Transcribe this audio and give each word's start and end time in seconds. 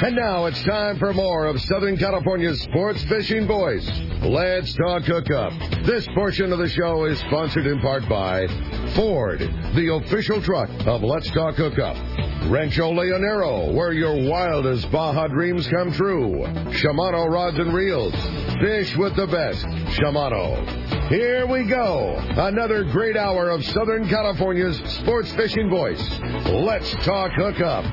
And 0.00 0.14
now 0.14 0.46
it's 0.46 0.62
time 0.62 0.96
for 0.96 1.12
more 1.12 1.46
of 1.46 1.60
Southern 1.60 1.96
California's 1.96 2.60
sports 2.62 3.02
fishing 3.06 3.48
voice. 3.48 3.84
Let's 4.22 4.72
talk 4.74 5.02
hookup. 5.02 5.52
This 5.84 6.06
portion 6.14 6.52
of 6.52 6.60
the 6.60 6.68
show 6.68 7.06
is 7.06 7.18
sponsored 7.18 7.66
in 7.66 7.80
part 7.80 8.08
by 8.08 8.46
Ford, 8.94 9.40
the 9.40 10.00
official 10.00 10.40
truck 10.40 10.70
of 10.86 11.02
Let's 11.02 11.28
Talk 11.32 11.56
Hookup. 11.56 11.96
Rancho 12.48 12.92
Leonero, 12.94 13.74
where 13.74 13.92
your 13.92 14.26
wildest 14.26 14.90
Baja 14.90 15.26
dreams 15.28 15.68
come 15.68 15.92
true. 15.92 16.30
Shimano 16.70 17.28
Rods 17.30 17.58
and 17.58 17.74
Reels. 17.74 18.14
Fish 18.62 18.96
with 18.96 19.14
the 19.16 19.26
best. 19.26 19.64
Shimano. 19.98 21.08
Here 21.10 21.46
we 21.46 21.64
go. 21.64 22.16
Another 22.36 22.84
great 22.84 23.16
hour 23.18 23.50
of 23.50 23.62
Southern 23.66 24.08
California's 24.08 24.78
sports 25.00 25.30
fishing 25.32 25.68
voice. 25.68 26.02
Let's 26.46 26.90
talk 27.04 27.32
hookup. 27.32 27.84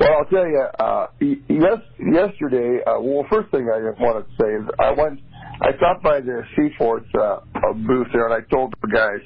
Well, 0.00 0.12
I'll 0.18 0.24
tell 0.24 0.46
you. 0.46 0.66
Uh, 0.78 1.06
y- 1.20 1.36
yes, 1.48 1.78
yesterday. 2.00 2.82
Uh, 2.84 2.98
well, 3.00 3.24
first 3.30 3.50
thing 3.52 3.68
I 3.72 3.78
wanted 4.02 4.26
to 4.26 4.32
say 4.42 4.48
is 4.58 4.68
I 4.80 4.90
went. 4.90 5.20
I 5.62 5.76
stopped 5.76 6.02
by 6.02 6.20
the 6.20 6.42
Seaforth 6.56 7.04
uh, 7.14 7.20
uh, 7.20 7.72
booth 7.86 8.08
there, 8.14 8.24
and 8.26 8.32
I 8.34 8.40
told 8.50 8.72
the 8.80 8.88
guys, 8.88 9.20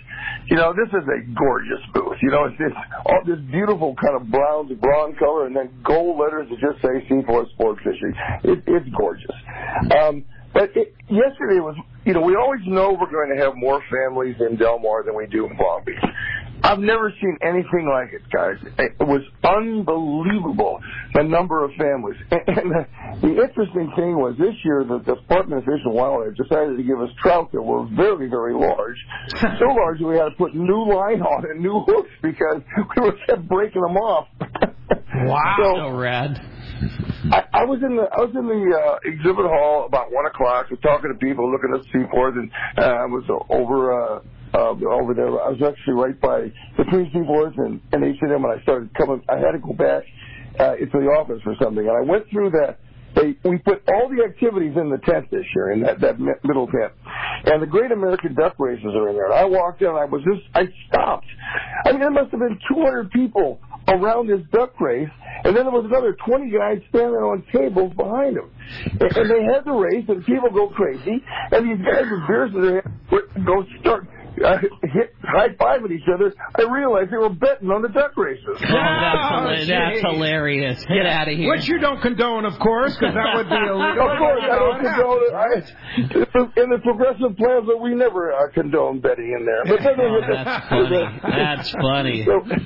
you 0.50 0.56
know, 0.56 0.72
this 0.75 0.88
is 0.88 1.06
a 1.09 1.21
gorgeous 1.33 1.78
booth. 1.94 2.19
You 2.21 2.31
know, 2.31 2.44
it's 2.47 2.59
this 2.59 2.72
all 3.06 3.21
this 3.25 3.38
beautiful 3.53 3.94
kind 3.94 4.16
of 4.21 4.28
brown 4.31 4.69
to 4.69 4.75
bronze 4.75 5.16
color, 5.19 5.47
and 5.47 5.56
then 5.56 5.71
gold 5.84 6.19
letters 6.19 6.49
that 6.50 6.59
just 6.60 6.83
say 6.83 7.09
Seaforth 7.09 7.49
Sport 7.53 7.78
Fishing. 7.78 8.12
It, 8.44 8.62
it's 8.66 8.88
gorgeous. 8.99 9.31
Um, 10.03 10.25
but 10.54 10.70
it, 10.76 10.94
yesterday 11.10 11.59
was, 11.59 11.76
you 12.06 12.15
know, 12.15 12.20
we 12.20 12.37
always 12.37 12.60
know 12.66 12.97
we're 12.98 13.10
going 13.10 13.37
to 13.37 13.42
have 13.42 13.54
more 13.56 13.82
families 13.91 14.37
in 14.41 14.56
Del 14.56 14.78
Mar 14.78 15.03
than 15.03 15.16
we 15.16 15.26
do 15.26 15.47
in 15.47 15.56
Long 15.59 15.82
Beach. 15.84 15.97
I've 16.64 16.78
never 16.78 17.12
seen 17.20 17.36
anything 17.42 17.84
like 17.92 18.14
it, 18.14 18.22
guys. 18.32 18.56
It 18.78 18.97
was 19.04 19.20
unbelievable, 19.44 20.80
the 21.12 21.22
number 21.22 21.62
of 21.62 21.70
families. 21.76 22.16
And 22.30 22.70
the, 22.70 22.86
the 23.20 23.32
interesting 23.42 23.92
thing 23.97 24.16
was 24.16 24.34
this 24.38 24.54
year, 24.64 24.84
the 24.88 24.98
Department 24.98 25.60
of 25.60 25.64
Fish 25.64 25.82
and 25.84 25.92
Wildlife 25.92 26.36
decided 26.36 26.76
to 26.76 26.82
give 26.82 27.00
us 27.00 27.10
trout 27.20 27.53
that 27.53 27.60
were 27.60 27.84
very, 27.94 28.28
very 28.30 28.54
large. 28.54 28.97
so 29.60 29.66
large 29.76 29.98
that 29.98 30.06
we 30.06 30.16
had 30.16 30.32
to 30.32 30.36
put 30.38 30.54
new 30.54 30.88
line 30.88 31.20
on 31.20 31.44
and 31.50 31.60
new 31.60 31.84
hooks 31.86 32.10
because 32.22 32.62
we 32.97 33.03
were 33.03 33.16
kept 33.28 33.47
breaking 33.48 33.82
them 33.82 33.97
off. 33.97 34.28
Wow. 35.14 35.56
So, 35.58 35.76
So 35.76 35.91
rad. 35.91 36.41
I, 37.32 37.44
I 37.53 37.64
was 37.64 37.80
in 37.84 37.97
the 37.97 38.04
I 38.04 38.20
was 38.20 38.32
in 38.36 38.44
the 38.44 38.62
uh, 38.72 38.98
exhibit 39.04 39.47
hall 39.47 39.86
about 39.86 40.12
one 40.12 40.26
o'clock. 40.26 40.70
Was 40.70 40.80
talking 40.80 41.12
to 41.12 41.19
people, 41.19 41.50
looking 41.50 41.72
at 41.72 41.84
Seaforth, 41.92 42.34
and 42.36 42.50
uh, 42.76 43.04
I 43.04 43.06
was 43.06 43.24
over 43.48 43.92
uh, 43.92 44.20
uh, 44.54 44.75
over 44.87 45.15
there. 45.15 45.26
I 45.42 45.50
was 45.50 45.62
actually 45.66 45.94
right 45.94 46.19
by 46.20 46.53
between 46.76 47.10
Seaforth 47.12 47.54
and, 47.59 47.81
and 47.92 48.04
H&M, 48.04 48.31
and 48.31 48.47
I 48.47 48.62
started 48.62 48.94
coming. 48.94 49.22
I 49.28 49.37
had 49.37 49.53
to 49.53 49.59
go 49.59 49.72
back 49.72 50.04
uh, 50.60 50.75
into 50.76 50.98
the 50.98 51.10
office 51.10 51.42
for 51.42 51.54
something, 51.60 51.87
and 51.87 51.97
I 51.97 52.09
went 52.09 52.31
through 52.31 52.50
that. 52.50 52.78
They, 53.15 53.37
we 53.48 53.59
put 53.59 53.82
all 53.87 54.10
the 54.10 54.25
activities 54.25 54.75
in 54.76 54.91
the 54.91 54.98
tent 54.98 55.31
this 55.31 55.47
year, 55.54 55.70
in 55.70 55.82
that, 55.82 56.00
that 56.00 56.19
middle 56.19 56.66
tent. 56.66 56.92
And 57.47 57.62
the 57.62 57.66
Great 57.66 57.92
American 57.92 58.34
Duck 58.34 58.54
Races 58.59 58.91
are 58.91 59.09
in 59.09 59.15
there. 59.15 59.26
And 59.26 59.34
I 59.34 59.44
walked 59.44 59.82
in, 59.82 59.88
and 59.88 59.98
I 59.98 60.04
was 60.04 60.20
just, 60.26 60.42
I 60.53 60.66
stopped. 60.88 61.26
I 61.86 61.92
mean, 61.92 62.00
there 62.00 62.10
must 62.10 62.32
have 62.32 62.41
been 62.41 62.59
200 62.75 63.12
people 63.12 63.60
around 63.86 64.26
this 64.26 64.41
duck 64.50 64.81
race, 64.81 65.09
and 65.44 65.54
then 65.54 65.62
there 65.62 65.71
was 65.71 65.84
another 65.86 66.16
20 66.26 66.50
guys 66.50 66.78
standing 66.88 67.22
on 67.22 67.44
tables 67.54 67.92
behind 67.94 68.36
them. 68.36 68.50
And, 68.98 69.16
and 69.16 69.31
they 69.31 69.44
had 69.47 69.65
the 69.65 69.78
race, 69.78 70.04
and 70.09 70.25
people 70.26 70.50
go 70.50 70.69
crazy, 70.75 71.22
and 71.53 71.71
these 71.71 71.86
guys 71.86 72.10
with 72.10 72.26
beers 72.26 72.50
in 72.53 72.62
their 72.62 72.82
hands 72.82 73.47
go 73.47 73.62
start 73.81 74.09
uh, 74.43 74.59
hit 74.93 75.15
high 75.22 75.55
five 75.59 75.84
at 75.84 75.91
each 75.93 76.09
other. 76.12 76.33
I 76.56 76.62
realized 76.62 77.11
they 77.12 77.17
were 77.17 77.28
betting 77.28 77.71
on 77.71 77.83
the 77.83 77.89
duck 77.89 78.17
races. 78.17 78.45
Oh, 78.49 78.56
that's, 78.59 78.67
hila- 78.67 79.61
gee. 79.61 79.67
that's 79.67 80.00
hilarious. 80.00 80.84
Get 80.87 81.06
out 81.06 81.28
of 81.28 81.37
here. 81.37 81.49
Which 81.50 81.69
you 81.69 81.78
don't 81.78 82.00
condone, 82.00 82.45
of 82.45 82.59
course, 82.59 82.97
because 82.97 83.15
that 83.15 83.37
would 83.37 83.49
be 83.49 83.55
illegal. 83.71 84.11
Of 84.11 84.19
course, 84.19 84.43
I 84.43 84.59
don't 84.59 84.81
condone 84.83 85.21
it. 85.22 85.34
I, 85.34 86.63
in 86.63 86.71
the 86.71 86.78
progressive 86.83 87.36
plans, 87.36 87.66
that 87.69 87.78
we 87.81 87.95
never 87.95 88.33
uh, 88.33 88.51
condone 88.53 89.01
betting 89.01 89.36
in 89.39 89.45
there. 89.47 89.65
But 89.65 89.83
then 89.84 90.01
Oh, 90.01 90.21
that's 90.28 90.69
funny. 90.69 91.07
That's 91.22 91.71
funny. 91.71 92.27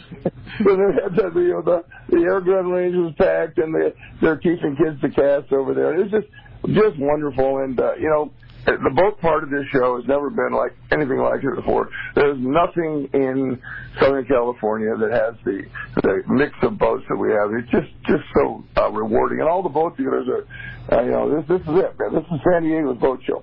So, 0.59 0.64
so 0.64 0.76
they 0.76 1.03
had 1.03 1.14
the, 1.35 1.41
you 1.41 1.49
know, 1.53 1.62
the, 1.62 1.85
the 2.09 2.23
air 2.23 2.41
gun 2.41 2.71
range 2.71 2.97
was 2.97 3.12
packed, 3.19 3.59
and 3.59 3.73
they, 3.75 3.93
they're 4.21 4.37
teaching 4.38 4.76
kids 4.76 5.00
to 5.03 5.09
cast 5.11 5.53
over 5.53 5.75
there. 5.75 6.00
It's 6.00 6.11
just 6.11 6.26
just 6.75 6.99
wonderful, 6.99 7.59
and 7.59 7.79
uh, 7.79 7.94
you 7.94 8.09
know. 8.09 8.32
The 8.76 8.93
boat 8.93 9.19
part 9.20 9.44
of 9.44 9.50
this 9.50 9.65
show 9.73 9.97
has 9.97 10.06
never 10.06 10.29
been 10.29 10.53
like 10.53 10.76
anything 10.93 11.17
like 11.17 11.41
it 11.41 11.56
before. 11.56 11.88
There's 12.15 12.37
nothing 12.37 13.09
in 13.15 13.56
Southern 13.99 14.26
California 14.26 14.93
that 14.93 15.09
has 15.09 15.35
the 15.44 15.65
the 16.05 16.20
mix 16.29 16.53
of 16.61 16.79
boats 16.79 17.05
that 17.09 17.17
we 17.17 17.32
have. 17.32 17.49
It's 17.56 17.70
just 17.73 17.88
just 18.05 18.29
so 18.37 18.65
uh, 18.76 18.93
rewarding, 18.93 19.41
and 19.41 19.49
all 19.49 19.62
the 19.62 19.73
boat 19.73 19.97
dealers 19.97 20.29
are, 20.29 20.44
uh, 20.93 21.03
you 21.03 21.11
know, 21.11 21.32
this 21.32 21.49
this 21.49 21.65
is 21.65 21.81
it, 21.81 21.97
man. 21.97 22.12
This 22.12 22.29
is 22.29 22.41
San 22.44 22.69
Diego's 22.69 23.00
boat 23.00 23.20
show. 23.25 23.43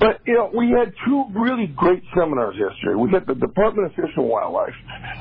But 0.00 0.24
you 0.26 0.34
know, 0.34 0.50
we 0.56 0.72
had 0.72 0.92
two 1.04 1.28
really 1.36 1.68
great 1.76 2.02
seminars 2.16 2.56
yesterday. 2.56 2.96
We 2.96 3.12
had 3.12 3.26
the 3.26 3.36
Department 3.36 3.86
of 3.86 3.94
Fish 3.94 4.10
and 4.16 4.24
Wildlife, 4.24 4.78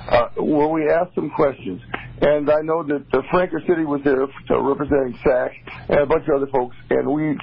uh, 0.10 0.42
where 0.42 0.70
we 0.70 0.88
asked 0.88 1.14
them 1.16 1.30
questions, 1.36 1.82
and 2.22 2.50
I 2.50 2.62
know 2.64 2.88
that 2.88 3.04
the 3.12 3.22
Franker 3.30 3.62
City 3.68 3.84
was 3.84 4.00
there 4.08 4.24
representing 4.24 5.20
SAC 5.28 5.52
and 5.90 6.00
a 6.00 6.06
bunch 6.06 6.24
of 6.32 6.42
other 6.42 6.52
folks, 6.52 6.76
and 6.90 7.12
we 7.12 7.36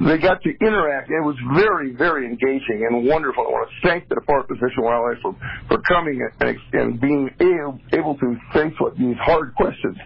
they 0.00 0.18
got 0.18 0.42
to 0.42 0.50
interact. 0.60 1.10
It 1.10 1.22
was 1.22 1.36
very, 1.54 1.94
very 1.94 2.26
engaging 2.26 2.86
and 2.88 3.06
wonderful. 3.06 3.44
I 3.46 3.50
want 3.50 3.70
to 3.70 3.88
thank 3.88 4.08
the 4.08 4.16
Department 4.16 4.58
of 4.58 4.58
Fish 4.58 4.74
and 4.76 4.84
Wildlife 4.84 5.22
for, 5.22 5.36
for 5.68 5.78
coming 5.86 6.20
and, 6.40 6.56
and 6.72 7.00
being 7.00 7.30
able, 7.40 7.78
able 7.92 8.18
to 8.18 8.36
face 8.52 8.74
what 8.78 8.96
these 8.96 9.16
hard 9.22 9.54
questions. 9.54 9.96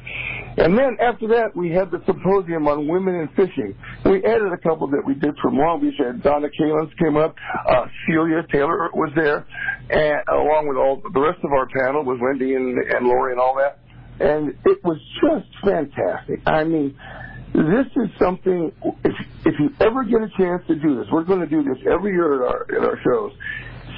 And 0.59 0.77
then 0.77 0.97
after 1.01 1.29
that, 1.29 1.55
we 1.55 1.71
had 1.71 1.91
the 1.91 2.03
symposium 2.05 2.67
on 2.67 2.89
women 2.89 3.15
in 3.15 3.29
fishing. 3.29 3.75
We 4.05 4.25
added 4.25 4.53
a 4.53 4.59
couple 4.59 4.89
that 4.89 5.03
we 5.07 5.15
did 5.15 5.37
from 5.41 5.57
Long 5.57 5.81
Beach. 5.81 5.95
And 5.99 6.23
Donna 6.23 6.49
Kalez 6.49 6.91
came 6.99 7.17
up. 7.17 7.35
Uh, 7.69 7.87
Celia 8.07 8.45
Taylor 8.53 8.91
was 8.95 9.11
there, 9.15 9.47
and 9.91 10.21
along 10.29 10.69
with 10.69 10.77
all 10.77 11.01
the 11.03 11.21
rest 11.21 11.39
of 11.45 11.53
our 11.53 11.67
panel 11.67 12.05
was 12.05 12.19
Wendy 12.21 12.55
and, 12.55 12.79
and 12.79 13.07
Lori 13.07 13.33
and 13.33 13.41
all 13.41 13.57
that. 13.57 13.79
And 14.21 14.51
it 14.65 14.85
was 14.85 14.99
just 15.23 15.47
fantastic. 15.65 16.41
I 16.47 16.65
mean, 16.65 16.97
this 17.63 17.87
is 17.97 18.11
something. 18.19 18.73
If, 19.05 19.15
if 19.45 19.55
you 19.59 19.75
ever 19.81 20.05
get 20.05 20.23
a 20.23 20.31
chance 20.37 20.63
to 20.69 20.77
do 20.77 20.97
this, 20.97 21.07
we're 21.11 21.25
going 21.25 21.41
to 21.41 21.47
do 21.47 21.63
this 21.63 21.79
every 21.91 22.13
year 22.13 22.45
at 22.45 22.49
our 22.49 22.63
at 22.77 22.85
our 22.85 23.01
shows. 23.03 23.33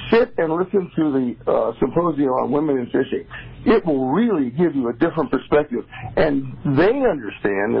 Sit 0.09 0.33
and 0.37 0.51
listen 0.51 0.91
to 0.95 1.11
the 1.11 1.51
uh, 1.51 1.71
symposium 1.79 2.29
on 2.29 2.51
women 2.51 2.79
in 2.79 2.85
fishing. 2.87 3.25
It 3.65 3.85
will 3.85 4.09
really 4.09 4.49
give 4.49 4.75
you 4.75 4.89
a 4.89 4.93
different 4.93 5.31
perspective, 5.31 5.85
and 6.17 6.51
they 6.65 7.05
understand. 7.05 7.77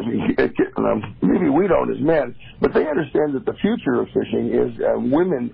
Um, 0.77 1.15
maybe 1.21 1.49
we 1.49 1.67
don't 1.67 1.91
as 1.91 2.01
men, 2.01 2.35
but 2.61 2.73
they 2.73 2.87
understand 2.87 3.33
that 3.33 3.45
the 3.45 3.53
future 3.59 4.01
of 4.01 4.07
fishing 4.13 4.53
is 4.53 4.79
uh, 4.79 4.99
women 4.99 5.53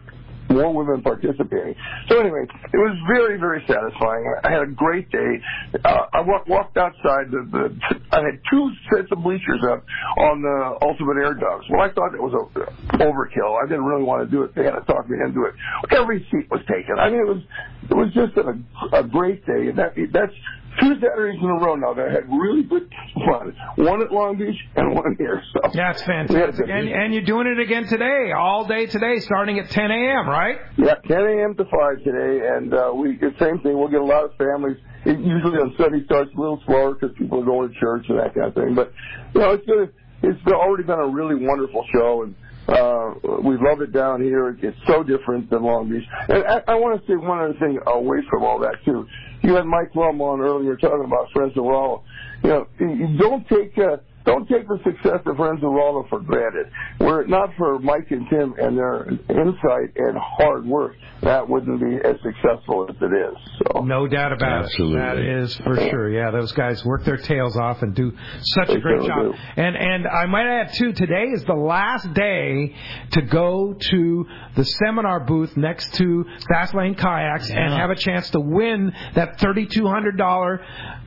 more 0.50 0.74
women 0.74 1.02
participating. 1.02 1.76
So 2.10 2.20
anyway, 2.20 2.46
it 2.74 2.78
was 2.78 2.98
very, 3.08 3.40
very 3.40 3.64
satisfying. 3.68 4.24
I 4.44 4.52
had 4.52 4.62
a 4.64 4.72
great 4.72 5.10
day. 5.12 5.42
Uh, 5.84 6.06
I 6.14 6.22
walk, 6.22 6.48
walked 6.48 6.78
outside. 6.78 7.32
The, 7.32 7.48
the 7.52 7.96
I 8.12 8.22
had 8.22 8.40
two 8.50 8.72
sets 8.92 9.12
of 9.12 9.24
bleachers 9.24 9.62
up 9.70 9.84
on 10.18 10.42
the 10.42 10.78
Ultimate 10.82 11.18
Air 11.18 11.34
Dogs. 11.34 11.66
Well, 11.70 11.82
I 11.82 11.92
thought 11.92 12.14
it 12.14 12.22
was 12.22 12.34
a, 12.34 12.98
overkill. 12.98 13.62
I 13.62 13.68
didn't 13.68 13.86
really 13.86 14.04
want 14.04 14.24
to 14.24 14.30
do 14.30 14.44
it. 14.44 14.56
They 14.56 14.64
had 14.64 14.72
to 14.72 14.82
talk 14.82 15.10
me 15.10 15.18
into 15.24 15.46
it. 15.46 15.54
Every 15.92 16.26
seat 16.32 16.50
was 16.50 16.62
taken. 16.68 16.98
I 17.00 17.10
mean, 17.10 17.20
it 17.20 17.28
was 17.28 17.44
it 17.90 17.94
was 17.94 18.14
just 18.14 18.38
a, 18.38 18.98
a 18.98 19.04
great 19.04 19.46
day. 19.46 19.70
And 19.70 19.78
that 19.78 19.94
that's 20.12 20.34
two 20.80 20.94
Saturdays 21.02 21.40
in 21.42 21.50
a 21.50 21.60
row 21.60 21.76
now 21.76 21.94
that 21.94 22.08
I 22.08 22.12
had 22.12 22.30
really 22.30 22.64
good 22.64 22.92
fun. 23.14 23.56
One 23.78 24.02
at 24.02 24.12
Long 24.12 24.38
Beach 24.38 24.58
and 24.76 24.94
one 24.96 25.16
here. 25.18 25.42
So 25.54 25.72
yeah, 25.74 25.92
it's 25.92 26.04
fantastic. 26.04 26.66
And, 26.70 26.90
and 26.90 27.14
you're 27.14 27.24
doing 27.26 27.48
it 27.48 27.60
again 27.60 27.86
today, 27.88 28.32
all 28.38 28.66
day 28.66 28.86
today, 28.86 29.20
starting 29.20 29.60
at 29.60 29.70
10 29.70 29.92
a.m. 29.92 30.28
Right? 30.28 30.58
Yeah, 30.78 30.96
10 31.08 31.18
a.m. 31.18 31.56
to 31.56 31.66
5 31.66 32.04
today, 32.04 32.48
and 32.48 32.74
uh, 32.74 32.92
we 32.94 33.18
the 33.18 33.34
same 33.40 33.60
thing. 33.60 33.78
We'll 33.78 33.90
get 33.90 34.02
a 34.02 34.06
lot 34.06 34.26
of 34.26 34.36
families. 34.38 34.78
It 35.06 35.20
usually 35.20 35.58
on 35.58 35.74
Sunday 35.78 36.04
starts 36.06 36.32
a 36.36 36.40
little 36.40 36.62
slower 36.66 36.94
because 36.94 37.16
people 37.18 37.42
are 37.42 37.46
going 37.46 37.74
to 37.74 37.80
church 37.80 38.06
and 38.10 38.20
that 38.20 38.34
kind 38.36 38.48
of 38.48 38.56
thing. 38.56 38.76
But 38.76 38.92
you 39.34 39.42
know, 39.42 39.52
it's 39.52 39.66
gonna, 39.66 39.88
it's 40.24 40.42
already 40.48 40.84
been 40.84 41.00
a 41.00 41.08
really 41.08 41.36
wonderful 41.36 41.86
show 41.94 42.24
and. 42.24 42.36
Uh, 42.68 43.14
we 43.46 43.56
love 43.56 43.80
it 43.80 43.94
down 43.94 44.22
here. 44.22 44.50
It's 44.50 44.78
so 44.88 45.02
different 45.02 45.50
than 45.50 45.64
Long 45.64 45.90
Beach. 45.90 46.04
And 46.28 46.44
I, 46.44 46.74
I 46.74 46.76
want 46.76 47.00
to 47.00 47.08
say 47.08 47.16
one 47.16 47.40
other 47.40 47.58
thing 47.60 47.80
away 47.88 48.18
from 48.30 48.44
all 48.44 48.60
that 48.60 48.76
too 48.84 49.08
you 49.44 49.56
had 49.56 49.66
Mike 49.66 49.96
Lum 49.96 50.22
on 50.22 50.42
earlier 50.42 50.76
talking 50.76 51.06
about 51.06 51.32
Friends 51.32 51.54
of. 51.56 52.04
You 52.44 52.50
know, 52.50 52.68
you 52.80 53.18
don't 53.18 53.48
take 53.48 53.78
uh, 53.78 53.98
don't 54.28 54.48
take 54.48 54.68
the 54.68 54.78
success 54.84 55.22
of 55.26 55.38
Friends 55.38 55.64
of 55.64 55.72
Rolla 55.72 56.04
for 56.10 56.20
granted. 56.20 56.68
Were 57.00 57.22
it 57.22 57.30
not 57.30 57.50
for 57.58 57.80
Mike 57.80 58.12
and 58.12 58.28
Tim 58.30 58.54
and 58.60 58.78
their 58.78 59.08
insight 59.30 59.96
and 59.96 60.18
hard 60.20 60.66
work, 60.66 60.96
that 61.22 61.48
wouldn't 61.48 61.80
be 61.80 61.96
as 62.04 62.18
successful 62.22 62.86
as 62.90 62.96
it 63.02 63.06
is. 63.14 63.36
So 63.74 63.82
no 63.82 64.06
doubt 64.08 64.34
about 64.34 64.66
Absolutely. 64.66 64.98
it. 64.98 65.00
That 65.00 65.18
is 65.18 65.56
for 65.56 65.76
sure. 65.90 66.10
Yeah, 66.12 66.32
those 66.32 66.52
guys 66.52 66.84
work 66.84 67.06
their 67.06 67.16
tails 67.18 67.56
off 67.56 67.82
and 67.82 67.96
do 67.96 68.12
such 68.42 68.68
They 68.68 68.76
a 68.76 68.80
great 68.80 69.08
job. 69.08 69.32
do. 69.32 69.34
And 69.56 69.76
and 69.78 70.06
I 70.08 70.26
might 70.26 70.46
add 70.46 70.74
too, 70.74 70.92
today 70.92 71.28
is 71.34 71.44
the 71.46 71.54
last 71.54 72.14
day 72.14 72.76
to 73.12 73.22
go 73.22 73.74
to 73.80 74.26
the 74.56 74.66
seminar 74.66 75.22
booth 75.22 75.56
next 75.56 75.94
to 75.96 76.26
Fastlane 76.52 76.98
Kayaks 76.98 77.50
and 77.50 77.74
have 77.74 77.92
a 77.92 77.96
chance 77.96 78.30
to 78.32 78.42
win 78.42 78.92
that 79.16 79.40
thirty-two 79.40 79.88
hundred 79.88 80.18
dollar 80.18 80.62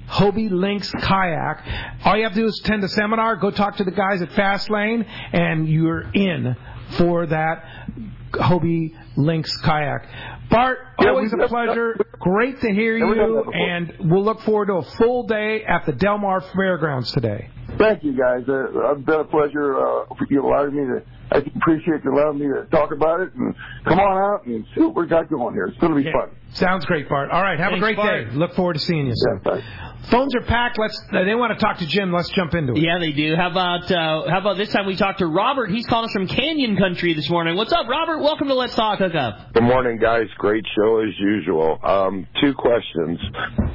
Hobie 0.09 0.51
Lynx 0.51 0.91
kayak. 0.91 1.65
All 2.05 2.17
you 2.17 2.25
have 2.25 2.33
to 2.35 2.41
do 2.41 2.47
is 2.47 2.61
attend 2.65 2.83
the 2.83 2.89
seminar, 2.89 3.10
go 3.41 3.51
talk 3.51 3.77
to 3.77 3.85
the 3.85 3.91
guys 3.91 4.23
at 4.23 4.31
Fastlane, 4.31 5.07
and 5.33 5.69
you're 5.69 6.03
in 6.13 6.57
for 6.99 7.27
that 7.27 7.65
Hobie 8.33 8.95
Lynx 9.17 9.57
kayak. 9.59 10.07
Bart, 10.51 10.79
always 10.99 11.33
a 11.33 11.49
pleasure. 11.49 11.97
Great 12.19 12.61
to 12.61 12.73
hear 12.73 12.97
Yeah, 12.97 13.15
you, 13.15 13.53
and 13.53 13.93
we'll 14.11 14.25
look 14.25 14.41
forward 14.41 14.67
to 14.67 14.75
a 14.75 14.83
full 14.97 15.27
day 15.27 15.65
at 15.65 15.87
the 15.87 15.93
Del 15.93 16.19
Mar 16.19 16.41
Fairgrounds 16.41 17.13
today. 17.13 17.49
Thank 17.79 18.03
you, 18.03 18.13
guys. 18.17 18.43
Uh, 18.49 18.93
it's 18.93 19.05
been 19.07 19.21
a 19.21 19.25
pleasure 19.25 19.79
uh, 19.79 20.07
for 20.07 20.27
you 20.29 20.45
allowing 20.45 20.75
me 20.75 20.83
to. 20.87 21.03
I 21.33 21.39
appreciate 21.39 22.03
you 22.05 22.13
allowing 22.13 22.41
me 22.41 22.47
to 22.47 22.67
talk 22.71 22.91
about 22.93 23.21
it 23.21 23.33
and 23.35 23.55
come 23.85 24.01
on 24.01 24.19
out 24.19 24.47
and 24.47 24.67
see 24.75 24.81
what 24.81 24.97
we 24.97 25.07
got 25.07 25.31
going 25.31 25.55
here. 25.55 25.67
It's 25.67 25.79
going 25.79 25.95
to 25.95 26.03
be 26.03 26.11
fun. 26.11 26.31
Sounds 26.53 26.85
great, 26.85 27.09
Bart. 27.09 27.31
All 27.31 27.43
right, 27.43 27.59
have 27.59 27.73
a 27.73 27.79
great 27.79 27.97
Bart. 27.97 28.29
day. 28.31 28.35
Look 28.37 28.55
forward 28.55 28.75
to 28.75 28.81
seeing 28.81 29.07
you 29.07 29.13
soon. 29.15 29.41
Yeah. 29.47 29.61
Phones 30.11 30.35
are 30.35 30.41
packed. 30.41 30.79
Let's. 30.79 30.99
uh, 31.13 31.25
They 31.25 31.35
want 31.35 31.57
to 31.57 31.63
talk 31.65 31.79
to 31.79 31.87
Jim. 31.87 32.11
Let's 32.11 32.31
jump 32.31 32.55
into 32.55 32.73
it. 32.73 32.79
Yeah, 32.81 32.99
they 32.99 33.13
do. 33.13 33.37
How 33.37 33.51
about 33.51 33.91
uh, 33.93 34.29
how 34.31 34.39
about 34.41 34.57
this 34.57 34.71
time 34.73 34.87
we 34.87 34.97
talk 34.97 35.19
to 35.19 35.27
Robert? 35.27 35.71
He's 35.71 35.87
calling 35.87 36.07
us 36.07 36.13
from 36.13 36.27
Canyon 36.27 36.77
Country 36.77 37.13
this 37.15 37.29
morning. 37.31 37.55
What's 37.57 37.73
up, 37.73 37.87
Robert? 37.87 38.19
Welcome 38.21 38.49
to 38.49 38.55
Let's 38.55 38.75
Talk 38.75 38.99
Hookup. 38.99 39.53
Good 39.53 39.63
morning, 39.63 39.99
guys. 40.01 40.27
Great 40.39 40.65
show 40.75 41.01
as 41.01 41.15
usual. 41.19 41.79
Um, 41.85 42.27
two 42.41 42.55
questions. 42.55 43.21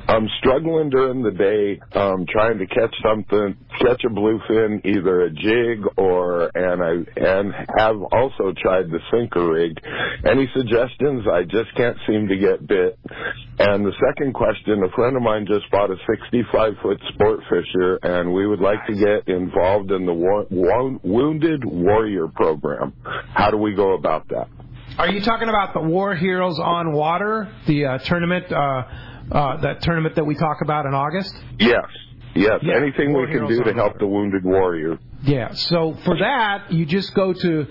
I'm 0.08 0.28
struggling 0.40 0.90
during 0.90 1.22
the 1.24 1.32
day, 1.32 1.80
um, 1.98 2.26
trying 2.30 2.58
to 2.58 2.66
catch 2.68 2.94
something, 3.04 3.56
catch 3.80 4.04
a 4.04 4.10
bluefin, 4.10 4.84
either 4.86 5.22
a 5.22 5.30
jig 5.32 5.84
or, 5.98 6.50
and 6.56 6.82
I, 6.84 7.20
and 7.20 7.54
have 7.78 7.96
also 8.12 8.54
tried 8.62 8.90
the 8.92 9.00
sinker 9.12 9.48
rig. 9.52 9.78
Any 10.26 10.50
suggestions? 10.56 11.26
I 11.32 11.44
just 11.44 11.74
can't 11.78 11.98
seem 12.08 12.28
to 12.28 12.36
get 12.38 12.65
bit. 12.68 13.00
And 13.60 13.86
the 13.86 13.94
second 14.10 14.34
question, 14.34 14.84
a 14.84 14.90
friend 14.96 15.16
of 15.16 15.22
mine 15.22 15.46
just 15.48 15.70
bought 15.72 15.90
a 15.92 15.96
65 16.10 16.74
foot 16.82 17.00
sport 17.14 17.40
fisher 17.50 18.00
and 18.04 18.34
we 18.34 18.46
would 18.48 18.60
like 18.60 18.86
to 18.88 18.94
get 18.94 19.28
involved 19.34 19.92
in 19.92 20.06
the 20.06 20.14
war, 20.14 20.46
Wounded 21.04 21.64
Warrior 21.66 22.28
program. 22.28 22.94
How 23.34 23.52
do 23.52 23.58
we 23.58 23.74
go 23.74 23.94
about 23.94 24.28
that? 24.30 24.48
Are 24.98 25.10
you 25.10 25.22
talking 25.22 25.50
about 25.50 25.74
the 25.74 25.82
War 25.82 26.16
Heroes 26.16 26.58
on 26.60 26.94
Water, 26.94 27.52
the 27.68 27.86
uh, 27.86 27.98
tournament, 28.00 28.52
uh, 28.52 28.84
uh, 29.32 29.58
that 29.62 29.82
tournament 29.82 30.16
that 30.16 30.26
we 30.26 30.36
talk 30.36 30.58
about 30.64 30.86
in 30.86 30.94
August? 30.94 31.36
Yes. 31.60 31.82
Yes. 32.34 32.60
Yeah, 32.64 32.76
Anything 32.76 33.14
we 33.14 33.28
can 33.28 33.48
do 33.48 33.64
to 33.64 33.74
help 33.74 33.94
Water. 33.94 34.00
the 34.00 34.08
wounded 34.08 34.44
warrior. 34.44 35.00
Yeah. 35.24 35.54
So 35.54 35.98
for 36.06 36.18
that, 36.18 36.72
you 36.72 36.86
just 36.86 37.14
go 37.14 37.34
to 37.34 37.66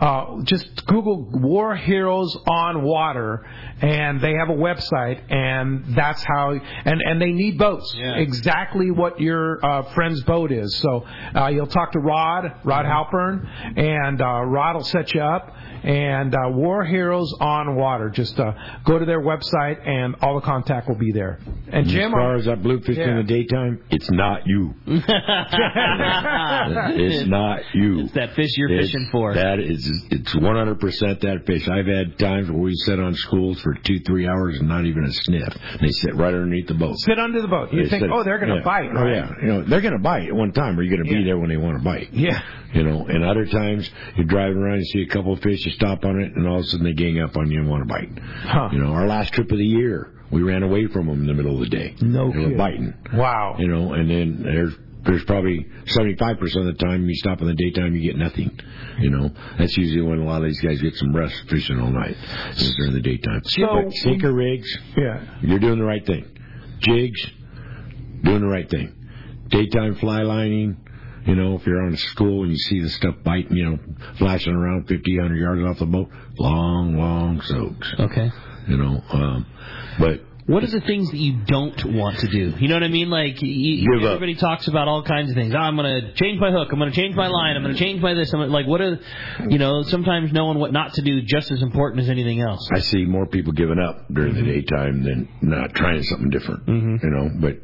uh, 0.00 0.42
just 0.42 0.84
Google 0.86 1.28
War 1.32 1.74
Heroes 1.76 2.36
on 2.46 2.82
Water, 2.82 3.46
and 3.80 4.20
they 4.20 4.34
have 4.34 4.48
a 4.50 4.54
website, 4.56 5.20
and 5.32 5.96
that's 5.96 6.22
how. 6.24 6.50
And 6.50 7.00
and 7.02 7.20
they 7.20 7.32
need 7.32 7.58
boats, 7.58 7.94
Yeah. 7.96 8.16
exactly 8.16 8.90
what 8.90 9.20
your 9.20 9.64
uh, 9.64 9.82
friend's 9.94 10.22
boat 10.24 10.52
is. 10.52 10.76
So 10.78 11.06
uh, 11.34 11.48
you'll 11.48 11.66
talk 11.66 11.92
to 11.92 11.98
Rod, 11.98 12.52
Rod 12.64 12.84
Halpern, 12.84 13.46
and 13.78 14.20
uh, 14.20 14.42
Rod 14.42 14.76
will 14.76 14.84
set 14.84 15.14
you 15.14 15.22
up. 15.22 15.52
And 15.82 16.34
uh, 16.34 16.48
War 16.50 16.84
Heroes 16.84 17.32
on 17.38 17.76
Water. 17.76 18.10
Just 18.10 18.40
uh, 18.40 18.52
go 18.84 18.98
to 18.98 19.04
their 19.04 19.20
website, 19.20 19.86
and 19.86 20.16
all 20.20 20.34
the 20.34 20.40
contact 20.44 20.88
will 20.88 20.96
be 20.96 21.12
there. 21.12 21.38
And 21.70 21.86
Jim, 21.86 21.88
As 21.88 21.92
Jim, 21.92 22.10
far 22.12 22.34
as 22.34 22.44
that 22.46 22.62
bluefish 22.62 22.96
Yeah. 22.96 23.10
in 23.10 23.16
the 23.18 23.22
daytime, 23.22 23.82
it's 23.90 24.10
not 24.10 24.46
you. 24.46 24.74
It's 26.98 27.26
not 27.28 27.60
you. 27.74 28.00
It's 28.00 28.12
that 28.12 28.34
fish 28.34 28.50
you're 28.56 28.70
It's- 28.70 28.86
fishing 28.90 29.08
for. 29.12 29.34
That 29.34 29.60
is, 29.60 29.85
it's 30.10 30.34
100% 30.34 31.20
that 31.20 31.46
fish. 31.46 31.68
I've 31.68 31.86
had 31.86 32.18
times 32.18 32.50
where 32.50 32.60
we 32.60 32.74
sit 32.74 32.98
on 33.00 33.14
schools 33.14 33.60
for 33.60 33.74
two, 33.74 34.00
three 34.00 34.26
hours 34.26 34.58
and 34.58 34.68
not 34.68 34.84
even 34.84 35.04
a 35.04 35.12
sniff. 35.12 35.54
They 35.80 35.88
sit 35.88 36.14
right 36.16 36.34
underneath 36.34 36.68
the 36.68 36.74
boat. 36.74 36.96
sit 36.98 37.18
under 37.18 37.40
the 37.42 37.48
boat. 37.48 37.72
You 37.72 37.84
They 37.84 37.88
think, 37.88 38.02
sit- 38.02 38.10
oh, 38.12 38.22
they're 38.24 38.38
going 38.38 38.50
to 38.50 38.56
yeah. 38.56 38.62
bite, 38.64 38.90
Oh 38.96 39.06
yeah, 39.06 39.30
you 39.40 39.46
know 39.48 39.62
they're 39.64 39.80
going 39.80 39.92
to 39.96 39.98
bite 40.02 40.28
at 40.28 40.34
one 40.34 40.52
time. 40.52 40.78
Are 40.78 40.82
you're 40.82 40.96
going 40.96 41.06
to 41.06 41.12
Yeah. 41.12 41.18
be 41.20 41.24
there 41.24 41.38
when 41.38 41.48
they 41.50 41.56
want 41.56 41.78
to 41.78 41.84
bite. 41.84 42.12
Yeah. 42.12 42.40
You 42.72 42.82
know, 42.82 43.06
and 43.06 43.24
other 43.24 43.46
times 43.46 43.88
you're 44.16 44.26
driving 44.26 44.58
around, 44.58 44.78
you 44.78 44.84
see 44.84 45.02
a 45.02 45.06
couple 45.08 45.32
of 45.32 45.40
fish, 45.40 45.64
you 45.64 45.72
stop 45.72 46.04
on 46.04 46.20
it, 46.20 46.32
and 46.36 46.46
all 46.46 46.56
of 46.58 46.64
a 46.64 46.64
sudden 46.66 46.84
they 46.84 46.92
gang 46.92 47.20
up 47.20 47.36
on 47.36 47.50
you 47.50 47.60
and 47.60 47.68
want 47.70 47.82
to 47.82 47.88
bite. 47.88 48.18
Huh. 48.22 48.68
You 48.72 48.78
know, 48.80 48.92
our 48.92 49.06
last 49.06 49.32
trip 49.32 49.50
of 49.50 49.56
the 49.58 49.64
year, 49.64 50.12
we 50.30 50.42
ran 50.42 50.62
away 50.62 50.86
from 50.88 51.06
them 51.06 51.20
in 51.20 51.26
the 51.26 51.34
middle 51.34 51.54
of 51.54 51.60
the 51.60 51.68
day. 51.68 51.94
No 52.02 52.30
they 52.32 52.38
were 52.38 52.42
kidding. 52.44 52.56
biting. 52.58 52.94
Wow. 53.14 53.56
You 53.58 53.68
know, 53.68 53.92
and 53.94 54.10
then 54.10 54.42
there's 54.42 54.74
there's 55.06 55.24
probably 55.24 55.64
75% 55.96 56.40
of 56.56 56.64
the 56.66 56.76
time 56.78 57.08
you 57.08 57.14
stop 57.16 57.40
in 57.40 57.46
the 57.46 57.54
daytime, 57.54 57.94
you 57.94 58.02
get 58.02 58.16
nothing. 58.18 58.58
You 58.98 59.10
know, 59.10 59.30
that's 59.58 59.76
usually 59.76 60.02
when 60.02 60.18
a 60.20 60.24
lot 60.24 60.42
of 60.42 60.48
these 60.48 60.60
guys 60.60 60.80
get 60.82 60.94
some 60.96 61.14
rest 61.14 61.34
fishing 61.48 61.78
all 61.80 61.90
night 61.90 62.16
is 62.56 62.74
during 62.76 62.92
the 62.92 63.00
daytime. 63.00 63.42
So- 63.44 63.66
but 63.84 63.92
sinker 63.94 64.32
rigs, 64.32 64.68
Yeah. 64.96 65.20
you're 65.42 65.58
doing 65.58 65.78
the 65.78 65.84
right 65.84 66.04
thing. 66.04 66.24
Jigs, 66.80 67.20
doing 68.22 68.40
the 68.40 68.48
right 68.48 68.68
thing. 68.68 68.92
Daytime 69.48 69.94
fly 69.96 70.22
lining, 70.22 70.76
you 71.24 71.34
know, 71.34 71.54
if 71.56 71.66
you're 71.66 71.82
on 71.86 71.94
a 71.94 71.96
school 71.96 72.42
and 72.42 72.52
you 72.52 72.58
see 72.58 72.80
the 72.80 72.88
stuff 72.88 73.16
biting, 73.24 73.56
you 73.56 73.64
know, 73.64 73.78
flashing 74.18 74.54
around 74.54 74.88
50, 74.88 75.16
100 75.18 75.36
yards 75.36 75.62
off 75.62 75.78
the 75.78 75.86
boat, 75.86 76.08
long, 76.38 76.96
long 76.96 77.40
soaks, 77.42 77.94
Okay. 77.98 78.30
you 78.68 78.76
know. 78.76 79.02
Um, 79.10 79.46
but 79.98 80.20
What 80.46 80.62
are 80.62 80.68
the 80.68 80.80
things 80.80 81.10
that 81.10 81.16
you 81.16 81.40
don't 81.44 81.94
want 81.94 82.20
to 82.20 82.28
do? 82.28 82.54
You 82.58 82.68
know 82.68 82.76
what 82.76 82.84
I 82.84 82.88
mean? 82.88 83.10
Like 83.10 83.42
you, 83.42 83.98
Give 83.98 84.04
up. 84.04 84.14
everybody 84.14 84.36
talks 84.36 84.68
about 84.68 84.86
all 84.86 85.02
kinds 85.02 85.28
of 85.28 85.34
things. 85.34 85.52
Oh, 85.52 85.58
I'm 85.58 85.74
going 85.74 86.02
to 86.02 86.12
change 86.14 86.38
my 86.38 86.52
hook. 86.52 86.68
I'm 86.70 86.78
going 86.78 86.90
to 86.90 86.94
change 86.94 87.16
my 87.16 87.26
line. 87.26 87.56
I'm 87.56 87.64
going 87.64 87.74
to 87.74 87.80
change 87.80 88.00
my 88.00 88.14
this. 88.14 88.32
I'm 88.32 88.38
gonna, 88.38 88.52
like, 88.52 88.66
what 88.66 88.80
are, 88.80 89.00
you 89.48 89.58
know? 89.58 89.82
Sometimes 89.82 90.32
knowing 90.32 90.58
what 90.58 90.72
not 90.72 90.94
to 90.94 91.02
do 91.02 91.18
is 91.18 91.24
just 91.26 91.50
as 91.50 91.62
important 91.62 92.02
as 92.02 92.08
anything 92.08 92.40
else. 92.40 92.68
I 92.72 92.78
see 92.78 93.04
more 93.04 93.26
people 93.26 93.54
giving 93.54 93.80
up 93.80 94.06
during 94.08 94.34
the 94.34 94.42
mm-hmm. 94.42 94.50
daytime 94.50 95.02
than 95.02 95.28
not 95.42 95.74
trying 95.74 96.04
something 96.04 96.30
different. 96.30 96.64
Mm-hmm. 96.66 96.96
You 97.04 97.10
know, 97.10 97.30
but 97.40 97.60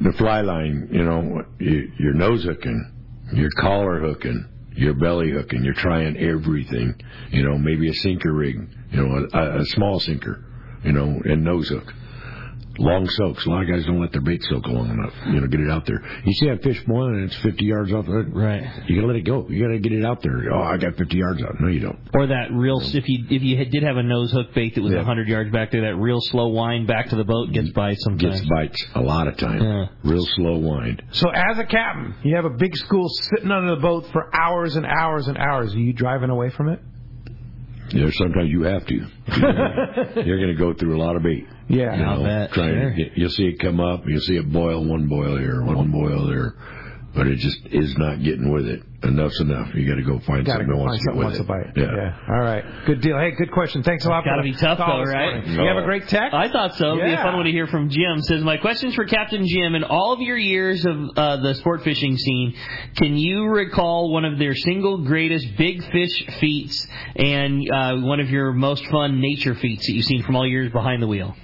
the 0.00 0.12
fly 0.18 0.42
line, 0.42 0.90
you 0.92 1.04
know, 1.04 1.44
you, 1.58 1.90
your 1.98 2.12
nose 2.12 2.44
hooking, 2.44 2.92
your 3.32 3.50
collar 3.58 4.00
hooking, 4.00 4.44
your 4.74 4.92
belly 4.92 5.30
hooking, 5.30 5.64
you're 5.64 5.72
trying 5.72 6.18
everything. 6.18 6.94
You 7.30 7.42
know, 7.42 7.56
maybe 7.56 7.88
a 7.88 7.94
sinker 7.94 8.34
rig, 8.34 8.56
you 8.90 9.02
know, 9.02 9.26
a, 9.32 9.60
a 9.60 9.64
small 9.64 9.98
sinker, 9.98 10.44
you 10.84 10.92
know, 10.92 11.22
and 11.24 11.42
nose 11.42 11.70
hook. 11.70 11.94
Long 12.78 13.08
soaks. 13.08 13.44
A 13.46 13.50
lot 13.50 13.62
of 13.62 13.68
guys 13.68 13.84
don't 13.86 14.00
let 14.00 14.12
their 14.12 14.20
bait 14.20 14.42
soak 14.44 14.66
long 14.66 14.90
enough. 14.90 15.12
You 15.26 15.40
know, 15.40 15.46
get 15.46 15.60
it 15.60 15.70
out 15.70 15.86
there. 15.86 16.00
You 16.24 16.32
see 16.34 16.46
that 16.48 16.62
fish 16.62 16.82
boiling 16.86 17.14
and 17.16 17.24
it's 17.24 17.36
50 17.42 17.64
yards 17.64 17.92
off 17.92 18.06
the 18.06 18.12
hook. 18.12 18.26
Right. 18.30 18.62
You 18.86 18.96
gotta 18.96 19.06
let 19.08 19.16
it 19.16 19.22
go. 19.22 19.46
You 19.48 19.62
gotta 19.62 19.78
get 19.78 19.92
it 19.92 20.04
out 20.04 20.22
there. 20.22 20.52
Oh, 20.52 20.62
I 20.62 20.76
got 20.76 20.96
50 20.96 21.16
yards 21.16 21.42
out. 21.42 21.60
No, 21.60 21.68
you 21.68 21.80
don't. 21.80 21.98
Or 22.14 22.26
that 22.28 22.52
real, 22.52 22.80
if 22.80 23.08
you 23.08 23.24
if 23.30 23.42
you 23.42 23.64
did 23.64 23.82
have 23.82 23.96
a 23.96 24.02
nose 24.02 24.30
hook 24.32 24.54
bait 24.54 24.74
that 24.74 24.82
was 24.82 24.92
a 24.92 24.96
Yeah. 24.96 25.00
100 25.00 25.28
yards 25.28 25.50
back 25.52 25.70
there, 25.72 25.82
that 25.82 25.96
real 25.96 26.20
slow 26.20 26.48
wind 26.48 26.86
back 26.86 27.08
to 27.10 27.16
the 27.16 27.24
boat 27.24 27.52
gets 27.52 27.70
by 27.70 27.94
sometimes. 27.94 28.40
Gets 28.40 28.48
bites 28.48 28.86
a 28.94 29.00
lot 29.00 29.26
of 29.28 29.36
time. 29.36 29.62
Yeah. 29.62 29.86
Real 30.04 30.24
slow 30.36 30.58
wind. 30.58 31.02
So 31.10 31.30
as 31.30 31.58
a 31.58 31.64
captain, 31.64 32.14
you 32.22 32.36
have 32.36 32.44
a 32.44 32.50
big 32.50 32.76
school 32.76 33.08
sitting 33.08 33.50
under 33.50 33.74
the 33.74 33.80
boat 33.80 34.06
for 34.12 34.34
hours 34.34 34.76
and 34.76 34.86
hours 34.86 35.26
and 35.28 35.36
hours. 35.36 35.74
Are 35.74 35.78
you 35.78 35.92
driving 35.92 36.30
away 36.30 36.50
from 36.50 36.68
it? 36.68 36.80
Know, 37.92 38.10
sometimes 38.12 38.50
you 38.50 38.62
have 38.62 38.86
to. 38.86 38.94
You're 40.24 40.38
going 40.38 40.54
to 40.54 40.58
go 40.58 40.74
through 40.74 40.96
a 40.96 41.00
lot 41.02 41.16
of 41.16 41.22
bait. 41.22 41.46
Yeah. 41.68 41.96
You 41.96 42.04
know, 42.04 42.22
bet, 42.24 42.52
trying 42.52 42.74
sure. 42.74 42.90
to 42.90 42.96
get, 42.96 43.12
you'll 43.16 43.30
see 43.30 43.44
it 43.44 43.58
come 43.60 43.80
up. 43.80 44.02
You'll 44.06 44.20
see 44.20 44.36
it 44.36 44.52
boil. 44.52 44.84
One 44.84 45.08
boil 45.08 45.38
here, 45.38 45.62
one 45.62 45.90
boil 45.90 46.26
there, 46.28 46.54
but 47.18 47.26
it 47.26 47.36
just 47.38 47.58
is 47.72 47.98
not 47.98 48.22
getting 48.22 48.48
with 48.52 48.64
it. 48.66 48.80
Enough's 49.02 49.38
enough. 49.40 49.74
You 49.74 49.88
got 49.88 49.96
to 49.96 50.02
go 50.02 50.18
find 50.20 50.46
Got 50.46 50.58
to 50.58 50.64
something 50.64 50.68
go 50.68 50.74
find 50.74 50.86
wants 50.86 50.98
to 50.98 51.04
something 51.04 51.20
get 51.20 51.24
wants 51.24 51.38
with 51.38 51.46
to 51.48 51.52
bite. 51.52 51.76
it. 51.76 51.90
Yeah. 51.96 52.34
All 52.34 52.40
right. 52.40 52.64
Good 52.86 53.00
deal. 53.00 53.18
Hey, 53.18 53.32
good 53.32 53.50
question. 53.50 53.82
Thanks 53.82 54.04
a 54.04 54.08
lot. 54.08 54.24
Gotta 54.24 54.42
for 54.42 54.44
be 54.44 54.52
the 54.52 54.58
tough, 54.58 54.78
call 54.78 54.98
though, 55.04 55.10
right? 55.10 55.34
morning. 55.34 55.52
You 55.52 55.66
have 55.66 55.76
a 55.78 55.82
great 55.84 56.06
tech. 56.08 56.32
I 56.32 56.48
thought 56.50 56.76
so. 56.76 56.92
It'd 56.94 57.04
be 57.04 57.12
a 57.12 57.16
fun 57.16 57.34
one 57.36 57.44
to 57.46 57.50
hear 57.50 57.66
from 57.66 57.90
Jim. 57.90 58.22
Says 58.22 58.42
my 58.44 58.56
questions 58.56 58.94
for 58.94 59.04
Captain 59.04 59.46
Jim. 59.48 59.74
In 59.74 59.82
all 59.82 60.12
of 60.12 60.20
your 60.20 60.36
years 60.38 60.86
of 60.86 60.96
uh, 61.16 61.36
the 61.42 61.54
sport 61.54 61.82
fishing 61.82 62.16
scene, 62.16 62.54
can 62.96 63.16
you 63.16 63.46
recall 63.46 64.12
one 64.12 64.24
of 64.24 64.38
their 64.38 64.54
single 64.54 64.98
greatest 65.04 65.56
big 65.56 65.82
fish 65.90 66.24
feats 66.38 66.86
and 67.16 67.62
uh, 67.72 67.96
one 67.98 68.20
of 68.20 68.30
your 68.30 68.52
most 68.52 68.86
fun 68.86 69.20
nature 69.20 69.54
feats 69.56 69.86
that 69.86 69.92
you've 69.92 70.04
seen 70.06 70.22
from 70.22 70.36
all 70.36 70.46
years 70.46 70.70
behind 70.72 71.02
the 71.02 71.06
wheel? 71.08 71.34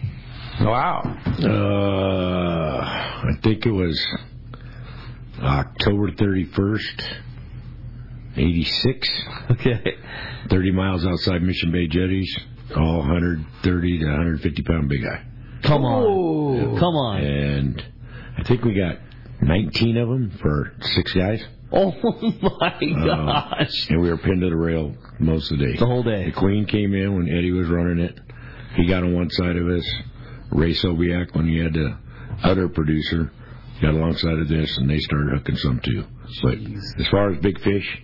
Wow. 0.60 1.02
Uh, 1.42 2.80
I 3.28 3.32
think 3.42 3.66
it 3.66 3.72
was 3.72 4.00
October 5.42 6.10
31st, 6.12 7.02
86. 8.36 9.08
Okay. 9.52 9.94
30 10.50 10.70
miles 10.72 11.06
outside 11.06 11.42
Mission 11.42 11.70
Bay 11.72 11.86
Jetties. 11.86 12.36
All 12.76 12.98
130 12.98 13.98
to 13.98 14.04
150 14.06 14.62
pound 14.62 14.88
big 14.88 15.04
eye. 15.04 15.22
Come 15.62 15.84
on. 15.84 16.78
Come 16.78 16.94
on. 16.94 17.20
And 17.22 17.84
I 18.38 18.42
think 18.42 18.64
we 18.64 18.74
got 18.74 18.96
19 19.42 19.96
of 19.98 20.08
them 20.08 20.30
for 20.40 20.72
six 20.80 21.12
guys. 21.12 21.42
Oh 21.76 21.90
my 22.40 22.68
Uh, 22.78 23.04
gosh. 23.04 23.90
and 23.90 24.00
we 24.00 24.08
were 24.08 24.16
pinned 24.18 24.42
to 24.42 24.48
the 24.50 24.54
rail 24.56 24.94
most 25.18 25.50
of 25.50 25.58
the 25.58 25.66
day. 25.66 25.76
The 25.76 25.84
whole 25.86 26.04
day. 26.04 26.26
The 26.26 26.30
Queen 26.32 26.66
came 26.66 26.94
in 26.94 27.16
when 27.16 27.28
Eddie 27.28 27.50
was 27.50 27.66
running 27.68 27.98
it. 27.98 28.16
He 28.76 28.86
got 28.86 29.02
on 29.02 29.12
one 29.12 29.28
side 29.30 29.56
of 29.56 29.66
us. 29.66 29.84
Ray 30.52 30.72
Sobiak, 30.74 31.34
when 31.34 31.48
he 31.48 31.58
had 31.58 31.72
the 31.72 31.96
other 32.44 32.68
producer, 32.68 33.32
got 33.80 33.94
alongside 33.94 34.38
of 34.38 34.48
this, 34.48 34.76
and 34.78 34.88
they 34.88 34.98
started 34.98 35.30
hooking 35.38 35.56
some 35.56 35.80
too. 35.84 36.04
But 36.42 36.54
as 37.00 37.06
far 37.10 37.32
as 37.32 37.40
big 37.40 37.60
fish, 37.60 38.02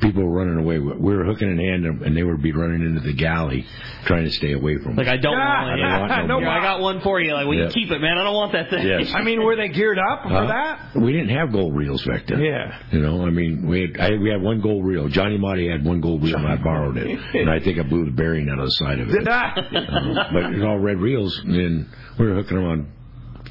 people 0.00 0.24
were 0.24 0.32
running 0.44 0.58
away. 0.58 0.78
We 0.80 1.14
were 1.16 1.24
hooking 1.24 1.48
in 1.50 1.58
hand, 1.58 1.84
and 2.02 2.16
they 2.16 2.24
would 2.24 2.42
be 2.42 2.50
running 2.52 2.82
into 2.84 3.00
the 3.00 3.12
galley, 3.12 3.64
trying 4.04 4.24
to 4.24 4.32
stay 4.32 4.52
away 4.52 4.76
from 4.78 4.96
Like 4.96 5.06
us. 5.06 5.12
I 5.12 5.16
don't 5.18 5.36
Ah, 5.38 5.62
want 5.62 5.80
it. 5.80 5.84
I 5.84 5.88
don't 5.98 6.08
want 6.08 6.28
no 6.28 6.38
Here, 6.40 6.48
I 6.48 6.60
got 6.60 6.80
one 6.80 7.00
for 7.02 7.20
you. 7.20 7.32
Like, 7.34 7.46
well, 7.46 7.54
Yeah. 7.56 7.64
you 7.66 7.70
keep 7.70 7.90
it, 7.92 8.00
man. 8.00 8.18
I 8.18 8.24
don't 8.24 8.34
want 8.34 8.52
that 8.52 8.68
thing. 8.70 8.84
Yes. 8.86 9.12
I 9.14 9.22
mean, 9.22 9.42
were 9.44 9.54
they 9.54 9.68
geared 9.68 9.98
up 9.98 10.24
for 10.24 10.28
Huh? 10.30 10.46
that? 10.46 11.00
We 11.00 11.12
didn't 11.12 11.28
have 11.30 11.52
gold 11.52 11.76
reels 11.76 12.04
back 12.04 12.26
then. 12.26 12.40
Yeah. 12.40 12.76
You 12.90 13.00
know, 13.00 13.24
I 13.24 13.30
mean, 13.30 13.66
we 13.68 13.82
had 13.82 14.00
I, 14.00 14.16
we 14.18 14.28
had 14.30 14.42
one 14.42 14.60
gold 14.60 14.84
reel. 14.84 15.06
Johnny 15.08 15.38
Motti 15.38 15.70
had 15.70 15.84
one 15.84 16.00
gold 16.00 16.24
reel, 16.24 16.36
and 16.36 16.48
I 16.48 16.56
borrowed 16.56 16.96
it, 16.96 17.06
and 17.34 17.48
I 17.48 17.60
think 17.60 17.78
I 17.78 17.82
blew 17.84 18.04
the 18.04 18.10
bearing 18.10 18.48
out 18.48 18.58
of 18.58 18.64
the 18.64 18.72
side 18.72 18.98
of 18.98 19.08
it. 19.08 19.12
Did 19.12 19.28
I? 19.28 19.52
Um, 19.56 20.14
but 20.32 20.42
it 20.46 20.54
was 20.56 20.64
all 20.64 20.78
red 20.80 20.98
reels, 20.98 21.38
and 21.44 21.86
we 22.18 22.26
were 22.26 22.34
hooking 22.34 22.56
them 22.56 22.66
on 22.66 22.88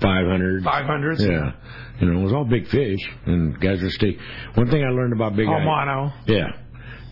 500. 0.01 0.63
500s? 0.63 1.19
Yeah. 1.19 1.51
You 1.99 2.11
know, 2.11 2.19
it 2.19 2.23
was 2.23 2.33
all 2.33 2.45
big 2.45 2.67
fish, 2.67 2.99
and 3.25 3.59
guys 3.59 3.81
were 3.81 3.89
stay. 3.91 4.17
One 4.55 4.69
thing 4.69 4.83
I 4.83 4.89
learned 4.89 5.13
about 5.13 5.35
big 5.35 5.47
Oh, 5.47 5.53
eye. 5.53 5.63
mono. 5.63 6.11
Yeah. 6.27 6.47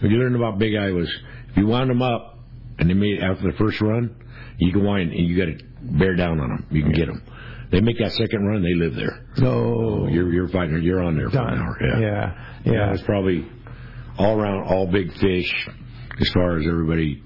What 0.01 0.10
you 0.12 0.17
learned 0.17 0.36
about 0.36 0.58
big 0.60 0.75
eye 0.75 0.91
was 0.91 1.10
if 1.50 1.58
you 1.58 1.67
wound 1.67 1.89
them 1.89 2.01
up, 2.01 2.39
and 2.79 2.89
they 2.89 2.93
made 2.93 3.19
after 3.22 3.51
the 3.51 3.58
first 3.58 3.79
run, 3.81 4.15
you 4.58 4.72
can 4.72 4.84
wind 4.84 5.12
and 5.12 5.27
you 5.27 5.38
got 5.38 5.46
to 5.58 5.63
bear 5.98 6.15
down 6.15 6.39
on 6.39 6.50
them. 6.50 6.65
You 6.72 6.81
can 6.84 6.93
get 6.93 7.08
them. 7.08 7.22
They 7.72 7.81
make 7.81 8.00
that 8.00 8.13
second 8.13 8.48
run, 8.48 8.63
they 8.63 8.74
live 8.74 8.96
there. 8.96 9.25
No. 9.38 9.51
Oh, 9.51 10.08
you're 10.08 10.31
you're 10.34 10.48
fighting. 10.48 10.81
You're 10.81 11.03
on 11.03 11.15
there 11.17 11.29
for 11.29 11.36
Done. 11.36 11.53
an 11.53 11.60
hour. 11.60 11.77
Yeah. 11.81 12.00
Yeah. 12.00 12.34
Yeah, 12.65 12.72
Yeah. 12.74 12.93
it's 12.93 13.03
probably 13.03 13.46
all 14.17 14.39
around 14.39 14.63
all 14.63 14.88
big 14.88 15.13
fish. 15.13 15.67
As 16.19 16.29
far 16.31 16.58
as 16.58 16.65
everybody 16.67 17.22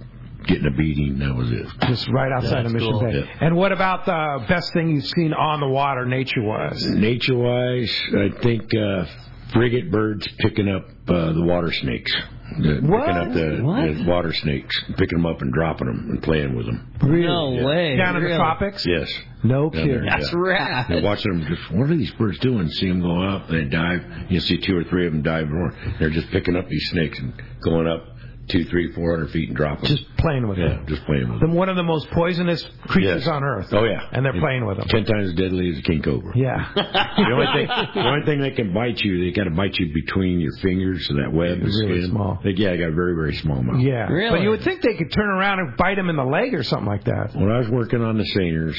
getting 0.45 0.65
a 0.67 0.71
beating, 0.77 1.19
that 1.19 1.33
was 1.35 1.51
it. 1.51 1.65
Just 1.87 2.07
right 2.09 2.31
outside 2.31 2.65
That's 2.65 2.67
of 2.67 2.73
Mission 2.73 2.91
cool. 2.91 2.99
Bay. 3.01 3.19
Yeah. 3.19 3.45
And 3.47 3.55
what 3.55 3.71
about 3.71 4.05
the 4.05 4.45
best 4.47 4.73
thing 4.73 4.89
you've 4.89 5.05
seen 5.07 5.33
on 5.33 5.59
the 5.59 5.67
water, 5.67 6.05
nature-wise? 6.05 6.85
Nature 6.87 7.35
wise, 7.37 8.01
I 8.17 8.29
think 8.41 8.63
uh, 8.75 9.05
frigate 9.53 9.91
birds 9.91 10.27
picking 10.39 10.67
up 10.69 10.85
uh, 11.07 11.33
the 11.33 11.43
water 11.43 11.71
snakes. 11.71 12.13
The, 12.59 12.81
What? 12.81 13.05
Picking 13.07 13.17
up 13.17 13.33
the, 13.33 13.63
What? 13.63 13.97
the 13.97 14.03
water 14.07 14.31
snakes, 14.33 14.79
picking 14.97 15.17
them 15.17 15.25
up 15.25 15.41
and 15.41 15.51
dropping 15.51 15.87
them 15.87 16.09
and 16.11 16.21
playing 16.21 16.55
with 16.55 16.67
them. 16.67 16.93
No 17.01 17.53
Yeah. 17.53 17.65
way. 17.65 17.97
Down 17.97 18.15
in 18.17 18.23
the 18.23 18.35
tropics? 18.35 18.85
Yes. 18.85 19.11
No 19.43 19.69
kidding. 19.71 20.05
That's 20.07 20.31
Yeah. 20.31 20.37
rad. 20.39 20.85
And 20.91 21.03
watching 21.03 21.31
them 21.33 21.47
just, 21.47 21.71
what 21.71 21.89
are 21.89 21.95
these 21.95 22.11
birds 22.13 22.37
doing? 22.39 22.67
See 22.69 22.87
them 22.87 23.01
go 23.01 23.21
up, 23.23 23.47
they 23.49 23.63
dive. 23.65 24.03
You 24.29 24.39
see 24.39 24.57
two 24.57 24.77
or 24.77 24.83
three 24.83 25.07
of 25.07 25.13
them 25.13 25.21
dive 25.23 25.49
more. 25.49 25.73
They're 25.99 26.11
just 26.11 26.29
picking 26.31 26.55
up 26.55 26.67
these 26.69 26.89
snakes 26.91 27.17
and 27.19 27.33
going 27.63 27.87
up 27.87 28.05
two, 28.49 28.65
three, 28.65 28.91
four 28.93 29.11
hundred 29.15 29.31
feet 29.31 29.47
and 29.49 29.55
dropping. 29.57 29.85
Just 29.85 30.03
playing 30.17 30.47
with 30.47 30.57
yeah, 30.57 30.69
them. 30.69 30.85
just 30.87 31.03
playing 31.05 31.29
with 31.31 31.39
them. 31.39 31.49
Them 31.49 31.53
one 31.57 31.69
of 31.69 31.75
the 31.75 31.83
most 31.83 32.09
poisonous 32.11 32.63
creatures 32.87 33.21
Yes. 33.23 33.27
on 33.27 33.43
Earth. 33.43 33.67
Oh 33.73 33.83
yeah, 33.85 34.07
And 34.11 34.25
they're 34.25 34.39
playing 34.39 34.65
with 34.65 34.77
them. 34.77 34.87
Ten 34.89 35.05
times 35.05 35.29
as 35.29 35.33
deadly 35.35 35.69
as 35.69 35.79
a 35.79 35.81
king 35.81 36.01
cobra. 36.01 36.33
Yeah. 36.35 36.67
The 37.23 37.31
only 37.31 37.45
thing, 37.53 37.67
the 37.95 38.07
only 38.07 38.25
thing 38.25 38.41
they 38.41 38.51
can 38.51 38.73
bite 38.73 38.99
you, 38.99 39.23
they 39.23 39.31
got 39.31 39.45
to 39.45 39.51
bite 39.51 39.75
you 39.77 39.93
between 39.93 40.39
your 40.39 40.51
fingers, 40.61 41.07
so 41.07 41.13
that 41.15 41.31
web 41.31 41.61
is 41.63 41.79
Really 41.81 42.01
skin. 42.01 42.11
small. 42.11 42.39
They, 42.43 42.51
yeah, 42.51 42.71
they 42.71 42.77
got 42.77 42.89
a 42.89 42.93
very, 42.95 43.15
very 43.15 43.35
small 43.35 43.61
mouth. 43.63 43.81
Yeah. 43.81 44.07
Really? 44.07 44.29
But 44.37 44.41
you 44.43 44.49
would 44.49 44.61
think 44.63 44.81
they 44.81 44.95
could 44.95 45.11
turn 45.11 45.29
around 45.29 45.59
and 45.59 45.77
bite 45.77 45.95
them 45.95 46.09
in 46.09 46.15
the 46.15 46.23
leg 46.25 46.53
or 46.53 46.63
something 46.63 46.87
like 46.87 47.05
that. 47.05 47.31
When 47.35 47.49
I 47.51 47.59
was 47.59 47.69
working 47.69 48.01
on 48.03 48.17
the 48.17 48.23
seiners, 48.35 48.75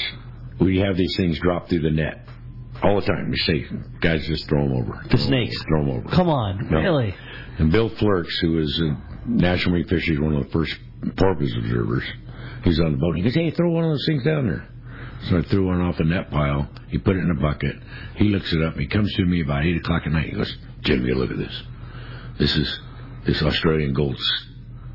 we 0.61 0.79
have 0.81 0.97
these 0.97 1.15
things 1.17 1.39
drop 1.41 1.69
through 1.69 1.81
the 1.81 1.91
net 1.91 2.29
all 2.83 3.01
the 3.01 3.07
time. 3.07 3.31
We 3.31 3.37
say, 3.39 3.67
guys, 4.01 4.27
just 4.27 4.49
throw 4.49 4.63
them 4.69 4.73
over. 4.77 5.03
The 5.11 5.19
snakes. 5.19 5.57
Throw 5.69 5.85
them 5.87 5.91
over. 5.97 6.09
Come 6.11 6.29
on. 6.29 6.69
No. 6.71 6.79
Really? 6.81 7.15
And 7.59 7.71
Bill 7.73 7.89
Flerks, 7.91 8.33
who 8.43 8.53
was 8.53 8.81
a 8.81 8.97
National 9.27 9.73
Marine 9.73 9.89
Fisheries, 9.89 10.21
one 10.21 10.35
of 10.35 10.45
the 10.45 10.51
first 10.51 10.77
porpoise 11.17 11.55
observers, 11.57 12.05
he's 12.65 12.81
on 12.81 12.93
the 12.93 12.99
boat. 12.99 13.17
He 13.17 13.23
goes, 13.23 13.35
"Hey, 13.35 13.51
throw 13.51 13.71
one 13.71 13.85
of 13.85 13.91
those 13.91 14.07
things 14.07 14.25
down 14.25 14.47
there." 14.47 14.67
So 15.29 15.39
I 15.39 15.43
threw 15.43 15.67
one 15.67 15.81
off 15.81 15.97
the 15.97 16.05
net 16.05 16.31
pile. 16.31 16.69
He 16.89 16.99
put 16.99 17.17
it 17.17 17.21
in 17.21 17.31
a 17.31 17.41
bucket. 17.41 17.77
He 18.17 18.25
looks 18.29 18.53
it 18.53 18.63
up. 18.63 18.77
He 18.77 18.87
comes 18.87 19.13
to 19.15 19.25
me 19.25 19.41
about 19.41 19.65
eight 19.65 19.77
o'clock 19.77 20.03
at 20.05 20.13
night. 20.13 20.27
He 20.27 20.33
goes, 20.37 20.55
"Jim, 20.83 21.07
you 21.07 21.15
look 21.15 21.31
at 21.31 21.39
this. 21.39 21.63
This 22.39 22.57
is 22.57 22.81
this 23.25 23.43
Australian 23.43 23.95
gold 23.95 24.19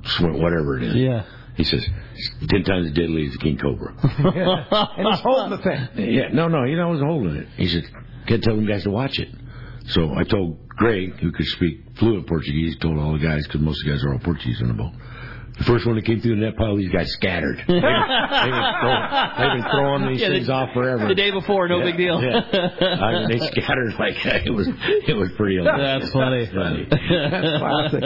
swim, 0.06 0.40
whatever 0.42 0.78
it 0.78 0.84
is." 0.84 0.96
Yeah. 0.96 1.24
He 1.56 1.64
says, 1.64 1.86
"It's 2.16 2.48
ten 2.48 2.64
times 2.64 2.88
as 2.88 2.94
deadly 2.94 3.26
as 3.26 3.36
a 3.36 3.40
king 3.40 3.58
cobra." 3.58 3.94
and 4.02 5.08
he's 5.08 5.20
holding 5.20 5.50
the 5.50 5.64
thing. 5.64 6.14
Yeah, 6.14 6.30
no, 6.32 6.48
no, 6.48 6.64
you 6.64 6.78
know, 6.78 6.88
I 6.88 6.92
was 6.92 7.02
holding 7.02 7.36
it. 7.36 7.48
He 7.58 7.68
said, 7.68 7.86
"Can't 8.28 8.44
tell 8.44 8.56
them 8.56 8.66
guys 8.68 8.84
to 8.84 8.92
watch 8.92 9.20
it." 9.20 9.30
So 9.90 10.14
I 10.16 10.24
told 10.24 10.68
Greg, 10.70 11.20
who 11.20 11.32
could 11.32 11.46
speak 11.48 11.82
fluent 11.98 12.28
Portuguese, 12.28 12.78
told 12.80 12.98
all 12.98 13.14
the 13.14 13.20
guys 13.20 13.46
because 13.48 13.62
most 13.62 13.82
of 13.82 13.86
the 13.88 13.92
guys 13.94 14.04
are 14.04 14.14
all 14.14 14.20
Portuguese 14.20 14.62
on 14.62 14.68
the 14.70 14.74
boat. 14.76 14.94
The 15.58 15.66
first 15.66 15.86
one 15.86 15.96
that 15.98 16.06
came 16.06 16.22
through 16.22 16.36
the 16.40 16.42
net 16.46 16.56
pile, 16.56 16.78
these 16.78 16.88
guys 16.92 17.12
scattered. 17.12 17.58
They've 17.58 17.68
been, 17.68 17.84
throwing, 17.84 19.04
they've 19.36 19.56
been 19.60 19.68
throwing 19.72 20.08
these 20.08 20.22
Yeah, 20.22 20.30
things 20.30 20.48
the- 20.48 20.54
off 20.54 20.70
forever. 20.74 21.08
The 21.10 21.16
day 21.16 21.32
before, 21.32 21.68
no 21.68 21.80
Yeah, 21.80 21.84
big 21.84 21.98
deal. 21.98 22.22
Yeah. 22.24 22.40
I 22.40 23.12
mean, 23.12 23.28
they 23.28 23.40
scattered 23.46 23.94
like 24.00 24.16
it 24.46 24.54
was. 24.54 24.70
It 24.70 25.18
was 25.18 25.32
pretty. 25.36 25.60
That's 25.62 26.12
funny. 26.12 26.46
That's 26.46 26.56
funny. 26.56 26.86
Classic. 27.60 28.04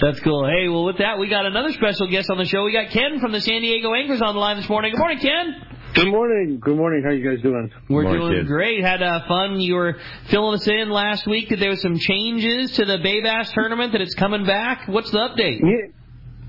That's 0.00 0.20
cool. 0.20 0.46
Hey, 0.46 0.68
well, 0.68 0.84
with 0.84 0.98
that, 0.98 1.18
we 1.18 1.28
got 1.28 1.44
another 1.44 1.72
special 1.72 2.06
guest 2.08 2.30
on 2.30 2.38
the 2.38 2.44
show. 2.44 2.62
We 2.62 2.72
got 2.72 2.90
Ken 2.90 3.18
from 3.18 3.32
the 3.32 3.40
San 3.40 3.62
Diego 3.62 3.92
Anglers 3.92 4.22
on 4.22 4.34
the 4.34 4.40
line 4.40 4.56
this 4.58 4.68
morning. 4.68 4.92
Good 4.92 5.00
morning, 5.00 5.18
Ken. 5.18 5.69
Good 5.94 6.08
morning. 6.08 6.60
Good 6.60 6.76
morning. 6.76 7.02
How 7.04 7.10
you 7.10 7.28
guys 7.28 7.42
doing? 7.42 7.70
We're 7.88 8.04
Morning, 8.04 8.20
doing 8.20 8.34
kid. 8.42 8.46
great. 8.46 8.82
Had 8.84 9.02
uh, 9.02 9.26
fun. 9.26 9.60
You 9.60 9.74
were 9.74 9.96
filling 10.28 10.54
us 10.54 10.66
in 10.68 10.88
last 10.88 11.26
week 11.26 11.48
that 11.48 11.58
there 11.58 11.70
was 11.70 11.82
some 11.82 11.98
changes 11.98 12.72
to 12.76 12.84
the 12.84 12.98
Bay 12.98 13.20
Bass 13.20 13.50
tournament. 13.52 13.92
That 13.92 14.00
it's 14.00 14.14
coming 14.14 14.46
back. 14.46 14.86
What's 14.86 15.10
the 15.10 15.18
update? 15.18 15.60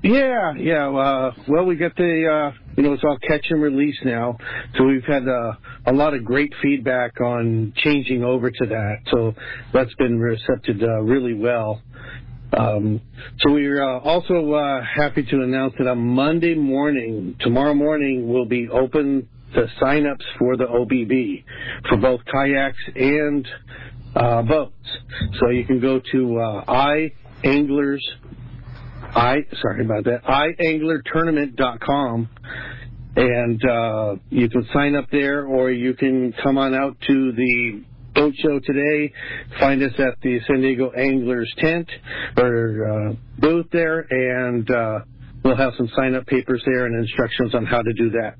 Yeah, 0.04 0.12
yeah, 0.12 0.52
yeah. 0.54 0.88
Uh, 0.88 1.32
well, 1.48 1.64
we 1.64 1.74
got 1.74 1.96
the 1.96 2.52
uh, 2.54 2.58
you 2.76 2.84
know, 2.84 2.92
it's 2.92 3.02
all 3.04 3.18
catch 3.18 3.46
and 3.50 3.60
release 3.60 3.98
now. 4.04 4.38
So 4.76 4.84
we've 4.84 5.04
had 5.04 5.26
uh, 5.26 5.54
a 5.86 5.92
lot 5.92 6.14
of 6.14 6.24
great 6.24 6.52
feedback 6.62 7.20
on 7.20 7.72
changing 7.76 8.22
over 8.22 8.50
to 8.50 8.66
that. 8.66 8.98
So 9.10 9.34
that's 9.72 9.94
been 9.96 10.20
recepted 10.20 10.82
uh, 10.84 11.00
really 11.02 11.34
well. 11.34 11.82
Um, 12.56 13.00
so 13.40 13.52
we're 13.52 13.82
uh, 13.82 13.98
also 14.00 14.52
uh, 14.52 14.82
happy 14.84 15.22
to 15.24 15.36
announce 15.42 15.74
that 15.78 15.88
on 15.88 15.98
Monday 15.98 16.54
morning, 16.54 17.34
tomorrow 17.40 17.72
morning, 17.72 18.28
we'll 18.28 18.44
be 18.44 18.68
open 18.68 19.26
to 19.54 19.66
sign-ups 19.80 20.24
for 20.38 20.56
the 20.56 20.64
OBB 20.64 21.44
for 21.88 21.96
both 21.96 22.20
kayaks 22.24 22.82
and 22.94 23.46
uh, 24.14 24.42
boats. 24.42 24.74
So 25.40 25.50
you 25.50 25.64
can 25.64 25.80
go 25.80 26.00
to 26.12 26.38
uh, 26.38 26.64
iAnglers, 27.44 28.00
I 29.14 29.44
sorry 29.60 29.84
about 29.84 30.04
that, 30.04 30.24
ianglertournament.com, 30.24 32.28
and 33.16 33.60
uh, 33.68 34.16
you 34.30 34.48
can 34.48 34.66
sign 34.72 34.94
up 34.94 35.06
there, 35.10 35.44
or 35.44 35.70
you 35.70 35.94
can 35.94 36.32
come 36.42 36.56
on 36.56 36.74
out 36.74 36.96
to 37.08 37.32
the 37.32 37.84
boat 38.14 38.34
show 38.36 38.60
today. 38.60 39.12
Find 39.58 39.82
us 39.82 39.92
at 39.98 40.20
the 40.22 40.40
San 40.46 40.60
Diego 40.60 40.90
Anglers 40.90 41.52
tent 41.58 41.88
or 42.36 43.10
uh, 43.10 43.14
booth 43.38 43.66
there, 43.72 44.06
and 44.10 44.70
uh, 44.70 45.00
we'll 45.44 45.56
have 45.56 45.72
some 45.76 45.90
sign-up 45.94 46.26
papers 46.26 46.62
there 46.66 46.86
and 46.86 46.96
instructions 46.96 47.54
on 47.54 47.66
how 47.66 47.82
to 47.82 47.92
do 47.94 48.10
that. 48.10 48.36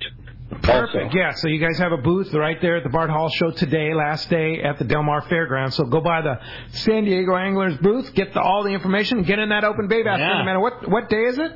Perfect. 0.62 1.04
Also. 1.06 1.16
Yeah. 1.16 1.32
So 1.32 1.48
you 1.48 1.58
guys 1.58 1.78
have 1.78 1.92
a 1.92 1.96
booth 1.96 2.32
right 2.34 2.60
there 2.60 2.76
at 2.76 2.82
the 2.84 2.90
Bart 2.90 3.10
Hall 3.10 3.28
Show 3.30 3.50
today, 3.52 3.94
last 3.94 4.28
day 4.28 4.60
at 4.62 4.78
the 4.78 4.84
Del 4.84 5.02
Mar 5.02 5.22
Fairgrounds. 5.22 5.76
So 5.76 5.84
go 5.84 6.00
by 6.00 6.20
the 6.22 6.38
San 6.70 7.04
Diego 7.04 7.34
Anglers 7.36 7.76
booth, 7.78 8.12
get 8.14 8.34
the, 8.34 8.40
all 8.40 8.62
the 8.62 8.70
information, 8.70 9.18
and 9.18 9.26
get 9.26 9.38
in 9.38 9.48
that 9.50 9.64
open 9.64 9.88
bay 9.88 10.02
bass 10.02 10.18
Yeah. 10.18 10.28
tournament. 10.28 10.60
What 10.60 10.88
what 10.90 11.08
day 11.08 11.22
is 11.24 11.38
it? 11.38 11.52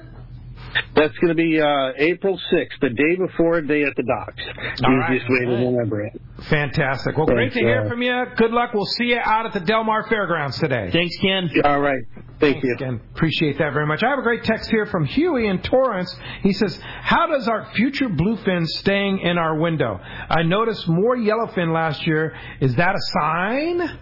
That's 0.95 1.17
going 1.19 1.29
to 1.29 1.35
be 1.35 1.61
uh, 1.61 1.93
April 1.97 2.39
6th, 2.53 2.81
the 2.81 2.91
day 2.91 3.17
before 3.17 3.61
Day 3.61 3.85
at 3.85 3.95
the 3.97 4.03
Docks. 4.03 4.43
All 4.85 4.97
right. 4.97 5.15
Easiest 5.15 5.31
way 5.31 5.45
to 5.47 5.67
remember 5.67 6.03
it. 6.03 6.21
Fantastic. 6.49 7.17
Well, 7.17 7.27
great 7.27 7.53
to 7.53 7.59
hear 7.59 7.85
uh, 7.85 7.89
from 7.89 8.03
you. 8.03 8.25
Good 8.37 8.51
luck. 8.51 8.71
We'll 8.75 8.85
see 8.87 9.07
you 9.07 9.19
out 9.23 9.47
at 9.47 9.53
the 9.53 9.61
Del 9.61 9.85
Mar 9.85 10.07
Fairgrounds 10.09 10.59
today. 10.59 10.91
Thanks, 10.93 11.17
Ken. 11.21 11.51
All 11.65 11.81
right. 11.81 12.03
Thank 12.39 12.63
you. 12.63 12.75
Again, 12.75 13.01
appreciate 13.15 13.57
that 13.59 13.73
very 13.73 13.87
much. 13.87 14.03
I 14.03 14.11
have 14.11 14.19
a 14.19 14.23
great 14.23 14.45
text 14.45 14.71
here 14.71 14.85
from 14.87 15.07
Huey 15.07 15.47
in 15.47 15.63
Torrance. 15.63 16.15
He 16.43 16.53
says, 16.53 16.79
"How 16.83 17.27
does 17.27 17.49
our 17.49 17.65
future 17.75 18.11
bluefin 18.11 18.67
staying 18.67 19.21
in 19.21 19.39
our 19.39 19.57
window? 19.57 19.99
I 20.29 20.43
noticed 20.43 20.87
more 20.87 21.17
yellowfin 21.17 21.73
last 21.73 22.07
year. 22.07 22.37
Is 22.61 22.75
that 22.75 22.95
a 22.95 23.01
sign?" 23.21 23.99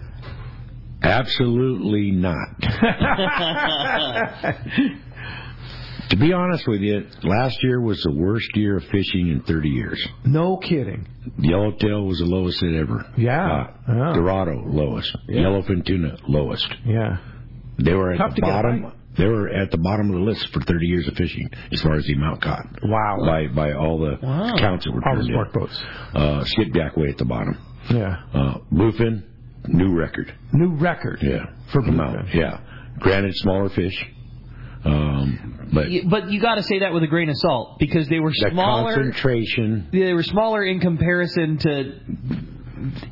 Absolutely 1.03 2.11
not. 2.11 2.49
To 6.11 6.17
be 6.17 6.33
honest 6.33 6.67
with 6.69 6.81
you, 6.81 7.07
last 7.23 7.57
year 7.63 7.81
was 7.81 8.01
the 8.03 8.13
worst 8.13 8.49
year 8.55 8.77
of 8.77 8.85
fishing 8.85 9.29
in 9.29 9.43
30 9.47 9.69
years. 9.69 10.07
no 10.25 10.57
kidding. 10.59 11.07
Yellowtail 11.39 12.05
was 12.05 12.19
the 12.19 12.27
lowest 12.27 12.63
it 12.63 12.77
ever. 12.79 13.05
Yeah. 13.17 13.47
got. 13.49 13.75
Yeah. 13.89 14.13
Dorado 14.15 14.63
lowest. 14.67 15.17
Yeah. 15.29 15.43
Yellowfin 15.43 15.85
tuna 15.87 16.19
lowest. 16.29 16.73
Yeah. 16.85 17.17
They 17.79 17.95
were 17.95 18.13
at 18.13 18.19
Tough 18.19 18.35
the 18.37 18.43
bottom. 18.43 18.93
They 19.17 19.27
were 19.27 19.49
at 19.49 19.71
the 19.71 19.79
bottom 19.79 20.09
of 20.11 20.17
the 20.17 20.21
list 20.23 20.49
for 20.53 20.61
30 20.61 20.87
years 20.87 21.09
of 21.09 21.15
fishing 21.15 21.49
as 21.73 21.81
far 21.81 21.95
as 21.95 22.05
the 22.05 22.15
amount 22.15 22.43
caught. 22.43 22.67
Wow. 22.83 23.19
By 23.25 23.47
by 23.49 23.73
all 23.73 23.99
the 23.99 24.19
Wow. 24.23 24.57
counts 24.59 24.85
that 24.85 24.93
were 24.93 25.07
All 25.09 25.15
the 25.17 25.21
in. 25.23 25.27
sport 25.29 25.53
boats. 25.53 25.83
Uh, 26.15 26.45
skipjack 26.45 26.97
way 26.97 27.09
at 27.09 27.19
the 27.19 27.25
bottom. 27.25 27.57
Yeah. 27.91 28.17
Uh, 28.33 28.59
bluefin, 28.73 29.23
new 29.69 29.95
record. 29.95 30.35
New 30.53 30.75
record. 30.77 31.19
Yeah. 31.23 31.47
For 31.73 31.79
amount. 31.81 32.27
bluefin. 32.27 32.35
Yeah. 32.35 32.59
Granted, 32.99 33.35
smaller 33.37 33.69
fish. 33.71 34.05
Um, 34.85 35.54
but 35.73 35.91
You- 35.91 36.09
But 36.09 36.31
you 36.31 36.41
got 36.41 36.57
to 36.57 36.63
say 36.63 36.81
that 36.81 36.93
with 36.93 37.03
a 37.03 37.07
grain 37.07 37.29
of 37.29 37.37
salt 37.37 37.79
because 37.79 38.09
they 38.09 38.21
were 38.21 38.31
the 38.31 38.51
smaller. 38.51 38.95
concentration 38.95 39.89
They 39.93 40.13
were 40.13 40.23
smaller 40.23 40.63
in 40.65 40.81
comparison 40.81 41.59
to 41.59 41.93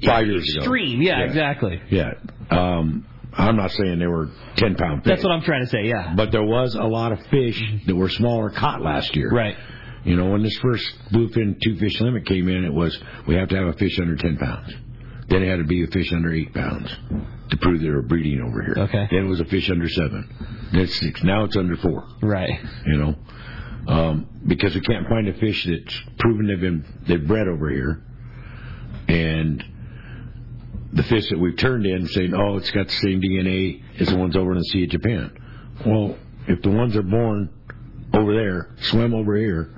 five 0.05 0.27
years 0.27 0.49
ago. 0.55 0.61
extreme. 0.61 1.03
Yeah, 1.03 1.19
Yeah. 1.21 1.25
exactly. 1.25 1.81
Yeah. 1.91 2.13
Um, 2.51 3.07
I'm 3.35 3.57
not 3.57 3.71
saying 3.71 3.99
they 3.99 4.07
were 4.07 4.29
10 4.57 4.75
pound 4.75 5.05
fish. 5.05 5.11
That's 5.11 5.25
what 5.25 5.33
I'm 5.33 5.41
trying 5.43 5.63
to 5.63 5.69
say. 5.69 5.85
Yeah. 5.87 6.13
But 6.15 6.33
there 6.33 6.43
was 6.45 6.75
a 6.75 6.85
lot 6.85 7.13
of 7.13 7.21
fish 7.27 7.63
that 7.87 7.95
were 7.97 8.11
smaller 8.11 8.51
caught 8.51 8.83
last 8.83 9.17
year. 9.17 9.31
Right. 9.31 9.57
You 10.05 10.17
know, 10.17 10.31
when 10.31 10.43
this 10.43 10.59
first 10.59 10.93
bluefin 11.13 11.59
two 11.63 11.77
fish 11.77 12.01
limit 12.01 12.27
came 12.27 12.49
in, 12.49 12.65
it 12.65 12.73
was 12.75 12.99
we 13.27 13.37
have 13.37 13.49
to 13.49 13.57
have 13.57 13.69
a 13.69 13.73
fish 13.75 13.99
under 14.01 14.17
10 14.17 14.37
pounds. 14.37 14.75
Then 15.29 15.43
it 15.43 15.49
had 15.49 15.59
to 15.61 15.65
be 15.65 15.83
a 15.83 15.87
fish 15.87 16.13
under 16.13 16.33
8 16.33 16.53
pounds 16.53 16.95
to 17.53 17.59
prove 17.59 17.83
they 17.83 17.89
were 17.91 18.03
breeding 18.03 18.41
over 18.41 18.63
here. 18.63 18.75
Okay. 18.85 19.07
Then 19.11 19.27
it 19.27 19.29
was 19.29 19.41
a 19.41 19.45
fish 19.45 19.71
under 19.71 19.89
7. 19.89 20.71
Then 20.73 20.81
it's 20.81 20.99
six. 20.99 21.23
Now 21.23 21.45
it's 21.45 21.57
under 21.57 21.77
4. 21.77 22.05
Right. 22.23 22.59
You 22.87 22.97
know, 22.97 23.15
um, 23.87 24.27
because 24.47 24.75
we 24.75 24.81
can't 24.81 25.07
find 25.07 25.29
a 25.29 25.35
fish 25.35 25.65
that's 25.67 26.01
proven 26.19 26.47
they've 26.47 26.61
been 26.61 26.85
they've 27.07 27.27
bred 27.27 27.49
over 27.49 27.71
here, 27.71 28.03
and 29.07 29.63
the 30.93 31.03
fish 31.03 31.29
that 31.31 31.39
we've 31.39 31.57
turned 31.57 31.85
in 31.85 32.07
saying, 32.09 32.33
oh, 32.35 32.57
it's 32.57 32.71
got 32.71 32.87
the 32.87 32.93
same 32.93 33.21
DNA 33.21 33.83
as 34.01 34.09
the 34.09 34.17
ones 34.17 34.37
over 34.37 34.53
in 34.53 34.59
the 34.59 34.65
Sea 34.65 34.85
of 34.85 34.91
Japan. 34.91 35.33
Well, 35.87 36.17
if 36.49 36.63
the 36.63 36.71
ones 36.71 36.97
are 36.97 37.03
born 37.03 37.51
over 38.15 38.35
there, 38.35 38.71
swim 38.83 39.15
over 39.15 39.37
here, 39.37 39.75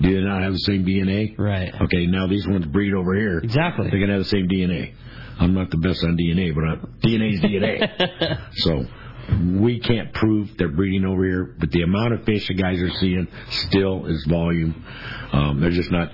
do 0.00 0.14
they 0.14 0.26
not 0.26 0.42
have 0.42 0.52
the 0.52 0.58
same 0.60 0.84
DNA? 0.84 1.38
Right. 1.38 1.72
Okay, 1.82 2.06
now 2.06 2.26
these 2.26 2.46
ones 2.46 2.66
breed 2.66 2.94
over 2.94 3.14
here. 3.14 3.38
Exactly. 3.38 3.88
They're 3.90 3.98
going 3.98 4.10
to 4.10 4.16
have 4.16 4.24
the 4.24 4.28
same 4.28 4.48
DNA. 4.48 4.94
I'm 5.38 5.54
not 5.54 5.70
the 5.70 5.76
best 5.76 6.02
on 6.04 6.16
DNA, 6.16 6.54
but 6.54 6.64
I, 6.64 7.06
DNA's 7.06 7.40
DNA. 7.40 8.48
so 8.54 8.84
we 9.60 9.78
can't 9.80 10.12
prove 10.14 10.50
they're 10.56 10.68
breeding 10.68 11.04
over 11.04 11.24
here, 11.24 11.54
but 11.58 11.70
the 11.70 11.82
amount 11.82 12.14
of 12.14 12.24
fish 12.24 12.48
the 12.48 12.54
guys 12.54 12.80
are 12.80 12.90
seeing 12.98 13.28
still 13.50 14.06
is 14.06 14.24
volume. 14.28 14.84
Um, 15.32 15.60
they're 15.60 15.70
just 15.70 15.90
not 15.90 16.10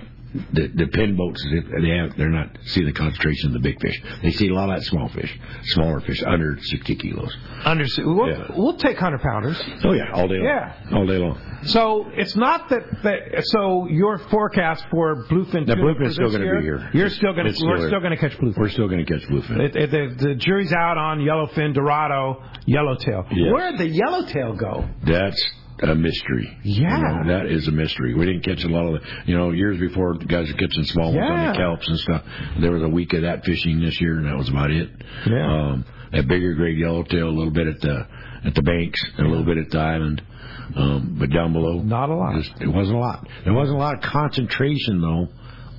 the 0.53 0.67
the 0.73 0.87
pin 0.87 1.15
boats. 1.15 1.45
They 1.81 1.89
have 1.97 2.15
they're 2.17 2.29
not 2.29 2.57
seeing 2.65 2.85
the 2.85 2.93
concentration 2.93 3.47
of 3.47 3.53
the 3.53 3.59
big 3.59 3.79
fish. 3.81 4.01
They 4.21 4.31
see 4.31 4.49
a 4.49 4.53
lot 4.53 4.69
of 4.69 4.75
that 4.79 4.83
small 4.85 5.09
fish, 5.09 5.37
smaller 5.63 5.99
fish 6.01 6.21
under 6.25 6.57
60 6.61 6.95
kilos. 6.95 7.35
Understood. 7.63 8.05
We'll, 8.05 8.27
Yeah. 8.29 8.47
we'll 8.55 8.77
take 8.77 8.97
hundred 8.97 9.21
pounders. 9.21 9.61
Oh 9.83 9.93
yeah, 9.93 10.11
all 10.13 10.27
day 10.27 10.35
long. 10.37 10.45
Yeah. 10.45 10.73
all 10.97 11.05
day 11.05 11.17
long. 11.17 11.39
So 11.63 12.05
it's 12.13 12.35
not 12.35 12.69
that, 12.69 12.83
that 13.03 13.43
so 13.45 13.87
your 13.87 14.17
forecast 14.29 14.85
for 14.91 15.25
bluefin. 15.27 15.65
The 15.65 15.75
bluefin's 15.75 16.13
still 16.13 16.29
going 16.29 16.41
to 16.41 16.57
be 16.57 16.63
here. 16.63 16.89
You're 16.93 17.09
still 17.09 17.33
going 17.33 17.51
to. 17.51 17.65
We're 17.65 17.87
still 17.87 17.99
going 17.99 18.11
to 18.11 18.17
catch 18.17 18.37
bluefin. 18.37 18.57
We're 18.57 18.69
still 18.69 18.87
going 18.87 19.03
to 19.05 19.11
catch 19.11 19.27
bluefin. 19.29 19.59
It, 19.59 19.75
it, 19.75 19.91
the, 19.91 20.25
the 20.27 20.35
jury's 20.35 20.73
out 20.73 20.97
on 20.97 21.19
yellowfin, 21.19 21.73
dorado, 21.73 22.43
yellowtail. 22.65 23.25
Yeah. 23.31 23.51
Where'd 23.51 23.77
the 23.79 23.87
yellowtail 23.87 24.55
go? 24.55 24.87
That's 25.05 25.41
a 25.83 25.93
mystery. 25.95 26.57
Yeah. 26.63 26.97
You 26.97 27.03
know, 27.03 27.37
that 27.37 27.45
is 27.47 27.67
a 27.67 27.71
mystery. 27.71 28.13
We 28.13 28.25
didn't 28.25 28.43
catch 28.43 28.63
a 28.63 28.67
lot 28.69 28.85
of 28.87 29.01
the, 29.01 29.07
you 29.25 29.37
know, 29.37 29.51
years 29.51 29.79
before 29.79 30.17
the 30.17 30.25
guys 30.25 30.47
were 30.51 30.57
catching 30.57 30.83
small 30.85 31.13
ones 31.13 31.29
on 31.29 31.53
the 31.53 31.59
kelps 31.59 31.87
and 31.87 31.99
stuff. 31.99 32.23
There 32.61 32.71
was 32.71 32.83
a 32.83 32.87
week 32.89 33.13
of 33.13 33.23
that 33.23 33.43
fishing 33.43 33.81
this 33.81 33.99
year, 33.99 34.17
and 34.17 34.25
that 34.25 34.37
was 34.37 34.49
about 34.49 34.71
it. 34.71 34.89
Yeah. 35.27 35.51
Um, 35.71 35.85
that 36.11 36.27
bigger 36.27 36.53
grade 36.53 36.77
yellowtail, 36.77 37.27
a 37.27 37.29
little 37.29 37.51
bit 37.51 37.67
at 37.67 37.79
the 37.81 38.07
at 38.45 38.53
the 38.55 38.61
banks, 38.61 39.03
and 39.17 39.25
a 39.25 39.29
little 39.29 39.43
bit 39.45 39.57
at 39.57 39.69
the 39.71 39.79
island, 39.79 40.21
um, 40.75 41.17
but 41.19 41.31
down 41.31 41.51
below, 41.51 41.81
Not 41.81 42.09
a 42.09 42.15
lot. 42.15 42.35
just- 42.35 42.61
it 42.61 42.67
wasn't 42.67 42.95
a 42.97 42.99
lot. 42.99 43.27
There 43.43 43.53
wasn't 43.53 43.77
a 43.77 43.79
lot 43.81 43.95
of 43.95 44.01
concentration 44.01 45.01
though 45.01 45.29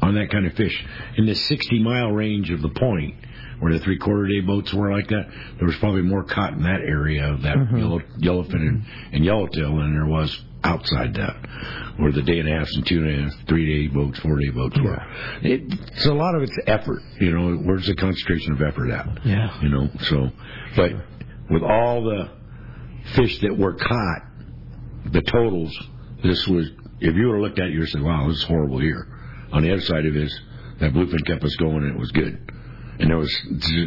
on 0.02 0.14
that 0.16 0.30
kind 0.30 0.46
of 0.46 0.52
fish 0.54 0.84
in 1.16 1.26
the 1.26 1.34
60 1.34 1.82
mile 1.82 2.10
range 2.12 2.50
of 2.50 2.60
the 2.60 2.68
point. 2.68 3.14
Where 3.60 3.72
the 3.72 3.78
three 3.80 3.98
quarter 3.98 4.26
day 4.26 4.40
boats 4.40 4.72
were 4.74 4.92
like 4.92 5.08
that, 5.08 5.28
there 5.58 5.66
was 5.66 5.76
probably 5.76 6.02
more 6.02 6.24
caught 6.24 6.52
in 6.52 6.62
that 6.64 6.80
area 6.86 7.32
of 7.32 7.42
that 7.42 7.56
Mm-hmm. 7.56 7.78
yellow, 7.78 8.00
yellowfin 8.18 8.54
and, 8.54 8.84
and 9.12 9.24
yellowtail 9.24 9.76
than 9.76 9.94
there 9.94 10.06
was 10.06 10.38
outside 10.62 11.14
that, 11.14 11.36
where 11.96 12.12
the 12.12 12.22
day 12.22 12.38
and 12.40 12.48
a 12.48 12.52
half 12.58 12.68
and 12.74 12.84
two 12.86 12.98
and 12.98 13.08
a 13.08 13.22
half, 13.22 13.46
three 13.48 13.88
day 13.88 13.94
boats, 13.94 14.18
four 14.18 14.36
day 14.38 14.50
boats 14.50 14.78
were. 14.80 15.00
It, 15.42 15.72
so 16.00 16.12
a 16.12 16.14
lot 16.14 16.34
of 16.34 16.42
it's 16.42 16.56
effort, 16.66 17.00
you 17.20 17.30
know. 17.32 17.56
Where's 17.56 17.86
the 17.86 17.94
concentration 17.94 18.52
of 18.52 18.60
effort 18.62 18.90
at? 18.90 19.24
Yeah. 19.24 19.60
You 19.62 19.68
know. 19.70 19.88
So, 20.02 20.30
but 20.74 20.92
with 21.50 21.62
all 21.62 22.02
the 22.04 22.30
fish 23.14 23.38
that 23.40 23.56
were 23.56 23.74
caught, 23.74 24.22
the 25.12 25.22
totals, 25.22 25.74
this 26.22 26.46
was. 26.48 26.68
If 26.98 27.14
you 27.14 27.26
would 27.28 27.34
have 27.34 27.42
looked 27.42 27.58
at 27.58 27.66
it, 27.66 27.72
you 27.72 27.80
would 27.80 27.88
have 27.88 27.92
said, 27.92 28.02
"Wow, 28.02 28.28
this 28.28 28.38
is 28.38 28.44
a 28.44 28.48
horrible 28.48 28.82
year." 28.82 29.06
On 29.52 29.62
the 29.62 29.70
other 29.72 29.82
side 29.82 30.04
of 30.06 30.16
it 30.16 30.22
is 30.24 30.40
that 30.80 30.92
bluefin 30.92 31.24
kept 31.26 31.44
us 31.44 31.54
going, 31.56 31.84
and 31.84 31.94
it 31.94 31.98
was 31.98 32.10
good. 32.10 32.38
And 32.98 33.10
there 33.10 33.18
was 33.18 33.34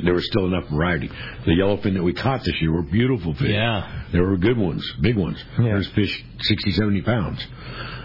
there 0.04 0.14
was 0.14 0.26
still 0.28 0.46
enough 0.46 0.70
variety. 0.70 1.10
The 1.46 1.52
yellowfin 1.52 1.94
that 1.96 2.04
we 2.04 2.14
caught 2.14 2.44
this 2.44 2.56
year 2.62 2.72
were 2.72 2.84
beautiful 2.84 3.34
fish. 3.34 3.50
Yeah. 3.50 4.04
There 4.12 4.24
were 4.24 4.38
good 4.38 4.58
ones, 4.58 4.88
big 5.02 5.18
ones. 5.18 5.44
Yeah. 5.58 5.66
There's 5.66 5.88
fish 5.90 6.24
60, 6.40 6.72
70 6.72 7.02
pounds, 7.02 7.46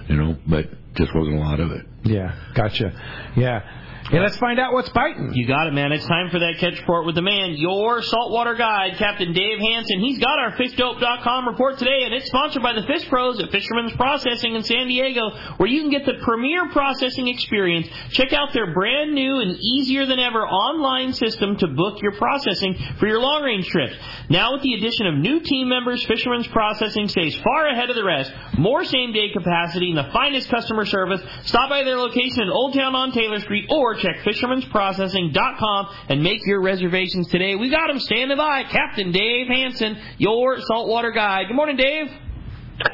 you 0.09 0.17
know, 0.17 0.37
but 0.47 0.67
just 0.95 1.14
wasn't 1.14 1.37
a 1.37 1.40
lot 1.40 1.61
of 1.61 1.73
it. 1.73 1.87
Yeah, 2.05 2.35
gotcha. 2.55 2.93
Yeah. 3.37 3.84
Hey, 4.11 4.21
let's 4.21 4.37
find 4.37 4.61
out 4.61 4.75
what's 4.75 4.90
biting. 4.90 5.33
You 5.33 5.47
got 5.49 5.67
it, 5.67 5.73
man. 5.73 5.90
It's 5.90 6.07
time 6.07 6.29
for 6.29 6.38
that 6.38 6.59
catch 6.59 6.79
report 6.79 7.07
with 7.07 7.14
the 7.14 7.23
man, 7.23 7.55
your 7.57 8.03
saltwater 8.03 8.55
guide, 8.55 8.99
Captain 8.99 9.33
Dave 9.33 9.59
Hansen. 9.59 10.01
He's 10.01 10.19
got 10.19 10.38
our 10.38 10.53
fishdope.com 10.53 11.49
report 11.49 11.79
today, 11.79 12.03
and 12.05 12.12
it's 12.12 12.27
sponsored 12.27 12.62
by 12.62 12.75
the 12.75 12.83
Fish 12.83 13.09
Pros 13.09 13.40
at 13.40 13.51
Fisherman's 13.51 13.95
Processing 13.95 14.57
in 14.57 14.62
San 14.62 14.88
Diego, 14.88 15.31
where 15.57 15.71
you 15.71 15.81
can 15.81 15.90
get 15.90 16.05
the 16.05 16.21
premier 16.23 16.69
processing 16.69 17.29
experience. 17.29 17.88
Check 18.11 18.35
out 18.35 18.53
their 18.53 18.75
brand 18.75 19.14
new 19.14 19.40
and 19.40 19.57
easier 19.59 20.05
than 20.05 20.19
ever 20.19 20.47
online 20.47 21.14
system 21.14 21.57
to 21.57 21.67
book 21.67 22.03
your 22.03 22.12
processing 22.12 22.77
for 23.01 23.07
your 23.07 23.21
long 23.21 23.43
range 23.43 23.67
trips. 23.69 23.97
Now, 24.29 24.53
with 24.53 24.62
the 24.62 24.75
addition 24.75 25.07
of 25.07 25.14
new 25.14 25.40
team 25.40 25.71
members, 25.71 26.05
Fisherman's 26.05 26.47
Processing 26.49 27.09
stays 27.09 27.35
far 27.37 27.69
ahead 27.69 27.88
of 27.88 27.97
the 27.97 28.05
rest. 28.05 28.31
More 28.59 28.85
same 28.85 29.14
day 29.14 29.31
capacity 29.33 29.88
and 29.88 29.99
the 29.99 30.12
finest 30.12 30.51
customer 30.51 30.85
service. 30.85 31.23
Stop 31.45 31.71
by 31.71 31.85
their 31.85 31.97
location 31.97 32.43
in 32.43 32.51
Old 32.51 32.75
Town 32.75 32.95
on 32.95 33.11
Taylor 33.11 33.40
Street 33.40 33.67
or 33.71 33.94
check 33.95 34.17
fishermansprocessing.com 34.25 35.89
and 36.09 36.23
make 36.23 36.41
your 36.47 36.61
reservations 36.63 37.29
today. 37.29 37.55
We 37.55 37.71
got 37.71 37.91
him 37.91 37.99
standing 37.99 38.37
by, 38.37 38.65
Captain 38.65 39.13
Dave 39.13 39.47
Hansen, 39.49 39.97
your 40.19 40.61
saltwater 40.61 41.13
guide. 41.13 41.49
Good 41.49 41.57
morning, 41.57 41.77
Dave. 41.77 42.07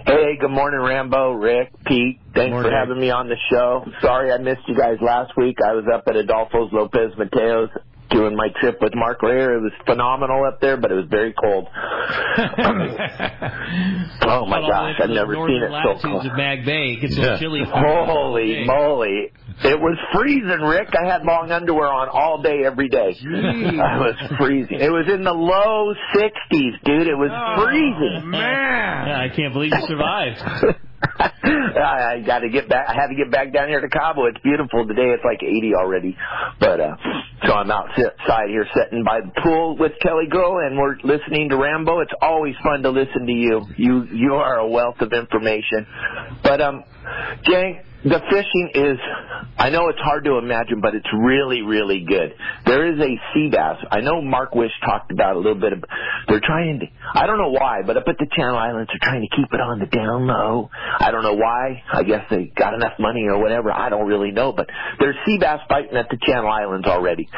Hey, 0.07 0.37
good 0.39 0.51
morning, 0.51 0.81
Rambo, 0.81 1.33
Rick, 1.33 1.73
Pete. 1.87 2.21
Thanks 2.35 2.51
Morning. 2.51 2.71
for 2.71 2.77
having 2.77 3.01
me 3.01 3.11
on 3.11 3.29
the 3.29 3.37
show. 3.51 3.85
Sorry 4.03 4.31
I 4.31 4.37
missed 4.39 4.61
you 4.69 4.77
guys 4.77 4.99
last 5.01 5.33
week. 5.37 5.57
I 5.67 5.73
was 5.73 5.85
up 5.93 6.05
at 6.07 6.17
Adolfo's 6.17 6.71
Lopez 6.73 7.13
Mateos 7.19 7.69
doing 8.11 8.37
my 8.37 8.49
trip 8.61 8.79
with 8.81 8.93
Mark 8.95 9.23
Rayer. 9.23 9.55
It 9.57 9.61
was 9.63 9.73
phenomenal 9.87 10.45
up 10.45 10.61
there, 10.61 10.77
but 10.77 10.91
it 10.91 10.95
was 10.95 11.07
very 11.11 11.33
cold. 11.33 11.69
oh 12.39 12.57
my 14.21 14.29
All 14.29 14.47
the 14.47 14.51
way 14.53 14.69
gosh, 14.69 14.95
I've 15.03 15.11
never 15.11 15.35
seen 15.35 15.63
it 15.63 15.69
so 15.69 15.73
latitudes 15.73 16.03
cold. 16.05 16.27
of 16.27 16.37
Mag 16.37 16.65
Bay. 16.65 16.93
It 16.95 17.01
gets 17.01 17.17
a 17.17 17.21
Yeah. 17.21 17.39
chilly. 17.39 17.63
Holy 17.65 18.65
moly. 18.65 19.33
It 19.63 19.79
was 19.79 19.99
freezing, 20.15 20.61
Rick. 20.63 20.89
I 20.99 21.05
had 21.07 21.23
long 21.25 21.51
underwear 21.53 21.89
on 21.89 22.09
all 22.09 22.41
day, 22.43 22.65
every 22.65 22.89
day. 22.89 23.15
I 23.21 23.99
was 23.99 24.17
freezing. 24.39 24.81
It 24.81 24.91
was 24.91 25.07
in 25.13 25.23
the 25.25 25.33
low 25.33 25.93
60s, 26.17 26.81
dude. 26.85 27.07
It 27.07 27.15
was 27.15 27.31
oh, 27.31 27.63
freezing. 27.65 28.21
Oh, 28.23 28.27
man. 28.27 29.07
Yeah, 29.09 29.21
I 29.21 29.29
can't 29.35 29.53
believe 29.53 29.73
you 29.73 29.87
survived. 29.87 30.77
I, 31.03 32.23
got 32.27 32.41
to 32.41 32.49
get 32.49 32.69
back. 32.69 32.87
I 32.89 32.95
had 32.95 33.09
to 33.09 33.15
get 33.15 33.31
back 33.31 33.53
down 33.53 33.69
here 33.69 33.81
to 33.81 33.89
Cabo. 33.89 34.27
It's 34.27 34.39
beautiful 34.43 34.87
today. 34.87 35.15
It's 35.15 35.25
like 35.25 35.43
80 35.43 35.75
already, 35.75 36.17
but 36.59 36.81
uh, 36.81 36.97
so 37.47 37.53
I'm 37.55 37.71
outside 37.71 38.49
here, 38.49 38.67
sitting 38.75 39.05
by 39.05 39.21
the 39.21 39.33
pool 39.43 39.77
with 39.79 39.93
Kelly 40.03 40.27
Girl, 40.31 40.59
and 40.59 40.77
we're 40.77 40.97
listening 41.03 41.49
to 41.51 41.57
Rambo. 41.57 42.01
It's 42.01 42.13
always 42.21 42.55
fun 42.63 42.83
to 42.83 42.91
listen 42.91 43.27
to 43.27 43.33
you. 43.33 43.67
You 43.77 44.05
you 44.13 44.35
are 44.35 44.59
a 44.59 44.69
wealth 44.69 45.01
of 45.01 45.13
information. 45.13 45.87
But 46.43 46.61
um, 46.61 46.85
gang, 47.45 47.83
the 48.03 48.21
fishing 48.31 48.71
is. 48.75 48.99
I 49.59 49.69
know 49.69 49.89
it's 49.89 50.01
hard 50.01 50.25
to 50.25 50.39
imagine, 50.39 50.81
but 50.81 50.95
it's 50.95 51.09
really 51.13 51.61
really 51.61 52.01
good. 52.09 52.33
There 52.65 52.89
is 52.89 52.99
a 52.99 53.13
sea 53.35 53.51
bass. 53.53 53.77
I 53.91 54.01
know 54.01 54.23
Mark 54.23 54.55
Wish 54.55 54.73
talked 54.85 55.13
about 55.13 55.37
a 55.37 55.39
little 55.39 55.61
bit. 55.61 55.75
Of, 55.75 55.85
they're 56.27 56.41
trying 56.41 56.81
to. 56.81 56.87
I 57.13 57.27
don't 57.27 57.37
know 57.37 57.51
why, 57.51 57.83
but 57.85 57.99
up 57.99 58.05
at 58.09 58.17
the 58.17 58.27
Channel 58.35 58.57
Islands, 58.57 58.89
they're 58.89 59.11
trying 59.11 59.21
to 59.21 59.37
keep 59.37 59.53
it 59.53 59.61
on 59.61 59.81
the 59.81 59.87
down 59.87 60.27
low. 60.27 60.71
I 60.99 61.11
don't 61.11 61.23
know 61.23 61.35
why. 61.35 61.83
I 61.93 62.03
guess 62.03 62.25
they 62.31 62.51
got 62.57 62.73
enough 62.73 62.95
money 62.99 63.27
or 63.29 63.39
whatever. 63.39 63.71
I 63.71 63.91
don't 63.91 64.07
really 64.07 64.31
know. 64.31 64.53
But 64.53 64.69
there's 64.99 65.17
sea 65.27 65.37
bass 65.39 65.61
biting 65.69 65.97
at 65.97 66.09
the 66.09 66.19
Channel 66.25 66.49
Islands 66.49 66.87
already. 66.87 67.29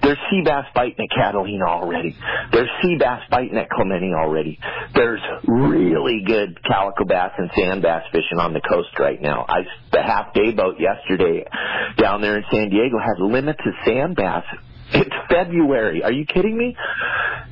There's 0.00 0.18
sea 0.30 0.42
bass 0.44 0.66
biting 0.74 1.00
at 1.00 1.10
Catalina 1.10 1.66
already. 1.66 2.16
There's 2.52 2.70
sea 2.82 2.96
bass 3.00 3.22
biting 3.30 3.58
at 3.58 3.68
Clemente 3.68 4.12
already. 4.14 4.60
There's 4.94 5.22
really 5.48 6.22
good 6.24 6.62
calico 6.62 7.04
bass 7.04 7.32
and 7.36 7.50
sand 7.58 7.82
bass 7.82 8.04
fishing 8.12 8.38
on 8.38 8.52
the 8.52 8.60
coast 8.60 8.96
right 9.00 9.20
now. 9.24 9.44
I 9.48 9.64
the 9.90 10.02
half 10.02 10.34
day 10.34 10.52
boat 10.52 10.76
yesterday 10.78 11.44
down 11.98 12.20
there 12.20 12.36
in 12.36 12.44
San 12.52 12.68
Diego 12.70 12.98
had 12.98 13.18
limits 13.18 13.60
of 13.66 13.72
sand 13.84 14.16
bass. 14.16 14.44
It's 14.92 15.10
February. 15.28 16.04
Are 16.04 16.12
you 16.12 16.24
kidding 16.24 16.56
me? 16.56 16.76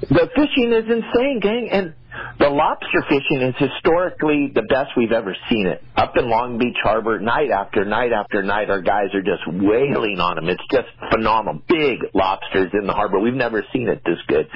The 0.03 0.29
fishing 0.37 0.71
is 0.71 0.85
insane, 0.85 1.41
gang, 1.41 1.69
and 1.73 1.95
the 2.39 2.51
lobster 2.51 3.03
fishing 3.09 3.41
is 3.41 3.55
historically 3.59 4.53
the 4.55 4.63
best 4.63 4.91
we've 4.97 5.13
ever 5.13 5.35
seen 5.49 5.67
it. 5.67 5.83
Up 5.97 6.13
in 6.17 6.29
Long 6.29 6.59
Beach 6.59 6.77
Harbor, 6.83 7.19
night 7.19 7.51
after 7.51 7.85
night 7.85 8.13
after 8.13 8.43
night, 8.43 8.69
our 8.69 8.83
guys 8.83 9.15
are 9.15 9.23
just 9.23 9.43
wailing 9.47 10.21
on 10.21 10.37
them. 10.37 10.49
It's 10.49 10.63
just 10.71 10.89
phenomenal. 11.11 11.63
Big 11.69 11.99
lobsters 12.15 12.71
in 12.75 12.87
the 12.87 12.93
harbor. 12.93 13.19
We've 13.19 13.35
never 13.35 13.65
seen 13.73 13.89
it 13.89 14.03
this 14.05 14.19
good. 14.29 14.47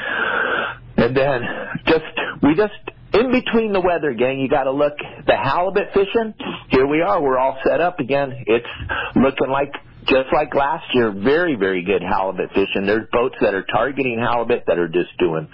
And 0.96 1.16
then 1.16 1.40
just, 1.86 2.04
we 2.42 2.54
just, 2.54 2.95
in 3.12 3.30
between 3.32 3.72
the 3.72 3.80
weather, 3.80 4.12
gang, 4.14 4.38
you 4.40 4.48
gotta 4.48 4.70
look, 4.72 4.94
the 5.26 5.36
halibut 5.36 5.92
fishing, 5.94 6.34
here 6.70 6.86
we 6.86 7.00
are, 7.00 7.22
we're 7.22 7.38
all 7.38 7.58
set 7.64 7.80
up 7.80 8.00
again. 8.00 8.32
It's 8.46 8.66
looking 9.14 9.48
like 9.50 9.72
just 10.06 10.32
like 10.32 10.54
last 10.54 10.84
year, 10.94 11.10
very, 11.10 11.56
very 11.56 11.82
good 11.82 12.02
halibut 12.02 12.50
fishing. 12.50 12.86
There's 12.86 13.08
boats 13.10 13.34
that 13.40 13.54
are 13.54 13.64
targeting 13.64 14.18
halibut 14.20 14.64
that 14.66 14.78
are 14.78 14.88
just 14.88 15.10
doing 15.18 15.48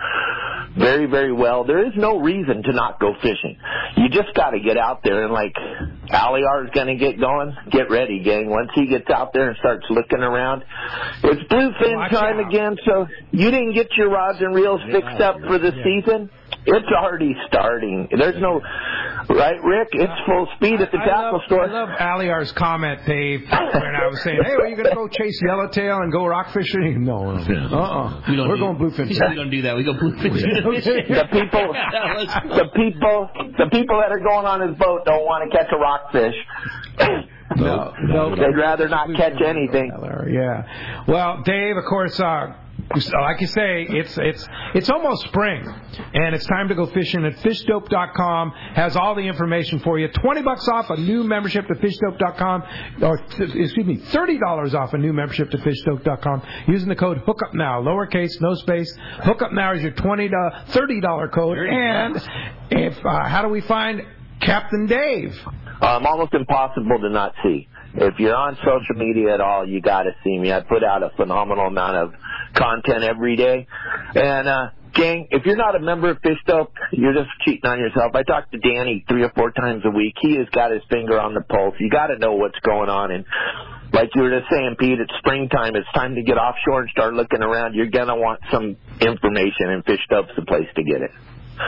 very, 0.77 1.07
very 1.07 1.33
well. 1.33 1.65
There 1.65 1.85
is 1.87 1.93
no 1.97 2.19
reason 2.19 2.63
to 2.63 2.73
not 2.73 3.01
go 3.01 3.15
fishing. 3.23 3.57
You 3.97 4.09
just 4.11 4.35
got 4.35 4.51
to 4.51 4.61
get 4.61 4.77
out 4.77 5.01
there 5.05 5.25
and 5.25 5.33
like 5.33 5.55
Aliar 6.11 6.65
is 6.65 6.71
going 6.75 6.89
to 6.89 6.97
get 6.97 7.19
going. 7.19 7.57
Get 7.71 7.91
ready, 7.91 8.23
gang. 8.23 8.51
Once 8.51 8.71
he 8.75 8.87
gets 8.87 9.09
out 9.11 9.33
there 9.33 9.49
and 9.49 9.57
starts 9.59 9.87
looking 9.89 10.21
around, 10.21 10.65
it's 11.25 11.43
bluefin 11.51 11.97
Watch 11.97 12.11
time 12.13 12.41
out. 12.41 12.49
again. 12.49 12.77
So 12.85 13.07
you 13.31 13.51
didn't 13.51 13.75
get 13.75 13.89
your 13.97 14.11
rods 14.11 14.39
and 14.41 14.55
reels 14.55 14.81
fixed 14.91 15.21
up 15.21 15.41
for 15.41 15.59
the 15.59 15.73
season. 15.83 16.31
It's 16.65 16.87
already 16.97 17.35
starting. 17.49 18.09
There's 18.17 18.41
no 18.41 18.61
right, 19.29 19.59
Rick. 19.65 19.89
It's 19.93 20.13
full 20.27 20.47
speed 20.57 20.81
at 20.81 20.93
the 20.93 20.99
I 20.99 21.05
tackle 21.05 21.33
love, 21.33 21.41
store. 21.47 21.65
I 21.65 21.73
love 21.73 21.89
Aliar's 21.99 22.53
comment, 22.53 23.01
Dave, 23.05 23.41
when 23.51 23.95
I 23.97 24.07
was 24.07 24.23
saying, 24.23 24.39
"Hey, 24.45 24.53
are 24.53 24.69
you 24.69 24.77
going 24.77 24.89
to 24.89 24.95
go 24.95 25.09
chase 25.09 25.41
yellowtail 25.43 25.99
and 25.99 26.13
go 26.13 26.25
rock 26.27 26.53
fishing?" 26.53 27.05
No, 27.13 27.35
no. 27.35 27.43
Yeah. 27.43 27.67
uh-uh. 27.67 28.23
We 28.29 28.37
don't 28.37 28.49
We're 28.49 28.57
do, 28.57 28.63
going 28.63 28.77
bluefin. 28.79 29.09
We 29.31 29.35
don't 29.35 29.51
do 29.51 29.63
that. 29.63 29.77
We 29.77 29.83
go 29.83 29.95
bluefin. 29.95 30.23
the 30.33 31.27
people, 31.33 31.75
the 31.75 32.69
people, 32.77 33.31
the 33.59 33.69
people 33.73 34.01
that 34.01 34.13
are 34.13 34.21
going 34.23 34.47
on 34.47 34.67
his 34.69 34.77
boat 34.79 35.05
don't 35.05 35.25
want 35.25 35.51
to 35.51 35.57
catch 35.57 35.67
a 35.73 35.77
rockfish. 35.77 36.35
No, 37.57 37.93
no. 38.03 38.37
They'd 38.37 38.57
rather 38.57 38.89
not 38.89 39.09
catch 39.17 39.41
anything. 39.45 39.91
Yeah. 40.31 41.05
Well, 41.09 41.43
Dave, 41.45 41.77
of 41.77 41.85
course, 41.85 42.19
uh, 42.21 42.55
like 42.95 43.41
you 43.41 43.47
say, 43.47 43.87
it's 43.89 44.17
it's 44.19 44.47
it's 44.75 44.91
almost 44.91 45.25
spring, 45.25 45.65
and 46.15 46.35
it's 46.35 46.47
time 46.47 46.69
to 46.69 46.75
go 46.75 46.87
fishing. 46.87 47.25
And 47.25 47.35
FishDope.com 47.37 48.51
has 48.75 48.97
all 48.97 49.15
the 49.15 49.23
information 49.23 49.81
for 49.81 49.99
you. 49.99 50.09
Twenty 50.09 50.43
bucks 50.43 50.67
off 50.69 50.91
a 50.91 50.97
new 50.97 51.25
membership 51.25 51.67
to 51.69 51.75
FishDope.com, 51.75 52.63
or 53.03 53.19
excuse 53.19 53.77
me, 53.77 53.97
thirty 53.97 54.39
dollars 54.39 54.75
off 54.75 54.93
a 54.95 54.99
new 54.99 55.13
membership 55.13 55.51
to 55.51 55.59
FishDope.com 55.59 56.43
using 56.69 56.89
the 56.89 56.97
code 56.97 57.19
Hookup 57.19 57.55
Now, 57.55 57.81
lowercase, 57.83 58.41
no 58.41 58.55
space. 58.55 58.95
Hookup 59.25 59.53
Now 59.53 59.73
is 59.75 59.83
your 59.83 59.93
twenty 59.93 60.29
to 60.29 60.65
thirty 60.69 61.01
dollar 61.01 61.29
code. 61.29 61.59
And 61.59 62.17
if 62.71 62.99
uh, 63.05 63.29
how 63.29 63.43
do 63.43 63.49
we 63.49 63.61
find 63.63 64.03
Captain 64.41 64.87
Dave? 64.87 65.39
Um, 65.81 66.07
almost 66.07 66.33
impossible 66.35 66.99
to 67.01 67.11
not 67.11 67.35
see. 67.43 67.69
If 67.95 68.19
you're 68.19 68.35
on 68.35 68.57
social 68.57 68.97
media 68.97 69.35
at 69.35 69.41
all, 69.41 69.69
you 69.69 69.81
got 69.81 70.05
to 70.05 70.13
see 70.25 70.39
me. 70.39 70.53
I 70.53 70.61
put 70.61 70.83
out 70.83 71.03
a 71.03 71.11
phenomenal 71.17 71.67
amount 71.67 71.97
of 71.97 72.15
content 72.55 73.05
every 73.05 73.37
day. 73.37 73.67
And, 74.15 74.49
uh, 74.49 74.71
gang, 74.95 75.29
if 75.31 75.45
you're 75.45 75.57
not 75.57 75.77
a 75.77 75.81
member 75.81 76.11
of 76.11 76.19
Fish 76.23 76.39
Dope, 76.47 76.73
you're 76.93 77.13
just 77.13 77.29
cheating 77.45 77.69
on 77.69 77.79
yourself. 77.79 78.15
I 78.15 78.23
talk 78.23 78.51
to 78.51 78.59
Danny 78.59 79.05
three 79.09 79.23
or 79.23 79.31
four 79.37 79.51
times 79.51 79.83
a 79.85 79.91
week. 79.91 80.15
He 80.21 80.37
has 80.37 80.49
got 80.51 80.71
his 80.71 80.83
finger 80.91 81.21
on 81.21 81.35
the 81.35 81.43
pulse. 81.43 81.75
You 81.81 81.91
got 81.91 82.07
to 82.07 82.19
know 82.19 82.33
what's 82.35 82.59
going 82.61 82.89
on. 82.89 83.11
And 83.11 83.25
like 83.93 84.11
you 84.15 84.23
were 84.23 84.31
just 84.31 84.51
saying, 84.51 84.77
Pete, 84.79 84.99
it's 84.99 85.13
springtime. 85.19 85.77
It's 85.77 85.91
time 85.95 86.15
to 86.15 86.23
get 86.23 86.39
offshore 86.39 86.81
and 86.81 86.91
start 86.91 87.15
looking 87.15 87.43
around. 87.43 87.75
You're 87.75 87.91
going 87.91 88.09
to 88.09 88.17
want 88.17 88.41
some 88.51 88.77
information, 89.01 89.69
and 89.69 89.85
Fish 89.85 90.01
Dope's 90.09 90.33
the 90.37 90.47
place 90.47 90.69
to 90.77 90.83
get 90.83 91.03
it. 91.03 91.11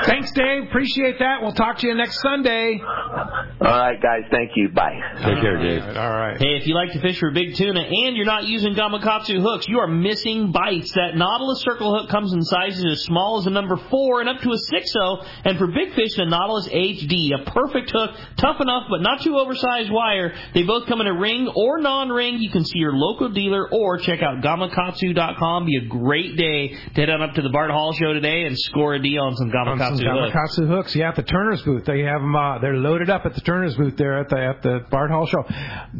Thanks, 0.06 0.32
Dave. 0.32 0.64
Appreciate 0.64 1.18
that. 1.18 1.42
We'll 1.42 1.52
talk 1.52 1.78
to 1.78 1.86
you 1.86 1.94
next 1.94 2.20
Sunday. 2.20 2.80
All 2.82 3.50
right, 3.60 4.00
guys. 4.00 4.22
Thank 4.30 4.50
you. 4.56 4.68
Bye. 4.70 4.98
Take 5.22 5.40
care, 5.40 5.56
Dave. 5.62 5.82
All 5.96 6.10
right. 6.10 6.36
Hey, 6.38 6.56
if 6.56 6.66
you 6.66 6.74
like 6.74 6.92
to 6.92 7.00
fish 7.00 7.18
for 7.18 7.30
big 7.30 7.54
tuna 7.54 7.80
and 7.80 8.16
you're 8.16 8.26
not 8.26 8.44
using 8.44 8.74
Gamakatsu 8.74 9.40
hooks, 9.40 9.68
you 9.68 9.78
are 9.78 9.86
missing 9.86 10.52
bites. 10.52 10.90
That 10.92 11.16
Nautilus 11.16 11.62
circle 11.62 11.96
hook 11.96 12.10
comes 12.10 12.32
in 12.32 12.42
sizes 12.42 12.84
as 12.84 13.04
small 13.04 13.38
as 13.38 13.46
a 13.46 13.50
number 13.50 13.76
4 13.76 14.20
and 14.20 14.28
up 14.28 14.40
to 14.40 14.50
a 14.50 14.56
6.0. 14.56 15.26
And 15.44 15.58
for 15.58 15.68
big 15.68 15.94
fish, 15.94 16.16
the 16.16 16.24
Nautilus 16.24 16.68
HD, 16.68 17.30
a 17.32 17.50
perfect 17.50 17.90
hook, 17.90 18.10
tough 18.36 18.60
enough 18.60 18.84
but 18.90 19.00
not 19.00 19.22
too 19.22 19.36
oversized 19.36 19.90
wire. 19.92 20.34
They 20.54 20.64
both 20.64 20.86
come 20.86 21.00
in 21.00 21.06
a 21.06 21.14
ring 21.14 21.48
or 21.54 21.78
non-ring. 21.78 22.38
You 22.40 22.50
can 22.50 22.64
see 22.64 22.78
your 22.78 22.92
local 22.92 23.28
dealer 23.28 23.68
or 23.70 23.98
check 23.98 24.22
out 24.22 24.42
Gamakatsu.com. 24.42 25.66
Be 25.66 25.76
a 25.76 25.88
great 25.88 26.36
day 26.36 26.68
to 26.94 27.00
head 27.00 27.10
on 27.10 27.22
up 27.22 27.34
to 27.34 27.42
the 27.42 27.50
Bart 27.50 27.70
Hall 27.70 27.92
show 27.92 28.12
today 28.12 28.44
and 28.44 28.58
score 28.58 28.94
a 28.94 29.02
deal 29.02 29.22
on 29.22 29.36
some 29.36 29.50
On 29.54 29.73
Gamakatsu 29.73 29.73
some 29.78 29.98
hooks. 29.98 30.34
Gamakatsu 30.34 30.66
hooks. 30.68 30.96
Yeah, 30.96 31.08
at 31.10 31.16
the 31.16 31.22
Turner's 31.22 31.62
booth. 31.62 31.84
They 31.84 32.00
have 32.02 32.20
them. 32.20 32.34
Uh, 32.34 32.58
they're 32.58 32.76
loaded 32.76 33.10
up 33.10 33.24
at 33.26 33.34
the 33.34 33.40
Turner's 33.40 33.76
booth 33.76 33.96
there 33.96 34.18
at 34.18 34.28
the 34.28 34.38
at 34.38 34.62
the 34.62 34.84
Bart 34.90 35.10
Hall 35.10 35.26
show. 35.26 35.44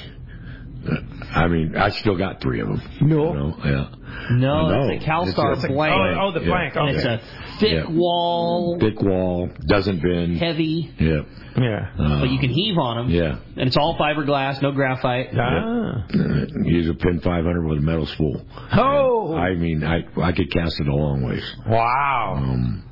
Uh, 0.88 0.96
I 1.34 1.48
mean, 1.48 1.76
I 1.76 1.90
still 1.90 2.16
got 2.18 2.42
three 2.42 2.60
of 2.62 2.68
them. 2.70 2.82
No. 3.02 3.34
You 3.34 3.40
know, 3.40 3.56
yeah. 3.64 3.88
No, 4.32 4.70
No, 4.70 4.90
it's 4.90 5.04
a 5.04 5.08
CalStar 5.08 5.56
it's 5.56 5.64
a- 5.66 5.68
blank. 5.68 5.94
Oh, 6.18 6.22
oh, 6.28 6.32
the 6.32 6.42
Yeah. 6.42 6.46
blank. 6.48 6.76
and 6.76 6.90
it's 6.90 7.04
a 7.06 7.20
thick 7.60 7.74
Yeah. 7.74 7.90
wall, 7.90 8.78
Thick 8.80 9.02
wall, 9.02 9.50
doesn't 9.68 10.02
bend. 10.02 10.38
heavy, 10.38 10.92
Yeah. 11.00 11.22
yeah. 11.58 11.88
Uh, 11.98 12.20
but 12.22 12.30
you 12.30 12.40
can 12.40 12.50
heave 12.50 12.78
on 12.78 12.98
them. 12.98 13.10
Yeah. 13.10 13.36
And 13.58 13.68
it's 13.68 13.78
all 13.78 13.96
fiberglass, 13.98 14.62
no 14.62 14.72
graphite. 14.72 15.30
Ah. 15.38 16.04
Uh, 16.14 16.46
use 16.64 16.88
a 16.90 16.94
Penn 16.94 17.20
500 17.20 17.66
with 17.66 17.80
a 17.80 17.82
metal 17.82 18.06
spool. 18.06 18.42
Oh. 18.74 19.36
I 19.36 19.56
mean, 19.56 19.84
I 19.84 20.06
I 20.22 20.32
could 20.32 20.52
cast 20.52 20.80
it 20.80 20.88
a 20.88 20.96
long 20.96 21.22
ways. 21.24 21.44
wow. 21.68 22.36
Um, 22.38 22.84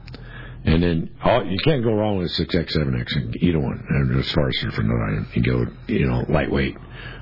and 0.66 0.84
then 0.84 1.10
all, 1.24 1.46
you 1.46 1.58
can't 1.64 1.84
go 1.84 1.94
wrong 1.94 2.18
with 2.18 2.28
a 2.28 2.30
6X, 2.30 2.74
7X, 2.76 3.36
either 3.42 3.60
one. 3.60 3.82
And 3.90 4.20
as 4.20 4.30
far 4.32 4.50
as 4.50 4.56
surfing, 4.62 4.86
no, 4.86 5.26
you 5.34 5.42
go, 5.42 5.66
you 5.88 6.06
know, 6.08 6.26
lightweight. 6.28 6.76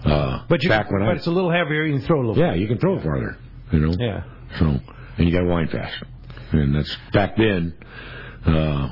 Uh, 0.06 0.46
But 0.48 0.64
you, 0.64 0.70
back 0.70 0.92
when 0.92 1.02
but 1.02 1.10
I, 1.10 1.14
it's 1.14 1.28
a 1.28 1.32
little 1.32 1.52
heavier. 1.52 1.84
You 1.86 1.98
can 1.98 2.06
throw 2.06 2.20
a 2.20 2.26
little. 2.28 2.38
yeah, 2.38 2.54
you 2.54 2.68
can 2.68 2.78
throw 2.78 2.98
it 2.98 3.04
farther, 3.04 3.38
you 3.72 3.80
know. 3.80 3.96
Yeah. 3.98 4.24
So, 4.60 4.66
and 5.18 5.28
you 5.28 5.32
got 5.32 5.42
to 5.42 5.48
wind 5.48 5.72
fast. 5.72 6.04
And 6.52 6.76
that's 6.76 6.96
back 7.12 7.36
then. 7.38 7.74
Uh, 8.46 8.90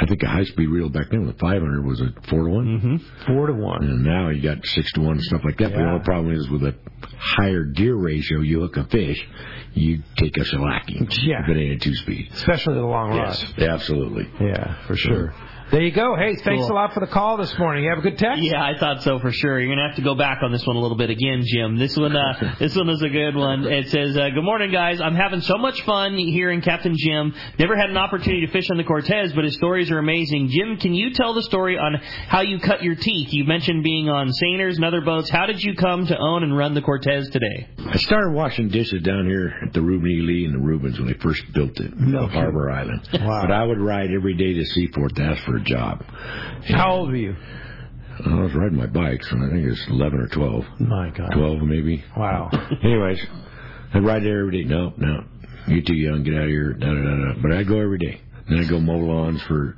I 0.00 0.06
think 0.06 0.22
a 0.22 0.28
high 0.28 0.44
speed 0.44 0.68
reel 0.68 0.88
back 0.88 1.06
then 1.10 1.26
with 1.26 1.38
500 1.38 1.84
was 1.84 2.00
a 2.00 2.12
four 2.28 2.44
to 2.44 2.50
one. 2.50 2.66
Mm-hmm. 2.66 3.32
Four 3.34 3.48
to 3.48 3.52
one. 3.52 3.82
And 3.84 4.04
now 4.04 4.28
you 4.30 4.40
got 4.40 4.64
six 4.64 4.92
to 4.92 5.00
one 5.00 5.16
and 5.16 5.22
stuff 5.22 5.42
like 5.44 5.58
that. 5.58 5.70
But 5.72 5.78
the 5.78 5.84
only 5.84 6.04
problem 6.04 6.34
is 6.34 6.48
with 6.48 6.62
a 6.62 6.74
higher 7.18 7.64
gear 7.64 7.96
ratio, 7.96 8.40
you 8.40 8.60
hook 8.60 8.76
a 8.76 8.84
fish, 8.84 9.26
you 9.74 10.02
take 10.16 10.36
a 10.36 10.40
shellacking. 10.40 11.08
Yeah. 11.22 11.42
If 11.42 11.48
it 11.50 11.60
ain't 11.60 11.82
a 11.82 11.84
two 11.84 11.94
speed. 11.94 12.30
Especially 12.32 12.74
the 12.74 12.82
long 12.86 13.10
rod. 13.10 13.36
Yes, 13.36 13.52
absolutely. 13.58 14.30
Yeah, 14.40 14.76
for 14.86 14.96
sure. 14.96 15.34
There 15.70 15.82
you 15.82 15.92
go. 15.92 16.16
Hey, 16.16 16.34
thanks 16.36 16.62
Cool. 16.66 16.72
a 16.72 16.74
lot 16.74 16.94
for 16.94 17.00
the 17.00 17.06
call 17.06 17.36
this 17.36 17.56
morning. 17.58 17.84
You 17.84 17.90
have 17.90 17.98
a 17.98 18.02
good 18.02 18.16
text? 18.16 18.42
Yeah, 18.42 18.64
I 18.64 18.78
thought 18.78 19.02
so 19.02 19.18
for 19.18 19.30
sure. 19.30 19.60
You're 19.60 19.74
gonna 19.74 19.86
have 19.86 19.96
to 19.96 20.02
go 20.02 20.14
back 20.14 20.42
on 20.42 20.50
this 20.50 20.66
one 20.66 20.76
a 20.76 20.78
little 20.80 20.96
bit 20.96 21.10
again, 21.10 21.42
Jim. 21.44 21.76
This 21.76 21.94
one, 21.94 22.16
uh, 22.16 22.54
this 22.58 22.74
one 22.74 22.88
is 22.88 23.02
a 23.02 23.08
good 23.10 23.36
one. 23.36 23.64
It 23.66 23.90
says, 23.90 24.16
uh, 24.16 24.30
"Good 24.30 24.44
morning, 24.44 24.72
guys. 24.72 24.98
I'm 24.98 25.14
having 25.14 25.42
so 25.42 25.58
much 25.58 25.82
fun 25.82 26.16
hearing 26.16 26.62
Captain 26.62 26.94
Jim. 26.96 27.34
Never 27.58 27.76
had 27.76 27.90
an 27.90 27.98
opportunity 27.98 28.46
to 28.46 28.52
fish 28.52 28.70
on 28.70 28.78
the 28.78 28.84
Cortez, 28.84 29.34
but 29.34 29.44
his 29.44 29.56
stories 29.56 29.90
are 29.90 29.98
amazing. 29.98 30.48
Jim, 30.48 30.78
can 30.78 30.94
you 30.94 31.10
tell 31.12 31.34
the 31.34 31.42
story 31.42 31.76
on 31.76 31.96
how 31.96 32.40
you 32.40 32.58
cut 32.60 32.82
your 32.82 32.94
teeth? 32.94 33.34
You 33.34 33.44
mentioned 33.44 33.84
being 33.84 34.08
on 34.08 34.28
seiners 34.42 34.76
and 34.76 34.86
other 34.86 35.02
boats. 35.02 35.28
How 35.28 35.44
did 35.44 35.62
you 35.62 35.74
come 35.74 36.06
to 36.06 36.16
own 36.16 36.44
and 36.44 36.56
run 36.56 36.72
the 36.72 36.82
Cortez 36.82 37.28
today? 37.28 37.68
I 37.86 37.98
started 37.98 38.32
washing 38.32 38.68
dishes 38.68 39.02
down 39.02 39.26
here 39.26 39.52
at 39.66 39.74
the 39.74 39.82
Reuben 39.82 40.08
E. 40.10 40.20
Lee 40.22 40.44
and 40.46 40.54
the 40.54 40.64
Rubens 40.64 40.98
when 40.98 41.08
they 41.08 41.18
first 41.18 41.42
built 41.52 41.78
it, 41.78 41.94
No 41.94 42.20
on 42.22 42.30
Harbor 42.30 42.70
Island. 42.70 43.06
Wow. 43.12 43.42
But 43.42 43.50
I 43.52 43.64
would 43.64 43.78
ride 43.78 44.10
every 44.14 44.34
day 44.34 44.54
to 44.54 44.64
Seaforth 44.64 45.14
to 45.16 45.22
ask 45.22 45.44
for 45.44 45.57
a 45.58 45.64
job. 45.64 46.04
How 46.68 46.92
old 46.92 47.10
were 47.10 47.16
you? 47.16 47.36
I 48.24 48.34
was 48.40 48.54
riding 48.54 48.78
my 48.78 48.86
bikes, 48.86 49.30
and 49.30 49.44
I 49.44 49.48
think 49.50 49.64
it 49.64 49.70
was 49.70 49.86
11 49.90 50.20
or 50.20 50.26
12. 50.28 50.64
My 50.80 51.10
God. 51.10 51.30
12 51.32 51.62
maybe. 51.62 52.04
Wow. 52.16 52.50
Anyways, 52.82 53.24
I'd 53.94 54.04
ride 54.04 54.24
there 54.24 54.40
every 54.40 54.62
day. 54.62 54.68
No, 54.68 54.92
no, 54.96 55.24
you're 55.68 55.82
too 55.82 55.94
young. 55.94 56.24
Get 56.24 56.34
out 56.34 56.42
of 56.44 56.48
here. 56.48 56.72
Da, 56.72 56.86
da, 56.86 56.94
da, 56.94 57.34
da. 57.34 57.42
But 57.42 57.52
I'd 57.52 57.68
go 57.68 57.80
every 57.80 57.98
day. 57.98 58.20
Then 58.48 58.58
I'd 58.58 58.68
go 58.68 58.80
mow 58.80 58.98
lawns 58.98 59.40
for 59.42 59.76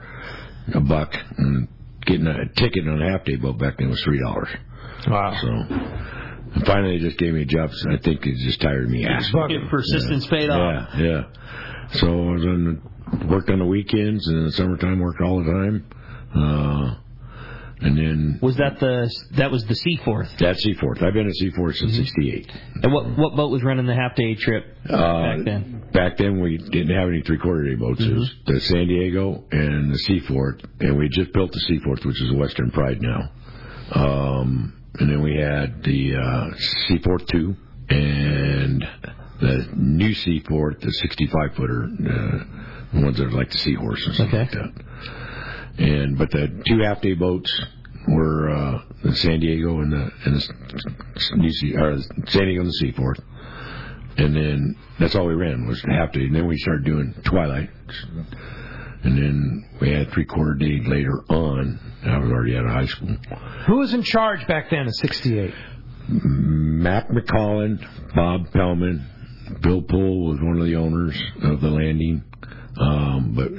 a 0.75 0.81
buck, 0.81 1.13
and 1.37 1.69
getting 2.07 2.27
a 2.27 2.47
ticket 2.57 2.89
on 2.89 3.03
a 3.03 3.11
half 3.11 3.25
day 3.25 3.37
boat 3.37 3.59
back 3.59 3.79
then 3.79 3.91
was 3.91 4.03
three 4.03 4.21
dollars. 4.21 4.49
Wow. 5.07 5.37
So, 5.41 5.49
and 5.49 6.67
finally, 6.67 6.99
they 6.99 7.05
just 7.05 7.19
gave 7.19 7.35
me 7.35 7.43
a 7.43 7.47
job. 7.47 7.71
So 7.73 7.91
I 7.91 7.99
think 7.99 8.25
it 8.25 8.37
just 8.45 8.61
tired 8.61 8.89
me 8.89 9.07
asking. 9.07 9.39
Fucking 9.39 9.69
Persistence 9.69 10.27
paid 10.29 10.49
off. 10.49 10.89
Yeah, 10.97 11.03
yeah. 11.03 11.23
So 11.93 12.07
I 12.07 12.33
was 12.33 12.45
on 12.47 12.83
worked 13.29 13.51
on 13.51 13.59
the 13.59 13.67
weekends 13.67 14.27
and 14.29 14.39
in 14.39 14.45
the 14.47 14.53
summertime 14.53 14.99
worked 15.01 15.21
all 15.21 15.43
the 15.43 15.51
time. 15.51 15.87
Uh, 16.35 16.95
and 17.83 17.97
then 17.97 18.39
Was 18.43 18.57
that 18.57 18.79
the 18.79 19.11
that 19.39 19.51
was 19.51 19.65
the 19.65 19.75
Seaforth? 19.75 20.29
that's 20.39 20.63
Seaforth. 20.63 21.03
I've 21.03 21.15
been 21.15 21.27
at 21.27 21.35
Seaforth 21.35 21.77
since 21.77 21.97
'68. 21.97 22.53
And 22.83 22.93
what 22.93 23.17
what 23.17 23.35
boat 23.37 23.51
was 23.51 23.63
running 23.63 23.87
the 23.87 23.95
half 23.95 24.15
day 24.15 24.35
trip 24.35 24.67
Uh, 24.89 25.23
back 25.37 25.45
then? 25.47 25.83
Back 25.93 26.17
then, 26.19 26.41
we 26.43 26.59
didn't 26.59 26.95
have 26.95 27.09
any 27.09 27.23
three 27.23 27.39
quarter 27.39 27.65
day 27.65 27.77
boats. 27.77 28.01
It 28.03 28.15
was 28.15 28.31
the 28.47 28.61
San 28.61 28.87
Diego 28.87 29.45
and 29.51 29.91
the 29.91 29.99
Seaforth, 29.99 30.61
and 30.81 30.99
we 30.99 31.09
just 31.09 31.33
built 31.33 31.53
the 31.53 31.61
Seaforth, 31.61 32.05
which 32.05 32.21
is 32.21 32.31
Western 32.33 32.71
Pride 32.71 33.01
now. 33.01 33.31
Um, 33.93 34.75
and 34.99 35.11
then 35.11 35.23
we 35.23 35.37
had 35.37 35.83
the 35.83 36.17
uh, 36.17 36.51
Seaforth 36.87 37.27
two 37.29 37.57
and 37.89 38.87
the 39.41 39.69
new 39.75 40.13
Seaforth, 40.15 40.81
the 40.81 40.93
65 40.93 41.55
footer, 41.57 41.89
uh, 42.09 42.80
ones 42.95 43.19
that 43.19 43.27
are 43.27 43.31
like 43.31 43.51
the 43.51 43.59
Seahorse 43.59 44.05
and 44.07 44.15
stuff 44.15 44.29
Okay. 44.29 44.39
like 44.39 44.51
that. 44.53 44.85
And 45.79 46.19
but 46.19 46.31
the 46.31 46.63
two 46.67 46.81
half 46.85 47.01
day 47.01 47.15
boats 47.15 47.51
were 48.09 48.51
uh, 48.51 48.83
the 49.03 49.15
San 49.17 49.41
Diego 49.41 49.81
and 49.81 49.93
the 49.93 50.11
and 50.25 50.35
the 50.37 51.51
sea, 51.51 51.75
or 51.77 51.97
San 52.27 52.45
Diego 52.47 52.61
and 52.61 52.69
the 52.69 52.73
Seaforth 52.81 53.21
and 54.17 54.35
then 54.35 54.77
that's 54.99 55.15
all 55.15 55.25
we 55.27 55.35
ran 55.35 55.67
was 55.67 55.81
half 55.89 56.13
day. 56.13 56.25
And 56.25 56.35
then 56.35 56.47
we 56.47 56.57
started 56.59 56.85
doing 56.85 57.15
twilight, 57.25 57.71
and 59.05 59.17
then 59.17 59.69
we 59.81 59.91
had 59.93 60.11
three 60.11 60.27
quarter 60.27 60.55
day 60.55 60.81
later 60.85 61.23
on. 61.29 61.79
I 62.05 62.19
was 62.19 62.31
already 62.31 62.57
out 62.57 62.65
of 62.67 62.73
high 62.73 62.87
school. 62.87 63.17
Who 63.67 63.77
was 63.79 63.95
in 63.95 64.03
charge 64.03 64.47
back 64.47 64.69
then 64.71 64.81
in 64.81 64.93
68? 64.93 65.55
Mac 66.09 67.09
McCollin, 67.09 67.79
Bob 68.15 68.51
Pellman, 68.53 69.07
Bill 69.63 69.83
Poole 69.83 70.27
was 70.31 70.41
one 70.41 70.59
of 70.61 70.67
the 70.67 70.77
owners 70.77 71.21
of 71.43 71.61
the 71.61 71.71
landing, 71.71 72.25
um, 72.81 73.33
but 73.37 73.51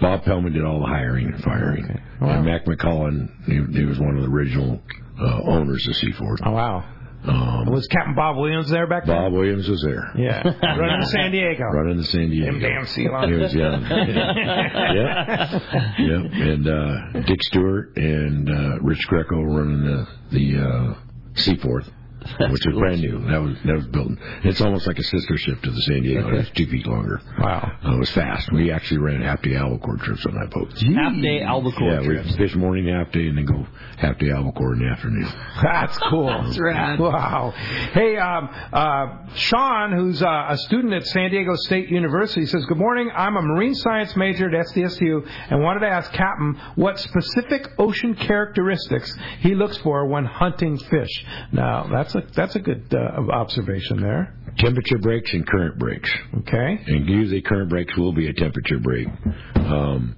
Bob 0.00 0.22
Pellman 0.24 0.52
did 0.52 0.64
all 0.64 0.80
the 0.80 0.86
hiring 0.86 1.26
and 1.26 1.42
firing, 1.42 2.00
Wow. 2.20 2.28
and 2.36 2.44
Mac 2.46 2.64
McCollin 2.66 3.28
he, 3.46 3.78
he 3.78 3.84
was 3.84 3.98
one 3.98 4.16
of 4.16 4.22
the 4.22 4.28
original 4.30 4.80
uh, 5.20 5.40
owners 5.44 5.86
of 5.88 5.96
Seaforth. 5.96 6.40
Oh, 6.44 6.52
wow. 6.52 6.84
Um, 7.24 7.66
Was 7.72 7.84
Captain 7.88 8.14
Bob 8.14 8.36
Williams 8.36 8.70
there 8.70 8.86
back 8.86 9.04
then? 9.04 9.16
Bob 9.16 9.32
Williams 9.32 9.68
was 9.68 9.82
there. 9.82 10.12
Yeah. 10.16 10.40
Running 10.62 11.00
to 11.00 11.06
San 11.08 11.32
Diego. 11.32 11.64
running 11.64 11.96
the 11.96 12.04
San 12.04 12.30
Diego. 12.30 12.52
Them 12.52 12.60
damn 12.60 12.86
sea 12.86 13.08
lions. 13.08 13.52
young. 13.52 13.82
yep. 13.82 15.62
Yep. 15.98 16.32
And 16.32 16.68
uh, 16.68 17.20
Dick 17.26 17.42
Stewart 17.42 17.96
and 17.96 18.48
uh, 18.48 18.78
Rich 18.80 19.06
Greco 19.08 19.42
running 19.42 19.84
the 19.84 20.06
the 20.30 20.58
uh, 20.60 20.94
Seaforth, 21.34 21.90
which 22.50 22.66
is 22.66 22.74
brand 22.76 23.00
new. 23.00 23.20
That 23.26 23.42
was 23.42 23.56
that 23.64 23.74
was 23.76 23.86
built. 23.86 24.12
It's 24.44 24.60
almost 24.60 24.86
like 24.86 24.98
a 24.98 25.02
sister 25.02 25.36
ship 25.36 25.60
to 25.62 25.70
the 25.70 25.80
San 25.82 26.02
Diego. 26.02 26.28
It 26.28 26.38
was 26.38 26.50
two 26.50 26.66
feet 26.66 26.86
longer. 26.86 27.20
Wow. 27.38 27.72
Uh, 27.84 27.94
it 27.94 27.98
was 27.98 28.10
fast. 28.10 28.52
We 28.52 28.70
actually 28.70 28.98
ran 28.98 29.22
half 29.22 29.42
day 29.42 29.54
albacore 29.56 29.96
trips 29.96 30.24
on 30.26 30.34
that 30.34 30.50
boat. 30.50 30.72
Half 30.78 31.20
day 31.20 31.42
albacore 31.42 31.92
yeah, 31.92 32.02
trips. 32.02 32.30
we 32.30 32.36
fish 32.36 32.54
morning 32.54 32.88
half 32.88 33.12
day 33.12 33.28
and 33.28 33.38
then 33.38 33.44
go 33.44 33.66
half 33.96 34.18
day 34.18 34.30
albacore 34.30 34.74
in 34.74 34.80
the 34.80 34.86
afternoon. 34.86 35.28
That's 35.62 35.98
cool. 36.10 36.26
That's 36.26 36.58
rad. 36.58 36.98
Wow. 36.98 37.52
Hey, 37.92 38.16
um, 38.16 38.48
uh, 38.72 39.34
Sean, 39.34 39.92
who's 39.92 40.22
uh, 40.22 40.46
a 40.48 40.56
student 40.58 40.92
at 40.94 41.06
San 41.06 41.30
Diego 41.30 41.54
State 41.56 41.88
University, 41.88 42.46
says, 42.46 42.64
Good 42.66 42.78
morning. 42.78 43.10
I'm 43.14 43.36
a 43.36 43.42
marine 43.42 43.74
science 43.74 44.14
major 44.16 44.48
at 44.48 44.66
SDSU 44.66 45.28
and 45.50 45.62
wanted 45.62 45.80
to 45.80 45.88
ask 45.88 46.12
Captain 46.12 46.60
what 46.76 46.98
specific 46.98 47.68
ocean 47.78 48.14
characteristics 48.14 49.14
he 49.40 49.54
looks 49.54 49.76
for 49.78 50.06
when 50.06 50.24
hunting 50.24 50.78
fish. 50.78 51.24
Now, 51.52 51.88
that's 51.90 52.14
a, 52.14 52.17
that's 52.34 52.56
a 52.56 52.60
good 52.60 52.92
uh, 52.94 53.20
observation 53.32 54.00
there. 54.00 54.34
Temperature 54.58 54.98
breaks 54.98 55.32
and 55.32 55.46
current 55.46 55.78
breaks. 55.78 56.10
Okay. 56.38 56.78
and 56.86 57.08
usually 57.08 57.42
current 57.42 57.68
breaks 57.70 57.96
will 57.96 58.12
be 58.12 58.28
a 58.28 58.32
temperature 58.32 58.78
break. 58.78 59.08
Um, 59.56 60.16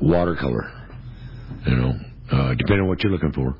watercolor, 0.00 0.70
you 1.66 1.76
know, 1.76 1.92
uh, 2.30 2.54
depending 2.54 2.80
on 2.82 2.88
what 2.88 3.02
you're 3.02 3.12
looking 3.12 3.32
for. 3.32 3.56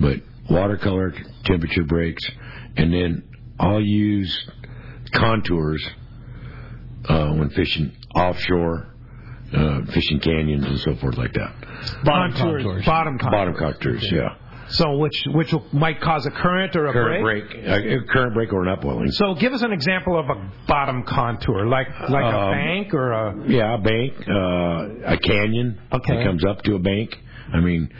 But 0.00 0.20
watercolor, 0.50 1.12
temperature 1.44 1.84
breaks, 1.84 2.24
and 2.76 2.92
then 2.92 3.22
I'll 3.58 3.80
use 3.80 4.46
contours 5.12 5.84
uh, 7.08 7.32
when 7.34 7.50
fishing 7.50 7.92
offshore, 8.14 8.88
uh, 9.56 9.80
fishing 9.92 10.18
canyons 10.20 10.64
and 10.64 10.80
so 10.80 10.96
forth 10.96 11.16
like 11.16 11.32
that. 11.34 11.54
Bottom 12.04 12.32
contours. 12.32 12.84
Bottom 12.84 13.18
contours. 13.18 13.32
Bottom 13.32 13.54
contours, 13.54 14.08
yeah. 14.10 14.36
So 14.68 14.96
which 14.96 15.24
which 15.26 15.52
will, 15.52 15.64
might 15.72 16.00
cause 16.00 16.24
a 16.26 16.30
current 16.30 16.74
or 16.76 16.86
a 16.86 16.92
Current 16.92 17.22
break? 17.22 17.48
break, 17.50 17.68
uh, 17.68 18.12
current 18.12 18.34
break 18.34 18.52
or 18.52 18.62
an 18.62 18.68
upwelling. 18.68 19.10
So 19.12 19.34
give 19.34 19.52
us 19.52 19.62
an 19.62 19.72
example 19.72 20.18
of 20.18 20.28
a 20.30 20.50
bottom 20.66 21.02
contour, 21.04 21.66
like 21.66 21.88
like 22.08 22.24
a 22.24 22.38
Um, 22.38 22.50
bank 22.52 22.94
or 22.94 23.12
a. 23.12 23.48
Yeah, 23.48 23.74
a 23.74 23.78
bank, 23.78 24.14
uh, 24.28 25.12
a 25.14 25.18
canyon 25.18 25.78
Okay. 25.92 26.16
that 26.16 26.24
comes 26.24 26.44
up 26.44 26.62
to 26.62 26.74
a 26.76 26.78
bank. 26.78 27.18
I 27.52 27.60
mean, 27.60 27.90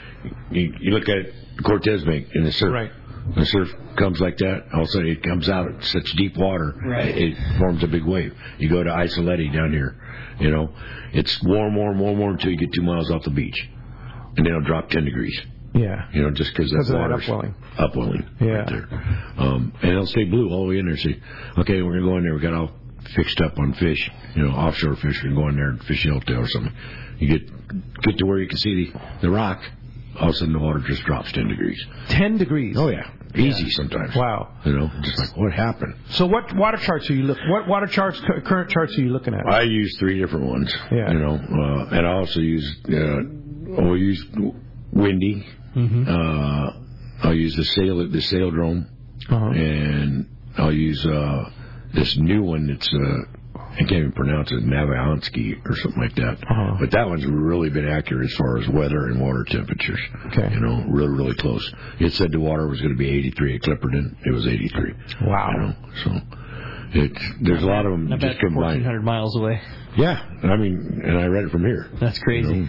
you, 0.50 0.74
you 0.80 0.90
look 0.92 1.08
at 1.08 1.26
Cortez 1.64 2.02
Bank 2.04 2.28
in 2.34 2.44
the 2.44 2.52
surf. 2.52 2.72
Right. 2.72 2.90
The 3.36 3.46
surf 3.46 3.72
comes 3.96 4.20
like 4.20 4.36
that. 4.38 4.64
All 4.74 4.80
of 4.82 4.84
a 4.84 4.90
sudden, 4.90 5.08
it 5.08 5.22
comes 5.22 5.48
out 5.48 5.68
at 5.70 5.84
such 5.84 6.10
deep 6.12 6.36
water. 6.36 6.74
Right. 6.84 7.16
It 7.16 7.58
forms 7.58 7.82
a 7.82 7.88
big 7.88 8.04
wave. 8.04 8.34
You 8.58 8.68
go 8.68 8.82
to 8.82 8.90
Isoletti 8.90 9.52
down 9.52 9.72
here. 9.72 9.96
You 10.40 10.50
know, 10.50 10.74
it's 11.12 11.42
warm, 11.42 11.74
warm, 11.76 11.98
warm, 11.98 12.18
warm 12.18 12.32
until 12.34 12.50
you 12.50 12.56
get 12.58 12.72
two 12.74 12.82
miles 12.82 13.10
off 13.10 13.22
the 13.22 13.30
beach, 13.30 13.68
and 14.36 14.44
then 14.44 14.46
it'll 14.46 14.60
drop 14.62 14.88
ten 14.90 15.04
degrees. 15.04 15.40
Yeah. 15.74 16.06
You 16.12 16.22
know, 16.22 16.30
just 16.30 16.52
because 16.54 16.70
that 16.70 16.76
'Cause 16.78 16.90
of 16.90 16.94
that 16.96 17.10
water's 17.10 17.24
upwelling. 17.24 17.54
upwelling. 17.78 18.24
Yeah. 18.40 18.52
Right 18.52 18.68
there. 18.68 18.88
Um, 19.38 19.72
and 19.82 19.90
it'll 19.90 20.06
stay 20.06 20.24
blue 20.24 20.48
all 20.50 20.64
the 20.64 20.70
way 20.70 20.78
in 20.78 20.86
there. 20.86 20.96
See, 20.96 21.16
okay, 21.58 21.82
we're 21.82 21.94
gonna 21.98 22.06
go 22.10 22.16
in 22.18 22.22
there. 22.24 22.34
We 22.34 22.40
got 22.40 22.54
all 22.54 22.70
fixed 23.14 23.40
up 23.40 23.58
on 23.58 23.72
fish. 23.74 24.10
You 24.36 24.44
know, 24.46 24.50
offshore 24.54 24.96
fish. 24.96 25.20
We're 25.22 25.30
gonna 25.30 25.42
go 25.42 25.48
in 25.48 25.56
there 25.56 25.70
and 25.70 25.82
fish 25.84 26.04
yellowtail 26.04 26.38
or 26.40 26.46
something. 26.48 26.72
You 27.18 27.28
get 27.38 28.02
get 28.02 28.18
to 28.18 28.26
where 28.26 28.38
you 28.38 28.46
can 28.48 28.58
see 28.58 28.92
the 28.92 28.98
the 29.22 29.30
rock. 29.30 29.60
All 30.20 30.28
of 30.28 30.34
a 30.34 30.38
sudden, 30.38 30.52
the 30.52 30.60
water 30.60 30.78
just 30.78 31.02
drops 31.04 31.32
ten 31.32 31.48
degrees. 31.48 31.84
Ten 32.08 32.36
degrees. 32.36 32.76
Oh 32.78 32.88
yeah, 32.88 33.08
easy 33.34 33.68
sometimes. 33.70 34.14
Wow. 34.14 34.50
You 34.64 34.78
know, 34.78 34.90
just 35.02 35.18
like 35.18 35.36
what 35.36 35.52
happened. 35.52 35.94
So 36.10 36.26
what 36.26 36.54
water 36.54 36.76
charts 36.76 37.10
are 37.10 37.14
you 37.14 37.24
look? 37.24 37.38
What 37.48 37.66
water 37.66 37.88
charts, 37.88 38.20
current 38.44 38.70
charts 38.70 38.96
are 38.96 39.02
you 39.02 39.08
looking 39.08 39.34
at? 39.34 39.44
I 39.44 39.62
use 39.62 39.96
three 39.98 40.20
different 40.20 40.46
ones. 40.46 40.72
Yeah. 40.92 41.10
You 41.12 41.18
know, 41.18 41.34
uh, 41.34 41.96
and 41.96 42.06
I 42.06 42.12
also 42.12 42.38
use 42.38 42.76
uh, 42.88 43.82
I'll 43.82 43.96
use 43.96 44.24
windy. 44.92 45.44
Mhm. 45.74 46.08
Uh, 46.08 46.72
I'll 47.22 47.34
use 47.34 47.56
the 47.56 47.64
sail 47.64 48.06
the 48.08 48.20
sail 48.20 48.50
drone, 48.50 48.86
Uh-huh. 49.28 49.46
and 49.50 50.26
I'll 50.58 50.72
use 50.72 51.04
uh, 51.06 51.50
this 51.92 52.16
new 52.18 52.42
one. 52.42 52.66
That's 52.66 52.92
uh, 52.92 53.60
I 53.74 53.78
can't 53.78 53.92
even 53.92 54.12
pronounce 54.12 54.52
it, 54.52 54.64
Navahansky 54.64 55.56
or 55.68 55.74
something 55.76 56.00
like 56.00 56.14
that. 56.16 56.38
Uh-huh. 56.48 56.76
But 56.78 56.92
that 56.92 57.08
one's 57.08 57.26
really 57.26 57.70
been 57.70 57.88
accurate 57.88 58.26
as 58.30 58.34
far 58.36 58.58
as 58.58 58.68
weather 58.68 59.06
and 59.06 59.20
water 59.20 59.44
temperatures. 59.48 60.00
Okay. 60.26 60.52
You 60.54 60.60
know, 60.60 60.84
really 60.88 61.08
really 61.12 61.34
close. 61.34 61.72
It 61.98 62.12
said 62.12 62.30
the 62.32 62.40
water 62.40 62.68
was 62.68 62.80
going 62.80 62.92
to 62.92 62.98
be 62.98 63.08
83 63.08 63.56
at 63.56 63.62
Clipperton. 63.62 64.14
It 64.24 64.30
was 64.32 64.46
83. 64.46 64.92
Wow. 65.22 65.50
You 65.52 65.58
know, 65.60 65.74
so. 66.04 66.20
It, 66.96 67.10
there's 67.40 67.64
a 67.64 67.66
lot 67.66 67.86
of 67.86 67.90
them 67.90 68.06
just 68.20 68.38
combined. 68.38 68.84
1,400 68.84 69.02
miles 69.02 69.34
away. 69.34 69.60
Yeah, 69.96 70.22
I 70.44 70.56
mean, 70.56 71.00
and 71.04 71.18
I 71.18 71.26
read 71.26 71.42
it 71.46 71.50
from 71.50 71.62
here. 71.64 71.88
That's 71.98 72.20
crazy. 72.20 72.48
You 72.48 72.54
know? 72.66 72.68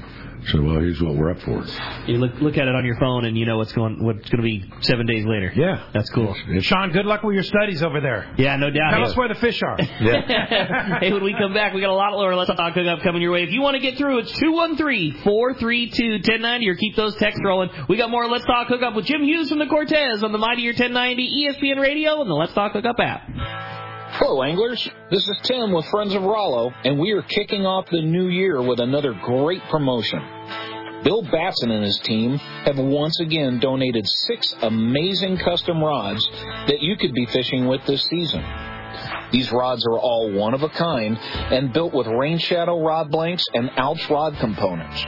So 0.52 0.62
well, 0.62 0.80
here's 0.80 1.02
what 1.02 1.16
we're 1.16 1.32
up 1.32 1.40
for. 1.42 1.64
You 2.08 2.18
look 2.18 2.34
look 2.40 2.58
at 2.58 2.68
it 2.68 2.76
on 2.76 2.86
your 2.86 2.98
phone 3.00 3.26
and 3.26 3.36
you 3.38 3.46
know 3.46 3.58
what's 3.58 3.74
going 3.74 4.04
what's 4.04 4.30
going 4.30 4.38
to 4.38 4.44
be 4.44 4.64
seven 4.82 5.06
days 5.08 5.26
later. 5.26 5.52
Yeah, 5.56 5.88
that's 5.94 6.10
cool. 6.12 6.36
Sean, 6.62 6.92
good 6.92 7.06
luck 7.06 7.24
with 7.24 7.34
your 7.34 7.44
studies 7.44 7.82
over 7.82 8.00
there. 8.00 8.32
Yeah, 8.38 8.56
no 8.58 8.70
doubt. 8.70 8.92
Tell 8.92 9.00
Yeah. 9.00 9.06
us 9.08 9.18
where 9.18 9.28
the 9.28 9.34
fish 9.36 9.62
are. 9.64 9.78
Yeah. 9.82 10.98
hey, 11.00 11.12
when 11.12 11.24
we 11.24 11.34
come 11.38 11.54
back, 11.54 11.74
we 11.74 11.82
got 11.82 11.90
a 11.90 11.94
lot 11.96 12.12
more 12.12 12.36
Let's 12.36 12.52
Talk 12.54 12.74
Hookup 12.74 13.02
coming 13.02 13.22
your 13.24 13.32
way. 13.32 13.44
If 13.44 13.52
you 13.52 13.62
want 13.62 13.76
to 13.76 13.82
get 13.82 13.98
through, 13.98 14.20
it's 14.20 14.32
213-432-1090 14.40 16.68
or 16.70 16.76
keep 16.76 16.96
those 16.96 17.16
texts 17.16 17.42
rolling. 17.44 17.70
We 17.90 17.98
got 17.98 18.10
more 18.10 18.28
Let's 18.28 18.46
Talk 18.46 18.68
Hookup 18.68 18.96
with 18.96 19.06
Jim 19.06 19.24
Hughes 19.24 19.50
from 19.50 19.60
the 19.60 19.66
Cortez 19.68 20.24
on 20.24 20.32
the 20.32 20.38
Mightier 20.38 20.72
1090 20.72 21.48
ESPN 21.50 21.80
Radio 21.80 22.22
and 22.22 22.30
the 22.30 22.36
Let's 22.36 22.54
Talk 22.54 22.74
Hookup 22.74 23.00
app. 23.00 23.22
Hello, 24.18 24.44
anglers. 24.44 24.88
This 25.12 25.28
is 25.28 25.38
Tim 25.44 25.74
with 25.74 25.86
Friends 25.88 26.14
of 26.14 26.24
Rollo, 26.24 26.72
and 26.86 26.98
we 27.00 27.12
are 27.12 27.22
kicking 27.22 27.66
off 27.66 27.88
the 27.92 28.02
new 28.02 28.28
year 28.28 28.62
with 28.62 28.80
another 28.80 29.14
great 29.14 29.62
promotion. 29.70 30.22
Bill 31.06 31.22
Batson 31.22 31.70
and 31.70 31.84
his 31.84 32.00
team 32.00 32.38
have 32.66 32.80
once 32.80 33.20
again 33.20 33.60
donated 33.60 34.08
six 34.08 34.56
amazing 34.64 35.38
custom 35.38 35.82
rods 35.84 36.28
that 36.68 36.82
you 36.82 36.98
could 36.98 37.14
be 37.14 37.28
fishing 37.28 37.68
with 37.68 37.86
this 37.86 38.04
season. 38.06 38.44
These 39.32 39.52
rods 39.52 39.86
are 39.86 40.00
all 40.00 40.32
one 40.32 40.56
of 40.56 40.64
a 40.64 40.70
kind 40.70 41.16
and 41.20 41.72
built 41.72 41.94
with 41.94 42.08
Rainshadow 42.08 42.84
rod 42.84 43.12
blanks 43.12 43.44
and 43.54 43.70
Alps 43.78 44.10
rod 44.10 44.36
components. 44.40 45.00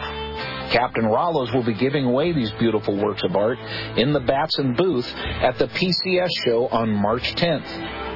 Captain 0.71 1.05
Rollos 1.05 1.51
will 1.51 1.63
be 1.63 1.73
giving 1.73 2.05
away 2.05 2.31
these 2.31 2.51
beautiful 2.59 2.95
works 2.95 3.23
of 3.23 3.35
art 3.35 3.57
in 3.97 4.13
the 4.13 4.19
Batson 4.19 4.75
booth 4.75 5.11
at 5.15 5.57
the 5.57 5.67
PCS 5.67 6.29
show 6.45 6.67
on 6.67 6.91
March 6.91 7.33
10th. 7.33 8.06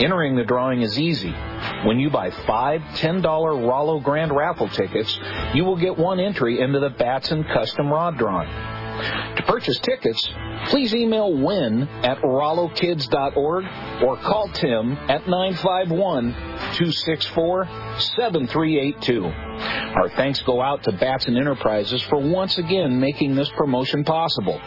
Entering 0.00 0.36
the 0.36 0.44
drawing 0.44 0.82
is 0.82 0.98
easy. 0.98 1.32
When 1.84 1.98
you 1.98 2.10
buy 2.10 2.30
five 2.46 2.80
$10 2.80 3.22
Rollo 3.22 4.00
Grand 4.00 4.34
Raffle 4.34 4.68
tickets, 4.68 5.18
you 5.54 5.64
will 5.64 5.76
get 5.76 5.98
one 5.98 6.18
entry 6.18 6.60
into 6.60 6.80
the 6.80 6.90
Batson 6.90 7.44
Custom 7.44 7.88
Rod 7.88 8.16
Drawing. 8.16 8.48
To 9.36 9.42
purchase 9.46 9.78
tickets, 9.80 10.30
please 10.66 10.94
email 10.94 11.32
win 11.32 11.88
at 12.04 12.18
rollokids.org 12.18 13.64
or 14.02 14.16
call 14.18 14.48
Tim 14.48 14.92
at 15.08 15.26
951-264-7382. 17.92 19.96
Our 19.96 20.08
thanks 20.10 20.40
go 20.40 20.60
out 20.60 20.82
to 20.84 20.92
Batson 20.92 21.36
Enterprises 21.36 22.02
for 22.02 22.18
once 22.18 22.58
again 22.58 23.00
making 23.00 23.34
this 23.34 23.50
promotion 23.56 24.04
possible. 24.04 24.60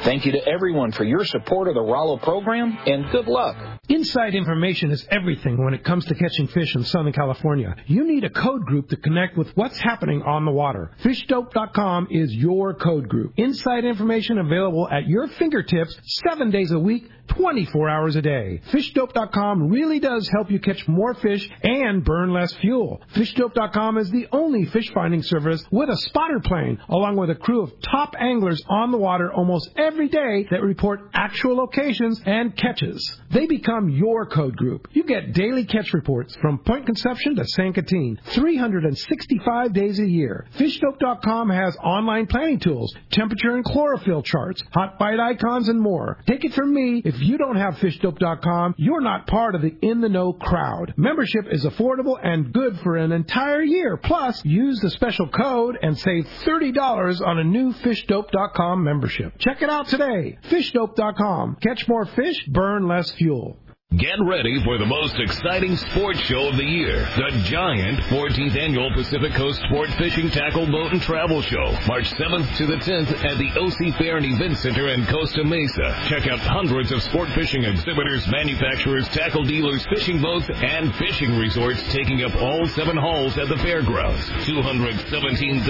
Thank 0.00 0.26
you 0.26 0.32
to 0.32 0.48
everyone 0.48 0.92
for 0.92 1.04
your 1.04 1.24
support 1.24 1.68
of 1.68 1.74
the 1.74 1.82
Rollo 1.82 2.16
program 2.18 2.76
and 2.86 3.10
good 3.10 3.26
luck. 3.26 3.56
Inside 3.88 4.34
information 4.34 4.90
is 4.90 5.06
everything 5.10 5.62
when 5.64 5.74
it 5.74 5.84
comes 5.84 6.04
to 6.06 6.14
catching 6.14 6.48
fish 6.48 6.74
in 6.74 6.84
Southern 6.84 7.12
California. 7.12 7.76
You 7.86 8.06
need 8.06 8.24
a 8.24 8.30
code 8.30 8.64
group 8.66 8.88
to 8.90 8.96
connect 8.96 9.36
with 9.36 9.56
what's 9.56 9.78
happening 9.78 10.22
on 10.22 10.44
the 10.44 10.50
water. 10.50 10.90
FishDope.com 11.02 12.08
is 12.10 12.34
your 12.34 12.74
code 12.74 13.08
group. 13.08 13.32
Inside 13.36 13.84
information 13.84 14.38
available 14.38 14.88
at 14.90 15.06
your 15.06 15.28
fingertips 15.28 15.96
seven 16.24 16.50
days 16.50 16.72
a 16.72 16.78
week, 16.78 17.08
24 17.28 17.88
hours 17.88 18.16
a 18.16 18.22
day. 18.22 18.60
FishDope.com 18.70 19.68
really 19.68 19.98
does 19.98 20.28
help 20.28 20.50
you 20.50 20.58
catch 20.58 20.86
more 20.88 21.14
fish 21.14 21.48
and 21.62 22.04
burn 22.04 22.32
less 22.32 22.52
fuel. 22.54 23.02
FishDope.com 23.14 23.98
is 23.98 24.10
the 24.10 24.26
only 24.32 24.64
fish 24.66 24.90
finding 24.92 25.22
service 25.22 25.64
with 25.70 25.88
a 25.88 25.96
spotter 25.96 26.40
plane, 26.40 26.78
along 26.88 27.16
with 27.16 27.30
a 27.30 27.34
crew 27.34 27.62
of 27.62 27.72
top 27.80 28.14
anglers 28.18 28.62
on 28.68 28.90
the 28.90 28.98
water 28.98 29.32
almost 29.32 29.70
every 29.76 30.08
day 30.08 30.46
that 30.50 30.62
report 30.62 31.10
actual 31.14 31.56
locations 31.56 32.20
and 32.24 32.56
catches. 32.56 33.20
They 33.30 33.46
become 33.46 33.88
your 33.88 34.26
code 34.26 34.56
group. 34.56 34.88
You 34.92 35.04
get 35.04 35.32
daily 35.32 35.64
catch 35.64 35.92
reports 35.92 36.36
from 36.36 36.58
Point 36.58 36.86
Conception 36.86 37.36
to 37.36 37.44
San 37.44 37.72
Quintin, 37.72 38.18
365 38.24 39.72
days 39.72 39.98
a 39.98 40.06
year. 40.06 40.46
FishDope.com 40.58 41.50
has 41.50 41.76
online 41.82 42.26
planning 42.26 42.58
tools, 42.58 42.94
temperature 43.10 43.54
and 43.54 43.64
chlorophyll 43.64 44.22
charts, 44.22 44.62
hot 44.72 44.98
bite 44.98 45.20
icons, 45.20 45.68
and 45.68 45.80
more. 45.80 46.18
Take 46.26 46.44
it 46.44 46.54
from 46.54 46.72
me, 46.72 47.02
if 47.04 47.15
you 47.20 47.38
don't 47.38 47.56
have 47.56 47.74
FishDope.com, 47.74 48.74
you're 48.78 49.00
not 49.00 49.26
part 49.26 49.54
of 49.54 49.62
the 49.62 49.74
in 49.82 50.00
the 50.00 50.08
know 50.08 50.32
crowd. 50.32 50.94
Membership 50.96 51.46
is 51.50 51.64
affordable 51.64 52.18
and 52.22 52.52
good 52.52 52.78
for 52.80 52.96
an 52.96 53.12
entire 53.12 53.62
year. 53.62 53.96
Plus, 53.96 54.44
use 54.44 54.80
the 54.80 54.90
special 54.90 55.28
code 55.28 55.78
and 55.80 55.98
save 55.98 56.26
$30 56.44 57.26
on 57.26 57.38
a 57.38 57.44
new 57.44 57.72
FishDope.com 57.72 58.82
membership. 58.82 59.38
Check 59.38 59.62
it 59.62 59.70
out 59.70 59.88
today. 59.88 60.38
FishDope.com. 60.50 61.56
Catch 61.62 61.88
more 61.88 62.06
fish, 62.06 62.44
burn 62.46 62.88
less 62.88 63.10
fuel. 63.12 63.56
Get 63.94 64.18
ready 64.18 64.58
for 64.66 64.76
the 64.76 64.84
most 64.84 65.14
exciting 65.16 65.78
sports 65.78 66.18
show 66.26 66.50
of 66.50 66.58
the 66.58 66.66
year, 66.66 67.06
the 67.16 67.30
giant 67.46 68.02
14th 68.10 68.58
annual 68.58 68.90
Pacific 68.92 69.32
Coast 69.32 69.62
Sport 69.70 69.88
Fishing 69.96 70.28
Tackle 70.28 70.66
Boat 70.66 70.90
and 70.90 71.00
Travel 71.00 71.40
Show, 71.40 71.70
March 71.86 72.10
7th 72.18 72.50
to 72.58 72.66
the 72.66 72.82
10th 72.82 73.14
at 73.24 73.38
the 73.38 73.48
OC 73.56 73.96
Fair 73.96 74.18
and 74.18 74.26
Event 74.26 74.58
Center 74.58 74.90
in 74.92 75.06
Costa 75.06 75.44
Mesa. 75.46 75.96
Check 76.10 76.26
out 76.26 76.42
hundreds 76.42 76.90
of 76.90 77.00
sport 77.00 77.30
fishing 77.30 77.62
exhibitors, 77.62 78.26
manufacturers, 78.26 79.08
tackle 79.14 79.46
dealers, 79.46 79.86
fishing 79.86 80.20
boats, 80.20 80.50
and 80.50 80.92
fishing 80.98 81.38
resorts 81.38 81.80
taking 81.94 82.26
up 82.26 82.34
all 82.42 82.66
seven 82.66 82.98
halls 82.98 83.38
at 83.38 83.48
the 83.48 83.56
fairgrounds. 83.62 84.20
217,000 84.44 85.62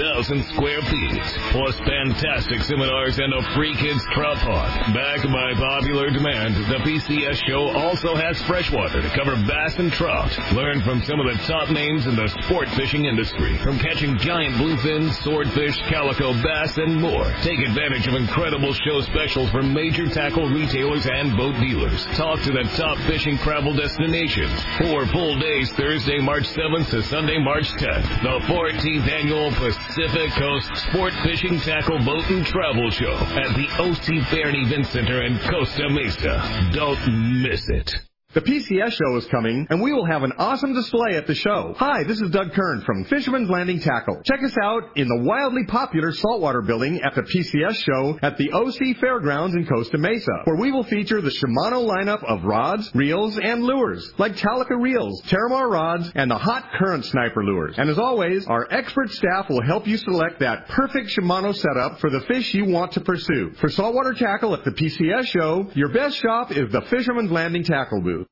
square 0.57 0.81
feet, 0.89 1.21
plus 1.53 1.77
fantastic 1.85 2.65
seminars 2.65 3.21
and 3.21 3.31
a 3.31 3.41
free 3.53 3.77
kids 3.77 4.03
trout 4.11 4.41
pond. 4.41 4.91
Backed 4.91 5.29
by 5.31 5.53
popular 5.53 6.09
demand, 6.09 6.57
the 6.67 6.81
PCS 6.81 7.45
show 7.45 7.71
also 7.77 8.06
has 8.15 8.41
freshwater 8.43 9.01
to 9.01 9.09
cover 9.09 9.35
bass 9.47 9.75
and 9.77 9.91
trout. 9.91 10.31
Learn 10.53 10.81
from 10.81 11.01
some 11.03 11.19
of 11.19 11.25
the 11.25 11.37
top 11.43 11.69
names 11.69 12.05
in 12.05 12.15
the 12.15 12.27
sport 12.43 12.69
fishing 12.77 13.05
industry, 13.05 13.57
from 13.59 13.79
catching 13.79 14.17
giant 14.17 14.55
bluefin, 14.55 15.11
swordfish, 15.23 15.75
calico 15.89 16.31
bass, 16.43 16.77
and 16.77 17.01
more. 17.01 17.25
Take 17.43 17.59
advantage 17.59 18.07
of 18.07 18.15
incredible 18.15 18.73
show 18.73 19.01
specials 19.01 19.49
from 19.51 19.73
major 19.73 20.07
tackle 20.07 20.47
retailers 20.47 21.07
and 21.11 21.35
boat 21.35 21.59
dealers. 21.59 22.05
Talk 22.15 22.39
to 22.43 22.51
the 22.51 22.63
top 22.77 22.97
fishing 23.09 23.37
travel 23.39 23.73
destinations. 23.73 24.53
Four 24.77 25.07
full 25.07 25.39
days, 25.39 25.71
Thursday, 25.73 26.19
March 26.19 26.45
7th 26.53 26.89
to 26.91 27.01
Sunday, 27.03 27.39
March 27.39 27.67
10th. 27.81 28.07
The 28.21 28.39
14th 28.45 29.07
annual 29.09 29.51
Pacific 29.51 30.31
Coast 30.37 30.69
Sport 30.89 31.13
Fishing 31.23 31.59
Tackle 31.59 31.99
Boat 32.05 32.29
and 32.29 32.45
Travel 32.45 32.91
Show 32.91 33.15
at 33.35 33.55
the 33.57 33.67
OC 33.81 34.29
Fair 34.29 34.49
and 34.49 34.67
Event 34.67 34.85
Center 34.87 35.23
in 35.23 35.39
Costa 35.49 35.89
Mesa. 35.89 36.69
Don't 36.73 37.41
miss 37.41 37.67
it. 37.69 37.96
The 38.37 38.43
PCS 38.43 38.91
show 38.91 39.17
is 39.17 39.25
coming, 39.29 39.65
and 39.71 39.81
we 39.81 39.91
will 39.93 40.05
have 40.05 40.21
an 40.21 40.31
awesome 40.37 40.75
display 40.75 41.15
at 41.15 41.25
the 41.25 41.33
show. 41.33 41.73
Hi, 41.79 42.03
this 42.03 42.21
is 42.21 42.29
Doug 42.29 42.53
Kern 42.53 42.83
from 42.85 43.03
Fisherman's 43.05 43.49
Landing 43.49 43.79
Tackle. 43.79 44.21
Check 44.25 44.43
us 44.43 44.55
out 44.61 44.95
in 44.95 45.07
the 45.07 45.23
wildly 45.23 45.65
popular 45.65 46.11
saltwater 46.11 46.61
building 46.61 47.01
at 47.01 47.15
the 47.15 47.23
PCS 47.23 47.83
show 47.83 48.19
at 48.21 48.37
the 48.37 48.51
OC 48.51 48.97
Fairgrounds 49.01 49.55
in 49.55 49.65
Costa 49.65 49.97
Mesa, 49.97 50.43
where 50.43 50.55
we 50.55 50.71
will 50.71 50.83
feature 50.83 51.19
the 51.19 51.31
Shimano 51.31 51.83
lineup 51.83 52.23
of 52.25 52.43
rods, 52.43 52.91
reels, 52.93 53.39
and 53.39 53.63
lures, 53.63 54.13
like 54.19 54.35
Talica 54.35 54.79
reels, 54.79 55.19
Terramar 55.23 55.67
rods, 55.67 56.11
and 56.13 56.29
the 56.29 56.37
Hot 56.37 56.63
Current 56.77 57.05
Sniper 57.05 57.43
lures. 57.43 57.73
And 57.79 57.89
as 57.89 57.97
always, 57.97 58.45
our 58.45 58.67
expert 58.69 59.09
staff 59.09 59.49
will 59.49 59.63
help 59.63 59.87
you 59.87 59.97
select 59.97 60.41
that 60.41 60.67
perfect 60.67 61.09
Shimano 61.09 61.55
setup 61.55 61.99
for 61.99 62.11
the 62.11 62.21
fish 62.27 62.53
you 62.53 62.65
want 62.65 62.91
to 62.91 63.01
pursue. 63.01 63.53
For 63.59 63.69
saltwater 63.69 64.13
tackle 64.13 64.53
at 64.53 64.63
the 64.63 64.69
PCS 64.69 65.25
show, 65.25 65.71
your 65.73 65.89
best 65.89 66.17
shop 66.17 66.51
is 66.51 66.71
the 66.71 66.81
Fisherman's 66.81 67.31
Landing 67.31 67.63
Tackle 67.63 68.01
booth. 68.03 68.26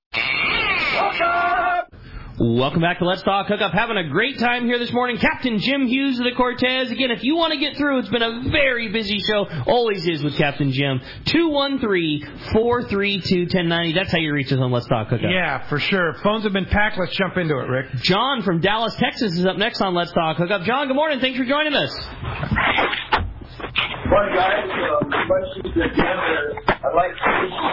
Welcome 2.38 2.82
back 2.82 3.00
to 3.00 3.06
Let's 3.06 3.24
Talk 3.24 3.48
Hookup. 3.48 3.72
Having 3.72 3.96
a 3.96 4.10
great 4.10 4.38
time 4.40 4.66
here 4.66 4.78
this 4.78 4.92
morning. 4.92 5.18
Captain 5.18 5.58
Jim 5.58 5.88
Hughes 5.88 6.20
of 6.20 6.26
the 6.26 6.34
Cortez. 6.36 6.92
Again, 6.92 7.10
if 7.10 7.24
you 7.24 7.38
want 7.38 7.54
to 7.54 7.60
get 7.60 7.78
through, 7.78 8.00
it's 8.00 8.10
been 8.10 8.22
a 8.22 8.42
very 8.50 8.92
busy 8.92 9.20
show. 9.20 9.46
Always 9.66 10.06
is 10.06 10.22
with 10.22 10.36
Captain 10.36 10.74
Jim. 10.74 11.00
213-432-1090. 11.28 13.96
That's 13.96 14.12
how 14.12 14.18
you 14.18 14.34
reach 14.34 14.52
us 14.52 14.60
on 14.60 14.70
Let's 14.70 14.86
Talk 14.88 15.08
Hookup. 15.08 15.30
Yeah, 15.32 15.66
for 15.70 15.80
sure. 15.80 16.16
Phones 16.24 16.44
have 16.44 16.52
been 16.52 16.66
packed. 16.66 16.98
Let's 17.00 17.16
jump 17.16 17.38
into 17.38 17.58
it, 17.58 17.70
Rick. 17.70 17.94
John 18.02 18.42
from 18.42 18.60
Dallas, 18.60 18.94
Texas 18.96 19.32
is 19.38 19.46
up 19.46 19.56
next 19.56 19.80
on 19.80 19.94
Let's 19.94 20.12
Talk 20.12 20.36
Hookup. 20.36 20.64
John, 20.64 20.88
good 20.88 20.96
morning. 20.96 21.22
Thanks 21.22 21.38
for 21.38 21.46
joining 21.46 21.74
us. 21.74 21.90
Morning, 24.08 24.36
guys. 24.36 24.70
Um, 25.02 25.10
questions 25.28 25.74
again. 25.74 26.18
I'd 26.68 26.96
like 26.96 27.12
to 27.12 27.18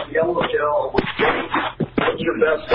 see 0.07 0.13
yellowtail. 0.13 0.95
What's 2.07 2.21
your 2.21 2.39
best? 2.39 2.71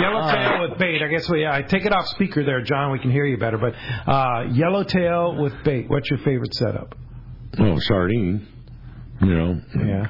Yellowtail 0.00 0.68
with 0.68 0.78
bait. 0.78 1.02
I 1.02 1.08
guess 1.08 1.28
we. 1.28 1.46
I 1.46 1.62
take 1.62 1.84
it 1.84 1.92
off 1.92 2.06
speaker 2.08 2.44
there, 2.44 2.62
John. 2.62 2.92
We 2.92 2.98
can 2.98 3.10
hear 3.10 3.24
you 3.24 3.36
better. 3.36 3.58
But 3.58 3.74
uh, 4.10 4.48
yellowtail 4.52 5.36
with 5.40 5.52
bait. 5.64 5.88
What's 5.88 6.10
your 6.10 6.18
favorite 6.20 6.54
setup? 6.54 6.94
Oh, 7.58 7.78
sardine. 7.80 8.46
You 9.20 9.34
know. 9.34 9.60
Yeah. 9.76 10.06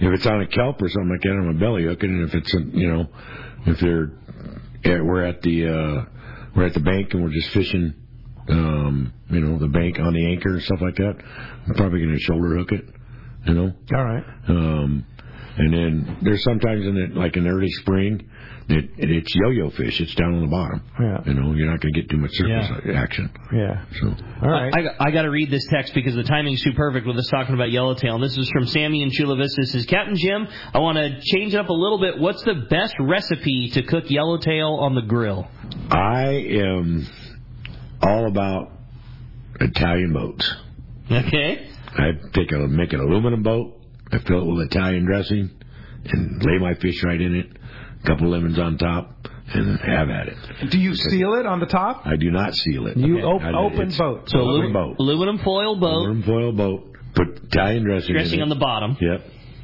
If 0.00 0.12
it's 0.12 0.26
on 0.26 0.42
a 0.42 0.46
kelp 0.46 0.80
or 0.82 0.88
something 0.88 1.10
like 1.10 1.22
that, 1.22 1.30
I'm 1.30 1.56
a 1.56 1.58
belly 1.58 1.84
hooking. 1.84 2.10
And 2.10 2.28
if 2.28 2.34
it's 2.34 2.54
a, 2.54 2.60
you 2.60 2.92
know, 2.92 3.08
if 3.66 3.80
they're, 3.80 4.10
yeah, 4.84 5.00
we're 5.00 5.24
at 5.24 5.42
the, 5.42 5.66
uh, 5.66 6.04
we're 6.54 6.66
at 6.66 6.74
the 6.74 6.80
bank 6.80 7.14
and 7.14 7.22
we're 7.22 7.32
just 7.32 7.50
fishing, 7.50 7.94
um, 8.48 9.12
you 9.28 9.40
know, 9.40 9.58
the 9.58 9.66
bank 9.68 9.98
on 9.98 10.12
the 10.12 10.26
anchor 10.26 10.50
and 10.50 10.62
stuff 10.62 10.80
like 10.80 10.96
that. 10.96 11.16
I'm 11.66 11.74
probably 11.74 12.00
going 12.00 12.14
to 12.14 12.20
shoulder 12.20 12.56
hook 12.56 12.72
it. 12.72 12.84
You 13.46 13.54
know. 13.54 13.72
All 13.94 14.04
right. 14.04 14.24
Um, 14.48 15.06
and 15.56 15.72
then 15.72 16.18
there's 16.22 16.42
sometimes 16.44 16.86
in 16.86 16.96
it, 16.96 17.14
like 17.14 17.36
in 17.36 17.46
early 17.46 17.70
spring, 17.70 18.28
it, 18.68 18.90
it's 18.98 19.34
yo-yo 19.34 19.70
fish. 19.70 20.00
It's 20.00 20.14
down 20.16 20.34
on 20.34 20.40
the 20.40 20.48
bottom. 20.48 20.82
Yeah. 21.00 21.18
You 21.24 21.34
know, 21.34 21.54
you're 21.54 21.70
not 21.70 21.80
going 21.80 21.94
to 21.94 22.00
get 22.00 22.10
too 22.10 22.16
much 22.16 22.32
surface 22.32 22.94
action. 22.94 23.30
Yeah. 23.52 23.84
So. 24.00 24.14
All 24.42 24.50
right. 24.50 24.74
I, 24.74 25.06
I 25.06 25.10
got 25.12 25.22
to 25.22 25.30
read 25.30 25.50
this 25.50 25.64
text 25.70 25.94
because 25.94 26.14
the 26.14 26.24
timing's 26.24 26.62
too 26.62 26.72
perfect 26.72 27.06
with 27.06 27.16
us 27.16 27.28
talking 27.28 27.54
about 27.54 27.70
yellowtail. 27.70 28.16
And 28.16 28.24
this 28.24 28.36
is 28.36 28.50
from 28.50 28.66
Sammy 28.66 29.02
in 29.02 29.10
Chula 29.10 29.36
Vista. 29.36 29.60
This 29.60 29.74
is 29.74 29.86
Captain 29.86 30.16
Jim. 30.16 30.48
I 30.74 30.80
want 30.80 30.98
to 30.98 31.20
change 31.22 31.54
it 31.54 31.58
up 31.58 31.68
a 31.68 31.72
little 31.72 32.00
bit. 32.00 32.18
What's 32.18 32.42
the 32.42 32.66
best 32.68 32.94
recipe 32.98 33.70
to 33.70 33.82
cook 33.82 34.04
yellowtail 34.08 34.78
on 34.80 34.94
the 34.94 35.02
grill? 35.02 35.48
I 35.90 36.30
am 36.30 37.06
all 38.02 38.26
about 38.26 38.72
Italian 39.60 40.12
boats. 40.12 40.54
Okay. 41.10 41.70
I 41.94 42.10
take 42.32 42.52
a 42.52 42.58
make 42.58 42.92
an 42.92 43.00
aluminum 43.00 43.42
boat. 43.42 43.75
I 44.12 44.18
fill 44.18 44.42
it 44.42 44.54
with 44.54 44.66
Italian 44.66 45.04
dressing 45.04 45.50
and 46.04 46.42
lay 46.44 46.58
my 46.58 46.74
fish 46.74 47.02
right 47.04 47.20
in 47.20 47.34
it. 47.34 47.46
A 48.02 48.06
couple 48.06 48.28
lemons 48.28 48.58
on 48.58 48.78
top 48.78 49.28
and 49.52 49.78
have 49.80 50.10
at 50.10 50.28
it. 50.28 50.70
Do 50.70 50.78
you 50.78 50.94
seal 50.94 51.34
it 51.34 51.46
on 51.46 51.60
the 51.60 51.66
top? 51.66 52.06
I 52.06 52.16
do 52.16 52.30
not 52.30 52.54
seal 52.54 52.86
it. 52.86 52.96
You 52.96 53.20
op- 53.22 53.42
I- 53.42 53.52
open 53.52 53.88
it's 53.88 53.98
boat. 53.98 54.28
So 54.30 54.40
open 54.40 54.54
alu- 54.66 54.72
boat. 54.72 54.96
aluminum 54.98 55.38
foil 55.38 55.76
boat, 55.76 55.88
Aluminum 56.06 56.22
foil 56.22 56.52
boat. 56.52 56.92
Put 57.14 57.44
Italian 57.44 57.84
dressing. 57.84 58.14
dressing 58.14 58.34
in 58.34 58.38
it. 58.40 58.42
on 58.42 58.48
the 58.50 58.56
bottom. 58.56 58.96
Yep. 59.00 59.22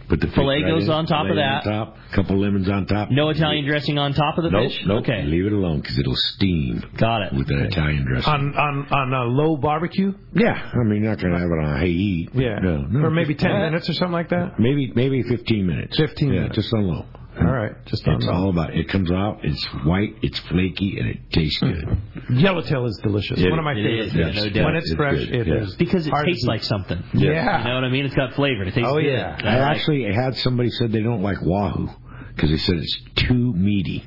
Put 0.09 0.20
the 0.20 0.26
Filet 0.28 0.62
right 0.62 0.70
goes 0.72 0.84
in 0.84 0.90
on 0.90 1.07
top 1.07 1.26
of 1.28 1.36
that. 1.36 1.66
On 1.66 1.72
top. 1.86 1.96
Couple 2.14 2.38
lemons 2.38 2.68
on 2.68 2.86
top. 2.86 3.11
No 3.11 3.30
Italian 3.30 3.66
dressing 3.66 3.96
on 3.98 4.12
top 4.12 4.36
of 4.38 4.44
the 4.44 4.50
Nope, 4.50 4.70
fish? 4.70 4.80
nope. 4.86 5.03
Okay. 5.03 5.22
Leave 5.24 5.46
it 5.46 5.53
alone 5.53 5.80
because 5.80 5.98
it'll 5.98 6.12
steam. 6.16 6.82
Got 6.98 7.22
it. 7.22 7.32
With 7.32 7.46
that 7.48 7.66
Italian 7.70 8.05
dressing. 8.05 8.30
On 8.32 8.55
on 8.55 8.86
on 8.92 9.12
a 9.14 9.24
low 9.24 9.57
barbecue? 9.57 10.12
yeah, 10.34 10.70
I 10.74 10.84
mean, 10.84 11.03
you're 11.03 11.11
not 11.11 11.20
going 11.20 11.32
to 11.32 11.38
have 11.38 11.48
it 11.48 11.59
on 11.59 11.64
a 11.74 11.78
high 11.78 11.84
heat. 11.86 12.28
Yeah. 12.34 12.59
No, 12.61 12.82
no, 12.82 13.07
or 13.07 13.11
maybe 13.11 13.34
ten 13.34 13.53
minutes 13.53 13.88
or 13.88 13.94
something 13.94 14.12
like 14.12 14.28
that. 14.30 14.59
Maybe 14.61 14.92
maybe 14.94 15.22
15 15.22 15.66
minutes. 15.66 15.96
15 15.96 16.28
yeah, 16.28 16.34
minutes. 16.40 16.57
just 16.57 16.72
on 16.74 16.86
low. 16.88 17.05
All 17.41 17.47
right. 17.47 17.72
Just 17.87 18.07
on 18.07 18.16
It's 18.16 18.26
low. 18.26 18.33
all 18.33 18.51
about. 18.51 18.74
It 18.74 18.89
comes 18.89 19.11
out. 19.11 19.41
It's 19.43 19.64
white. 19.85 20.16
It's 20.22 20.39
flaky, 20.41 20.99
and 20.99 21.09
it 21.09 21.30
tastes 21.33 21.61
hmm. 21.61 21.72
good. 21.72 21.99
Yellowtail 22.30 22.85
is 22.87 23.01
delicious. 23.03 23.41
It- 23.41 23.49
One 23.51 23.59
of 23.59 23.64
my 23.64 23.72
it 23.72 23.76
favorites. 23.76 24.07
is, 24.09 24.14
yeah, 24.14 24.26
no 24.45 24.49
doubt. 24.51 24.64
When 24.66 24.76
it's, 24.76 24.91
It's 24.91 24.97
fresh, 24.97 25.18
good, 25.18 25.35
it 25.35 25.47
yeah. 25.47 25.55
is 25.62 25.74
Because 25.76 26.07
it 26.07 26.12
tastes 26.24 26.47
like 26.47 26.62
something. 26.62 27.03
Yeah. 27.14 27.59
You 27.62 27.68
know 27.68 27.74
what 27.76 27.85
I 27.85 27.89
mean? 27.89 28.05
It's 28.05 28.14
got 28.14 28.35
flavor. 28.35 28.62
It 28.64 28.74
tastes 28.74 28.89
Oh, 28.91 28.97
good. 29.01 29.07
yeah. 29.07 29.37
I 29.41 29.59
like- 29.59 29.76
actually 29.76 30.05
had 30.12 30.37
somebody 30.37 30.70
said 30.70 30.93
they 30.93 31.03
don't 31.03 31.22
like 31.22 31.39
wahoo 31.43 31.89
because 32.35 32.51
they 32.51 32.59
said 32.59 32.76
it's 32.76 32.99
too 33.16 33.53
meaty. 33.55 34.05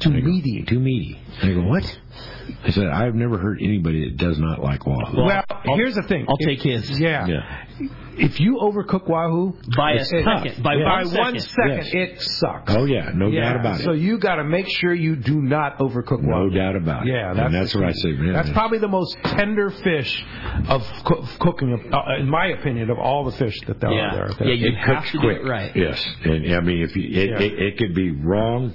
Too 0.00 0.10
I 0.14 0.20
go, 0.20 0.26
meaty. 0.28 0.64
Too 0.66 0.78
meaty. 0.80 1.20
I 1.42 1.52
go 1.52 1.62
what? 1.62 1.98
I 2.64 2.70
said 2.70 2.86
I've 2.86 3.14
never 3.14 3.36
heard 3.38 3.58
anybody 3.62 4.08
that 4.08 4.16
does 4.16 4.38
not 4.38 4.60
like 4.62 4.86
wahoo. 4.86 5.24
Well, 5.24 5.44
here's 5.76 5.94
the 5.94 6.02
thing. 6.02 6.24
I'll 6.28 6.36
If- 6.38 6.46
take 6.46 6.62
his. 6.62 6.98
Yeah. 7.00 7.26
yeah. 7.26 7.64
If 8.20 8.40
you 8.40 8.58
overcook 8.60 9.08
wahoo 9.08 9.56
By 9.76 9.92
a 9.92 10.04
second. 10.04 10.24
tough. 10.24 10.62
By 10.62 10.74
by 10.82 11.04
one 11.04 11.16
one 11.16 11.38
second. 11.38 11.84
second, 11.84 12.00
it 12.00 12.20
sucks. 12.20 12.74
Oh 12.74 12.84
yeah, 12.84 13.12
no 13.14 13.28
yeah. 13.28 13.42
doubt 13.52 13.60
about 13.60 13.80
it. 13.80 13.84
So 13.84 13.92
you 13.92 14.18
got 14.18 14.36
to 14.36 14.44
make 14.44 14.66
sure 14.68 14.92
you 14.92 15.14
do 15.14 15.40
not 15.40 15.78
overcook 15.78 16.22
No 16.22 16.34
wahoo. 16.36 16.50
No 16.50 16.56
doubt 16.56 16.74
about 16.74 17.06
it. 17.06 17.12
Yeah, 17.12 17.30
And 17.30 17.38
that's, 17.38 17.52
that's 17.52 17.74
what 17.76 17.84
I 17.84 17.92
say, 17.92 18.10
man. 18.12 18.32
That's 18.32 18.50
probably 18.50 18.78
the 18.78 18.88
most 18.88 19.16
tender 19.22 19.70
fish 19.70 20.24
of 20.68 20.82
co- 21.04 21.16
of 21.20 21.38
cooking, 21.38 21.90
uh, 21.92 22.14
in 22.18 22.28
my 22.28 22.46
opinion, 22.46 22.90
of 22.90 22.98
all 22.98 23.24
the 23.24 23.32
fish 23.36 23.54
that 23.68 23.78
there 23.80 23.92
Yeah. 23.92 24.16
are 24.16 24.34
there. 24.34 24.48
Yeah, 24.48 24.54
you 24.54 24.68
it 24.72 24.74
have 24.78 24.96
cooks 24.96 25.12
to 25.12 25.18
do 25.20 25.28
it 25.28 25.44
right. 25.44 25.70
Yes, 25.76 26.04
and 26.24 26.54
I 26.54 26.60
mean 26.60 26.82
if 26.82 26.96
you, 26.96 27.02
it, 27.04 27.30
Yeah. 27.30 27.40
it, 27.40 27.52
it 27.62 27.78
could 27.78 27.94
be 27.94 28.10
wrong 28.10 28.72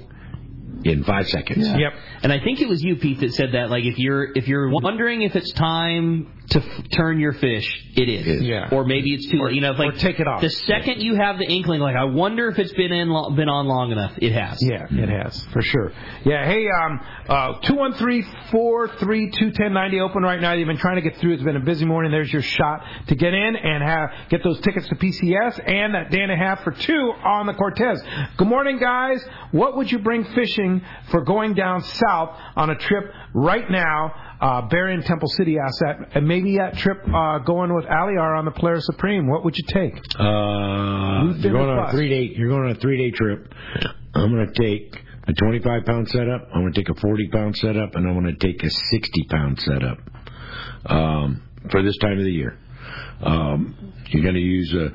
in 0.84 1.04
five 1.04 1.28
seconds. 1.28 1.66
Yep. 1.66 1.92
And 2.22 2.32
I 2.32 2.38
think 2.40 2.60
it 2.60 2.68
was 2.68 2.82
you, 2.82 2.96
Pete, 2.96 3.20
that 3.20 3.32
said 3.34 3.52
that. 3.52 3.70
Like, 3.70 3.84
if 3.84 3.98
you're 3.98 4.32
if 4.36 4.46
you're 4.46 4.70
wondering 4.70 5.22
if 5.22 5.34
it's 5.34 5.52
time 5.52 6.30
to 6.50 6.58
f- 6.60 6.90
turn 6.92 7.18
your 7.18 7.32
fish, 7.32 7.84
it 7.96 8.08
is. 8.08 8.26
It 8.26 8.30
is. 8.36 8.42
Yeah. 8.42 8.68
Or 8.70 8.84
maybe 8.84 9.14
it's 9.14 9.26
too 9.30 9.42
late. 9.42 9.54
You 9.54 9.60
know, 9.60 9.72
like 9.72 9.94
or 9.94 9.98
take 9.98 10.20
it 10.20 10.28
off. 10.28 10.40
The 10.40 10.50
second 10.50 11.00
you 11.00 11.14
have 11.16 11.38
the 11.38 11.46
inkling, 11.46 11.80
like, 11.80 11.96
I 11.96 12.04
wonder 12.04 12.48
if 12.48 12.58
it's 12.58 12.72
been 12.74 12.92
in 12.92 13.08
lo- 13.08 13.30
been 13.30 13.48
on 13.48 13.66
long 13.66 13.92
enough. 13.92 14.12
It 14.18 14.32
has. 14.32 14.58
Yeah, 14.62 14.86
it 14.90 15.08
has 15.08 15.42
for 15.52 15.62
sure. 15.62 15.92
Yeah, 16.24 16.44
hey, 16.46 16.66
um, 16.68 17.00
uh, 17.28 17.52
two 17.60 17.74
one 17.74 17.94
three 17.94 18.22
four 18.50 18.88
three 18.98 19.30
two 19.30 19.52
ten 19.52 19.72
ninety 19.72 20.00
open 20.00 20.22
right 20.22 20.40
now. 20.40 20.52
You've 20.52 20.68
been 20.68 20.76
trying 20.78 20.96
to 20.96 21.02
get 21.02 21.16
through. 21.18 21.34
It's 21.34 21.42
been 21.42 21.56
a 21.56 21.60
busy 21.60 21.86
morning. 21.86 22.12
There's 22.12 22.32
your 22.32 22.42
shot 22.42 22.84
to 23.08 23.14
get 23.14 23.32
in 23.32 23.56
and 23.56 23.82
have 23.82 24.10
get 24.28 24.42
those 24.44 24.60
tickets 24.60 24.86
to 24.88 24.94
PCS 24.96 25.60
and 25.66 25.94
that 25.94 26.10
day 26.10 26.20
and 26.20 26.30
a 26.32 26.36
half 26.36 26.62
for 26.62 26.72
two 26.72 27.12
on 27.24 27.46
the 27.46 27.54
Cortez. 27.54 28.02
Good 28.36 28.48
morning, 28.48 28.78
guys. 28.78 29.24
What 29.52 29.76
would 29.76 29.90
you 29.90 29.98
bring 30.00 30.24
fishing 30.34 30.82
for 31.10 31.22
going 31.22 31.54
down 31.54 31.82
south 31.82 32.38
on 32.56 32.70
a 32.70 32.76
trip 32.76 33.12
right 33.32 33.68
now? 33.70 34.12
Uh, 34.40 34.62
Barry 34.68 34.94
and 34.94 35.04
Temple 35.04 35.28
City 35.28 35.58
asked 35.58 35.80
that, 35.80 36.16
and 36.16 36.26
maybe 36.26 36.56
that 36.58 36.76
trip 36.76 37.00
uh, 37.12 37.38
going 37.38 37.74
with 37.74 37.84
Aliar 37.84 38.36
on 38.36 38.44
the 38.44 38.50
Polaris 38.50 38.84
Supreme. 38.86 39.28
What 39.28 39.44
would 39.44 39.56
you 39.56 39.64
take? 39.68 39.94
Uh, 40.18 41.32
you're 41.38 41.52
going 41.52 41.70
on 41.70 41.88
a 41.88 41.92
three 41.92 42.08
day. 42.08 42.34
You're 42.36 42.48
going 42.48 42.64
on 42.64 42.70
a 42.72 42.80
three 42.80 42.98
day 42.98 43.10
trip. 43.16 43.52
I'm 44.14 44.30
going 44.32 44.52
to 44.52 44.60
take 44.60 44.96
a 45.26 45.32
25 45.32 45.84
pound 45.86 46.08
setup. 46.08 46.48
I'm 46.52 46.62
going 46.62 46.72
to 46.72 46.80
take 46.80 46.88
a 46.96 47.00
40 47.00 47.28
pound 47.28 47.56
setup, 47.56 47.94
and 47.94 48.06
I'm 48.06 48.20
going 48.20 48.36
to 48.36 48.46
take 48.46 48.62
a 48.62 48.70
60 48.70 49.24
pound 49.30 49.60
setup 49.60 49.98
um, 50.86 51.42
for 51.70 51.82
this 51.82 51.96
time 51.98 52.18
of 52.18 52.24
the 52.24 52.32
year. 52.32 52.58
Um, 53.22 53.94
you're 54.08 54.22
going 54.22 54.34
to 54.34 54.40
use 54.40 54.74
uh, 54.74 54.88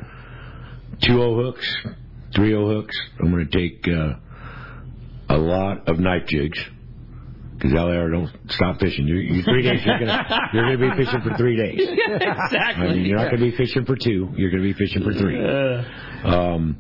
two 1.02 1.22
O 1.22 1.36
hooks, 1.36 1.76
three 2.36 2.54
O 2.54 2.68
hooks. 2.68 2.96
I'm 3.20 3.32
going 3.32 3.50
to 3.50 3.58
take 3.58 3.88
uh, 3.88 4.14
a 5.30 5.38
lot 5.38 5.88
of 5.88 6.00
knife 6.00 6.28
jigs. 6.28 6.60
Because 7.60 7.74
LAR 7.74 8.10
don't 8.10 8.30
stop 8.48 8.80
fishing. 8.80 9.06
You, 9.06 9.16
you 9.16 9.44
three 9.44 9.62
days. 9.64 9.86
You're 9.86 10.00
gonna 10.00 10.50
you're 10.54 10.64
gonna 10.78 10.96
be 10.96 11.04
fishing 11.04 11.20
for 11.22 11.36
three 11.36 11.58
days. 11.58 11.78
exactly. 11.90 12.88
I 12.88 12.94
mean, 12.94 13.06
you're 13.06 13.18
not 13.18 13.32
going 13.32 13.42
to 13.42 13.52
be 13.52 13.58
fishing 13.58 13.84
for 13.86 13.98
two. 13.98 14.30
You're 14.38 14.50
going 14.50 14.64
to 14.64 14.70
be 14.70 14.74
fishing 14.74 15.04
for 15.04 15.14
three. 15.14 15.38
Uh, 15.44 15.84
Um, 16.26 16.78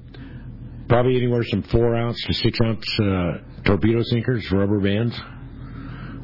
probably 0.87 1.17
anywhere 1.17 1.43
from 1.51 1.63
four 1.63 1.95
ounce 1.95 2.17
to 2.27 2.33
six 2.33 2.57
ounce 2.63 2.85
uh, 3.01 3.39
torpedo 3.65 4.01
sinkers, 4.03 4.49
rubber 4.53 4.79
bands. 4.79 5.19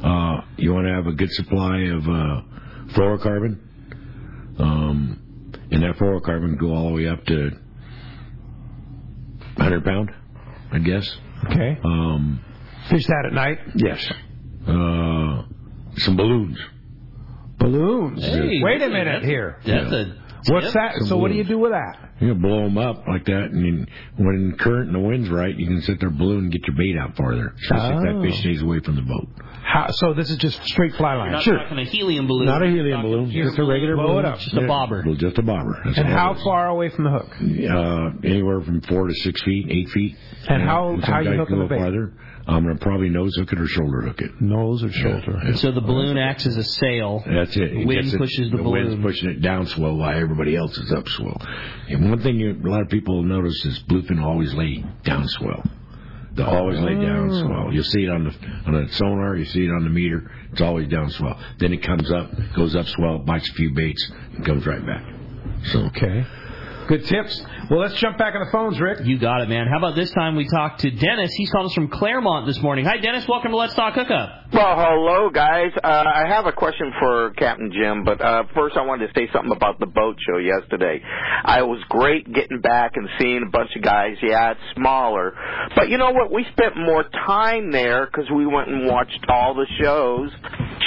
Uh, 0.02 0.42
you 0.56 0.74
want 0.74 0.88
to 0.88 0.94
have 0.94 1.08
a 1.08 1.12
good 1.14 1.32
supply 1.32 1.80
of 1.82 2.08
uh, 2.08 2.42
fluorocarbon. 2.94 3.60
Um, 4.58 5.52
and 5.70 5.84
that 5.84 5.98
fluorocarbon 5.98 6.58
go 6.58 6.74
all 6.74 6.88
the 6.88 6.94
way 6.96 7.08
up 7.10 7.26
to 7.26 7.52
100 9.58 9.84
pound, 9.84 10.12
I 10.72 10.80
guess. 10.80 11.18
Okay. 11.46 11.78
Um, 11.84 12.40
Fish 12.90 13.06
that 13.08 13.26
at 13.28 13.34
night. 13.34 13.60
yes. 13.76 14.12
Uh, 14.68 15.44
some 15.98 16.16
balloons. 16.18 16.58
Balloons. 17.58 18.22
Hey, 18.24 18.60
Wait 18.62 18.82
a 18.82 18.86
really? 18.88 18.90
minute 18.94 19.24
here. 19.24 19.60
That's 19.66 19.92
a 19.92 20.25
What's 20.48 20.74
that? 20.74 20.96
So 21.08 21.18
what 21.18 21.32
do 21.32 21.38
you 21.38 21.44
do 21.44 21.58
with 21.58 21.72
that? 21.72 21.98
You 22.20 22.30
know, 22.30 22.34
blow 22.36 22.64
them 22.64 22.78
up 22.78 23.06
like 23.08 23.26
that, 23.26 23.50
and 23.52 23.64
then 23.66 23.88
when 24.18 24.52
the 24.52 24.58
current 24.58 24.88
and 24.88 24.96
the 24.96 25.00
wind's 25.00 25.30
right, 25.30 25.54
you 25.54 25.68
can 25.68 25.82
sit 25.82 26.00
there 26.00 26.10
balloon 26.10 26.46
and 26.46 26.52
get 26.52 26.62
your 26.68 26.76
bait 26.78 26.96
out 26.98 27.16
farther. 27.18 27.54
Especially 27.64 27.96
if 28.08 28.16
Oh. 28.16 28.22
that 28.22 28.28
fish 28.30 28.40
stays 28.40 28.62
away 28.62 28.80
from 28.80 28.96
the 28.96 29.02
boat. 29.02 29.28
How, 29.64 29.90
so 29.92 30.14
this 30.14 30.30
is 30.30 30.38
just 30.38 30.64
straight 30.64 30.94
fly 30.96 31.16
line. 31.16 31.26
You're 31.28 31.34
not 31.34 31.44
Sure. 31.44 31.58
talking 31.58 31.80
a 31.80 31.84
helium 31.84 32.28
balloon. 32.28 32.46
Not 32.46 32.64
a 32.64 32.68
helium 32.70 33.02
talking 33.02 33.12
balloon, 33.12 33.30
pure 33.32 33.46
just 33.48 33.60
a 33.60 33.66
regular 33.66 33.96
Blow 33.96 34.20
it 34.20 34.26
up. 34.26 34.40
Just 34.40 34.56
a 34.56 34.68
bobber. 34.68 35.04
Well, 35.06 35.16
just 35.16 35.38
a 35.38 35.42
bobber. 35.42 35.82
That's 35.84 35.98
And 35.98 36.08
all 36.10 36.14
how 36.14 36.34
far 36.36 36.68
away 36.68 36.90
from 36.90 37.04
the 37.06 37.10
hook? 37.12 37.36
Uh, 37.42 38.12
anywhere 38.24 38.62
from 38.62 38.82
four 38.82 39.08
to 39.08 39.14
six 39.16 39.42
feet, 39.44 39.68
eight 39.70 39.90
feet. 39.90 40.16
And 40.48 40.62
how- 40.62 40.92
some 40.92 41.02
how 41.02 41.20
you 41.20 41.32
guys 41.32 41.40
hooking 41.40 41.56
go 41.58 41.64
the 41.64 41.68
bait? 41.68 41.80
Farther. 41.80 42.14
I'm 42.48 42.62
gonna 42.64 42.76
probably 42.78 43.10
nose 43.10 43.36
hook 43.38 43.52
it 43.54 43.60
or 43.60 43.66
shoulder 43.66 44.02
hook 44.02 44.22
it. 44.22 44.40
Nose 44.40 44.84
or 44.84 44.92
shoulder? 44.92 45.42
Yeah. 45.44 45.54
So 45.54 45.72
the 45.72 45.82
balloon 45.82 46.20
acts 46.20 46.46
as 46.46 46.56
a 46.58 46.64
sail. 46.64 47.24
That's 47.26 47.58
it. 47.58 47.72
The 47.72 47.86
wind 47.86 48.04
gets 48.04 48.14
it- 48.14 48.18
pushes 48.20 48.52
the, 48.52 48.58
the 48.58 48.64
balloon. 48.64 48.88
wind's 48.90 49.02
pushing 49.04 49.30
it 49.32 49.42
down 49.42 49.66
swell 49.66 49.98
while 49.98 50.12
everybody 50.36 50.58
else 50.58 50.78
is 50.78 50.92
upswell. 50.92 51.42
And 51.88 52.10
one 52.10 52.22
thing 52.22 52.38
you, 52.38 52.52
a 52.52 52.70
lot 52.70 52.82
of 52.82 52.90
people 52.90 53.24
notice 53.24 53.66
is 53.66 53.80
bluefin 53.84 54.22
always 54.22 54.54
lay 54.54 54.84
downswell. 55.04 55.70
They 56.34 56.44
always 56.44 56.78
lay 56.80 56.96
down 56.96 57.30
mm. 57.30 57.68
Oh. 57.68 57.72
You'll 57.72 57.86
see 57.86 58.04
it 58.04 58.10
on 58.10 58.26
the 58.26 58.32
on 58.66 58.86
the 58.86 58.92
sonar. 58.92 59.38
You 59.38 59.46
see 59.46 59.64
it 59.64 59.70
on 59.70 59.86
the 59.86 59.90
meter. 59.90 60.30
It's 60.52 60.60
always 60.60 60.90
downswell. 60.90 61.42
Then 61.60 61.72
it 61.72 61.82
comes 61.82 62.12
up, 62.12 62.30
goes 62.54 62.76
upswell, 62.76 63.26
bites 63.26 63.50
a 63.50 63.54
few 63.54 63.74
baits, 63.74 64.12
and 64.34 64.46
comes 64.46 64.66
right 64.66 64.86
back. 64.86 65.06
So 65.68 65.80
Okay. 65.86 66.26
Good 66.88 67.06
tips. 67.06 67.42
Well, 67.68 67.80
let's 67.80 67.96
jump 67.96 68.20
back 68.20 68.36
on 68.36 68.46
the 68.46 68.52
phones, 68.52 68.80
Rick. 68.80 69.00
You 69.06 69.18
got 69.18 69.42
it, 69.42 69.50
man. 69.50 69.66
How 69.68 69.80
about 69.80 69.96
this 69.96 70.12
time 70.12 70.36
we 70.36 70.48
talk 70.48 70.78
to 70.80 70.92
Dennis? 70.92 71.34
He's 71.34 71.50
calling 71.50 71.66
us 71.66 71.74
from 71.74 71.88
Claremont 71.88 72.46
this 72.46 72.62
morning. 72.62 72.86
Hi, 72.86 72.98
Dennis. 72.98 73.28
Welcome 73.28 73.50
to 73.52 73.58
Let's 73.58 73.74
Talk 73.74 73.96
Hookup. 73.96 74.54
Well, 74.54 74.76
hello, 74.78 75.32
guys. 75.32 75.72
Uh, 75.84 75.88
I 75.88 76.26
have 76.28 76.46
a 76.46 76.52
question 76.52 76.94
for 77.00 77.32
Captain 77.32 77.72
Jim, 77.74 78.04
but 78.04 78.22
uh, 78.22 78.44
first 78.54 78.78
I 78.78 78.86
wanted 78.86 79.08
to 79.08 79.14
say 79.20 79.28
something 79.34 79.52
about 79.52 79.80
the 79.80 79.88
boat 79.88 80.16
show 80.30 80.38
yesterday. 80.38 81.02
I 81.44 81.64
was 81.64 81.82
great 81.90 82.32
getting 82.32 82.62
back 82.62 82.92
and 82.96 83.10
seeing 83.20 83.42
a 83.42 83.50
bunch 83.50 83.72
of 83.76 83.82
guys. 83.82 84.18
Yeah, 84.22 84.52
it's 84.52 84.62
smaller, 84.76 85.34
but 85.76 85.90
you 85.90 85.98
know 85.98 86.12
what? 86.12 86.32
We 86.32 86.46
spent 86.52 86.78
more 86.78 87.04
time 87.26 87.72
there 87.72 88.06
because 88.06 88.30
we 88.30 88.46
went 88.46 88.70
and 88.70 88.86
watched 88.86 89.26
all 89.28 89.56
the 89.56 89.66
shows, 89.82 90.30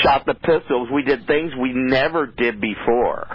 shot 0.03 0.26
the 0.26 0.34
pistols. 0.34 0.88
We 0.92 1.03
did 1.03 1.26
things 1.26 1.53
we 1.61 1.72
never 1.74 2.26
did 2.26 2.61
before. 2.61 3.26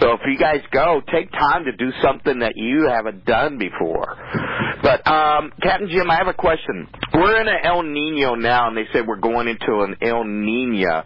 So 0.00 0.12
if 0.12 0.20
you 0.26 0.38
guys 0.38 0.60
go, 0.72 1.00
take 1.12 1.30
time 1.32 1.64
to 1.64 1.72
do 1.72 1.90
something 2.02 2.40
that 2.40 2.52
you 2.56 2.88
haven't 2.88 3.24
done 3.24 3.58
before. 3.58 4.16
But 4.82 5.06
um, 5.06 5.52
Captain 5.62 5.88
Jim, 5.90 6.10
I 6.10 6.16
have 6.16 6.28
a 6.28 6.34
question. 6.34 6.86
We're 7.14 7.40
in 7.40 7.48
an 7.48 7.60
El 7.64 7.82
Nino 7.82 8.34
now, 8.34 8.68
and 8.68 8.76
they 8.76 8.86
said 8.92 9.06
we're 9.06 9.16
going 9.16 9.48
into 9.48 9.80
an 9.80 9.96
El 10.02 10.24
Nina. 10.24 11.04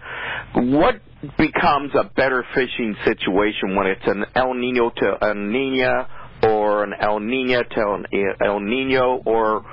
What 0.54 1.00
becomes 1.38 1.92
a 1.94 2.04
better 2.04 2.44
fishing 2.54 2.96
situation 3.04 3.76
when 3.76 3.86
it's 3.86 4.06
an 4.06 4.24
El 4.34 4.54
Nino 4.54 4.90
to 4.90 5.16
El 5.22 5.34
Nina, 5.34 6.08
or 6.42 6.84
an 6.84 6.92
El 7.00 7.20
Nina 7.20 7.64
to 7.64 7.80
an 7.80 8.06
El 8.44 8.60
Nino, 8.60 9.22
or 9.24 9.64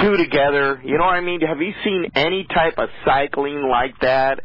two 0.00 0.16
together? 0.16 0.80
You 0.84 0.98
know 0.98 1.04
what 1.04 1.14
I 1.14 1.20
mean? 1.20 1.40
Have 1.40 1.60
you 1.60 1.72
seen 1.84 2.10
any 2.14 2.46
type 2.52 2.74
of 2.78 2.88
cycling 3.04 3.68
like 3.68 3.98
that? 4.00 4.40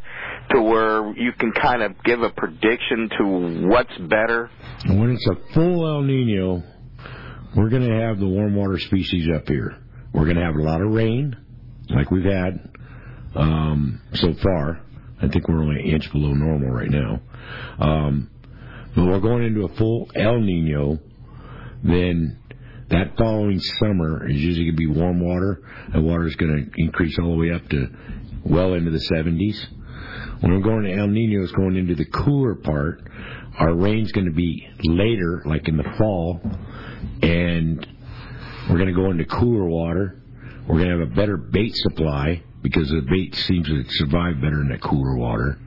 To 0.50 0.60
where 0.60 1.16
you 1.16 1.32
can 1.38 1.52
kind 1.52 1.82
of 1.82 1.92
give 2.04 2.20
a 2.20 2.28
prediction 2.28 3.08
to 3.18 3.68
what's 3.68 3.96
better. 3.98 4.50
when 4.86 5.10
it's 5.10 5.26
a 5.28 5.54
full 5.54 5.86
El 5.86 6.02
Nino, 6.02 6.62
we're 7.56 7.70
going 7.70 7.88
to 7.88 7.94
have 7.94 8.18
the 8.18 8.26
warm 8.26 8.54
water 8.56 8.78
species 8.78 9.28
up 9.34 9.48
here. 9.48 9.78
We're 10.12 10.24
going 10.24 10.36
to 10.36 10.42
have 10.42 10.56
a 10.56 10.62
lot 10.62 10.82
of 10.82 10.90
rain, 10.90 11.36
like 11.88 12.10
we've 12.10 12.24
had 12.24 12.68
um, 13.34 14.00
so 14.14 14.34
far. 14.42 14.80
I 15.22 15.28
think 15.28 15.48
we're 15.48 15.62
only 15.62 15.80
an 15.80 15.88
inch 15.88 16.10
below 16.12 16.32
normal 16.32 16.70
right 16.70 16.90
now. 16.90 17.20
Um, 17.78 18.30
but 18.94 19.06
we're 19.06 19.20
going 19.20 19.44
into 19.44 19.64
a 19.64 19.74
full 19.76 20.10
El 20.14 20.40
Nino, 20.40 20.98
then 21.82 22.38
that 22.90 23.16
following 23.16 23.58
summer 23.58 24.28
is 24.28 24.36
usually 24.36 24.66
going 24.66 24.76
to 24.76 24.94
be 24.94 25.00
warm 25.00 25.20
water. 25.20 25.62
The 25.92 26.00
water 26.00 26.26
is 26.26 26.36
going 26.36 26.70
to 26.70 26.82
increase 26.82 27.18
all 27.18 27.32
the 27.32 27.38
way 27.38 27.50
up 27.50 27.68
to 27.70 27.88
well 28.44 28.74
into 28.74 28.90
the 28.90 28.98
70s. 28.98 29.58
When 30.40 30.52
we're 30.52 30.60
going 30.60 30.84
to 30.84 30.92
El 30.92 31.06
Nino, 31.06 31.42
it's 31.42 31.52
going 31.52 31.76
into 31.76 31.94
the 31.94 32.04
cooler 32.04 32.54
part. 32.54 33.00
Our 33.58 33.74
rain's 33.74 34.12
going 34.12 34.26
to 34.26 34.32
be 34.32 34.68
later, 34.82 35.42
like 35.46 35.68
in 35.68 35.76
the 35.76 35.90
fall, 35.96 36.40
and 37.22 37.86
we're 38.68 38.76
going 38.76 38.88
to 38.88 38.94
go 38.94 39.10
into 39.10 39.24
cooler 39.24 39.64
water. 39.64 40.22
We're 40.66 40.78
going 40.78 40.90
to 40.90 40.98
have 40.98 41.12
a 41.12 41.14
better 41.14 41.36
bait 41.36 41.74
supply 41.74 42.42
because 42.62 42.88
the 42.88 43.02
bait 43.08 43.34
seems 43.34 43.68
to 43.68 43.84
survive 43.88 44.40
better 44.40 44.60
in 44.60 44.68
that 44.68 44.80
cooler 44.82 45.16
water. 45.16 45.58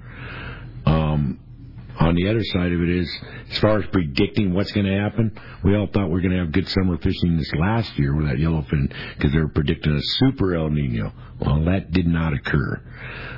On 1.98 2.14
the 2.14 2.28
other 2.28 2.43
side 2.43 2.74
of 2.74 2.82
it 2.82 2.89
is, 2.89 3.10
as 3.52 3.58
far 3.60 3.80
as 3.80 3.86
predicting 3.88 4.54
what's 4.54 4.72
going 4.72 4.86
to 4.86 5.00
happen, 5.00 5.32
we 5.64 5.76
all 5.76 5.88
thought 5.88 6.08
we 6.08 6.14
were 6.14 6.22
going 6.22 6.34
to 6.34 6.39
have 6.39 6.52
good 6.52 6.68
summer 6.68 6.98
fishing 6.98 7.38
this 7.38 7.52
last 7.54 7.98
year 7.98 8.14
with 8.14 8.26
that 8.28 8.36
yellowfin 8.36 8.93
because 9.16 9.32
they 9.32 9.39
were 9.39 9.48
predicting 9.48 9.96
a 9.96 10.02
super 10.02 10.56
El 10.56 10.70
Nino. 10.70 11.14
Well, 11.39 11.64
that 11.66 11.91
did 11.91 12.06
not 12.06 12.34
occur. 12.34 12.82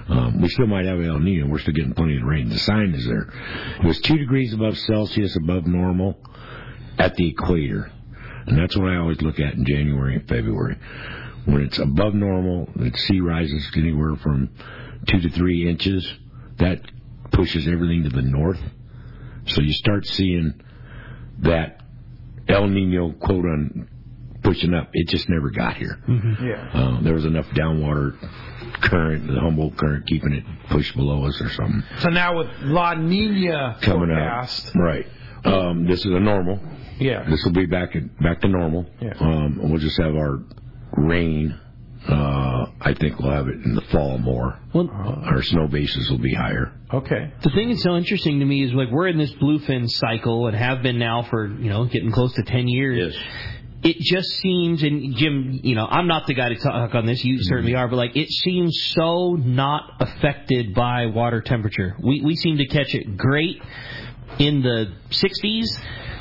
Um, 0.10 0.42
we 0.42 0.50
still 0.50 0.68
might 0.68 0.86
have 0.86 1.00
El 1.00 1.20
Nino. 1.20 1.48
We're 1.48 1.60
still 1.60 1.74
getting 1.74 1.94
plenty 1.94 2.18
of 2.18 2.24
rain. 2.24 2.50
The 2.50 2.58
sign 2.58 2.96
is 2.96 3.06
there. 3.06 3.32
It 3.80 3.86
was 3.86 4.00
two 4.00 4.18
degrees 4.18 4.54
above 4.54 4.78
Celsius 4.78 5.36
above 5.36 5.68
normal 5.68 6.18
at 6.98 7.16
the 7.16 7.30
equator. 7.30 7.92
And 8.48 8.58
that's 8.58 8.76
what 8.76 8.90
I 8.90 8.98
always 8.98 9.22
look 9.22 9.40
at 9.40 9.54
in 9.54 9.66
January 9.66 10.16
and 10.16 10.28
February. 10.28 10.78
When 11.46 11.62
it's 11.62 11.78
above 11.78 12.14
normal, 12.14 12.70
the 12.76 12.92
sea 12.98 13.20
rises 13.20 13.70
anywhere 13.76 14.16
from 14.16 14.50
two 15.08 15.20
to 15.22 15.30
three 15.30 15.70
inches. 15.70 16.08
That 16.58 16.82
pushes 17.32 17.68
everything 17.68 18.04
to 18.04 18.10
the 18.10 18.22
north. 18.22 18.60
So 19.48 19.62
you 19.62 19.74
start 19.74 20.06
seeing 20.06 20.62
that 21.40 21.82
El 22.48 22.68
Nino 22.68 23.12
quote 23.12 23.46
on 23.46 23.90
pushing 24.44 24.74
up. 24.74 24.90
It 24.94 25.10
just 25.10 25.30
never 25.30 25.50
got 25.50 25.78
here. 25.78 25.98
Yeah. 26.42 26.70
Uh, 26.74 27.02
there 27.02 27.14
was 27.14 27.26
enough 27.26 27.48
downwater 27.48 28.18
current, 28.82 29.28
the 29.28 29.40
Humboldt 29.40 29.78
current, 29.78 30.06
keeping 30.08 30.34
it 30.34 30.44
pushed 30.70 30.96
below 30.96 31.26
us 31.26 31.40
or 31.42 31.50
something. 31.50 31.84
So 32.00 32.10
now 32.10 32.38
with 32.38 32.48
La 32.62 32.94
Nina 32.94 33.78
Coming 33.82 34.10
forecast, 34.10 34.68
out, 34.68 34.82
right? 34.82 35.06
Um, 35.46 35.86
this 35.88 36.00
is 36.06 36.12
a 36.14 36.20
normal. 36.20 36.60
Yeah. 37.00 37.30
This 37.30 37.44
will 37.46 37.54
be 37.54 37.66
back 37.66 37.96
at, 37.96 38.20
back 38.20 38.42
to 38.42 38.48
normal. 38.48 38.86
Yeah. 39.02 39.14
Um, 39.20 39.60
and 39.62 39.70
we'll 39.70 39.80
just 39.80 40.00
have 40.02 40.16
our 40.16 40.40
rain. 40.98 41.60
Uh, 42.08 42.72
I 42.80 42.94
think 42.94 43.20
we'll 43.20 43.32
have 43.32 43.48
it 43.48 43.56
in 43.66 43.76
the 43.76 43.82
fall 43.92 44.18
more. 44.18 44.58
Well, 44.74 44.90
our 44.90 45.42
snow 45.42 45.68
bases 45.68 46.10
will 46.10 46.20
be 46.20 46.34
higher. 46.34 46.72
Okay. 46.94 47.34
The 47.44 47.50
thing 47.50 47.70
that's 47.70 47.84
so 47.84 47.96
interesting 47.98 48.40
to 48.40 48.46
me 48.46 48.64
is 48.64 48.74
like 48.74 48.90
we're 48.92 49.08
in 49.08 49.18
this 49.18 49.34
bluefin 49.34 49.90
cycle 49.90 50.48
and 50.48 50.56
have 50.56 50.82
been 50.82 51.00
now 51.00 51.24
for 51.24 51.48
you 51.48 51.70
know 51.70 51.86
getting 51.86 52.12
close 52.12 52.34
to 52.36 52.44
ten 52.44 52.68
years. 52.68 53.18
It 53.84 53.98
just 54.00 54.28
seems, 54.42 54.82
and 54.82 55.16
Jim, 55.16 55.60
you 55.64 55.76
know, 55.76 55.86
I'm 55.86 56.08
not 56.08 56.26
the 56.26 56.34
guy 56.34 56.50
to 56.50 56.56
talk 56.56 56.96
on 56.96 57.06
this. 57.06 57.24
You 57.24 57.38
certainly 57.44 57.76
are, 57.76 57.88
but 57.88 57.98
like 57.98 58.16
it 58.16 58.30
seems 58.30 58.76
so 58.96 59.34
not 59.34 59.84
affected 60.00 60.74
by 60.74 61.08
water 61.08 61.42
temperature. 61.42 61.96
We 62.02 62.22
we 62.22 62.36
seem 62.36 62.58
to 62.58 62.68
catch 62.68 62.96
it 62.96 63.18
great 63.18 63.62
in 64.40 64.62
the 64.62 64.94
60s, 65.10 65.66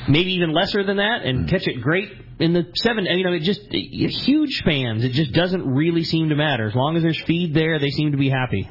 maybe 0.07 0.33
even 0.33 0.53
lesser 0.53 0.83
than 0.83 0.97
that, 0.97 1.23
and 1.23 1.47
catch 1.49 1.67
it 1.67 1.81
great 1.81 2.09
in 2.39 2.53
the 2.53 2.63
70s. 2.85 3.17
You 3.17 3.23
know, 3.23 3.33
it 3.33 3.41
just 3.41 3.61
huge 3.71 4.61
fans. 4.63 5.03
It 5.03 5.11
just 5.13 5.33
doesn't 5.33 5.65
really 5.65 6.03
seem 6.03 6.29
to 6.29 6.35
matter. 6.35 6.67
As 6.67 6.75
long 6.75 6.95
as 6.97 7.03
there's 7.03 7.21
feed 7.23 7.53
there, 7.53 7.79
they 7.79 7.89
seem 7.89 8.11
to 8.11 8.17
be 8.17 8.29
happy. 8.29 8.69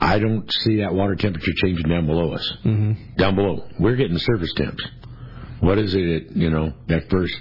I 0.00 0.18
don't 0.20 0.50
see 0.52 0.76
that 0.78 0.94
water 0.94 1.16
temperature 1.16 1.50
changing 1.56 1.88
down 1.88 2.06
below 2.06 2.32
us. 2.32 2.52
Mm-hmm. 2.64 3.16
Down 3.16 3.34
below, 3.34 3.66
we're 3.80 3.96
getting 3.96 4.14
the 4.14 4.20
surface 4.20 4.52
temps. 4.54 4.84
What 5.60 5.78
is 5.78 5.94
it? 5.94 6.36
You 6.36 6.50
know, 6.50 6.72
that 6.86 7.10
first 7.10 7.34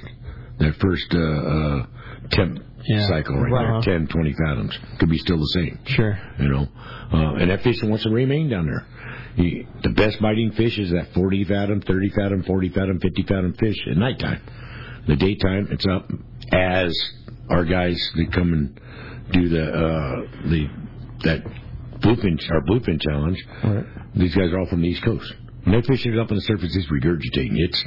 that 0.60 0.74
first 0.82 1.14
uh, 1.14 1.20
uh, 1.20 1.86
temp 2.32 2.60
Yeah. 2.84 3.06
cycle 3.08 3.36
right 3.40 3.54
Uh-huh. 3.54 3.82
there, 3.86 4.00
10, 4.00 4.08
20 4.08 4.34
fathoms, 4.44 4.80
could 4.98 5.10
be 5.10 5.20
still 5.20 5.38
the 5.38 5.52
same. 5.54 5.78
Sure. 5.86 6.18
You 6.40 6.48
know, 6.50 6.68
uh, 7.14 7.36
and 7.36 7.52
that 7.52 7.62
fish 7.62 7.78
wants 7.84 8.04
to 8.06 8.10
remain 8.10 8.50
down 8.50 8.66
there. 8.66 8.88
He, 9.38 9.68
the 9.84 9.90
best 9.90 10.20
biting 10.20 10.52
fish 10.54 10.80
is 10.80 10.90
that 10.92 11.14
40 11.14 11.44
fathom, 11.44 11.82
30 11.82 12.10
fathom, 12.10 12.44
40 12.44 12.70
fathom, 12.70 13.00
50 13.00 13.24
fathom 13.24 13.54
fish 13.54 13.78
at 13.90 13.96
nighttime. 13.96 14.42
The 15.08 15.16
daytime, 15.16 15.68
it's 15.70 15.86
up 15.86 16.10
as 16.52 16.92
our 17.50 17.64
guys 17.64 17.98
they 18.18 18.26
come 18.26 18.52
and 18.52 18.82
do 19.32 19.48
the 19.48 19.64
uh, 19.64 20.22
the 20.50 20.68
that 21.24 21.44
bluefin 22.00 22.40
our 22.52 22.62
bluefin 22.62 23.00
challenge. 23.00 23.38
These 24.16 24.34
guys 24.34 24.52
are 24.52 24.60
all 24.60 24.66
from 24.66 24.82
the 24.82 24.88
East 24.88 25.04
Coast. 25.04 25.32
They 25.66 25.82
fish 25.82 26.06
it 26.06 26.18
up 26.18 26.32
on 26.32 26.36
the 26.36 26.42
surface, 26.42 26.76
it's 26.76 26.88
regurgitating. 26.88 27.58
It's 27.58 27.84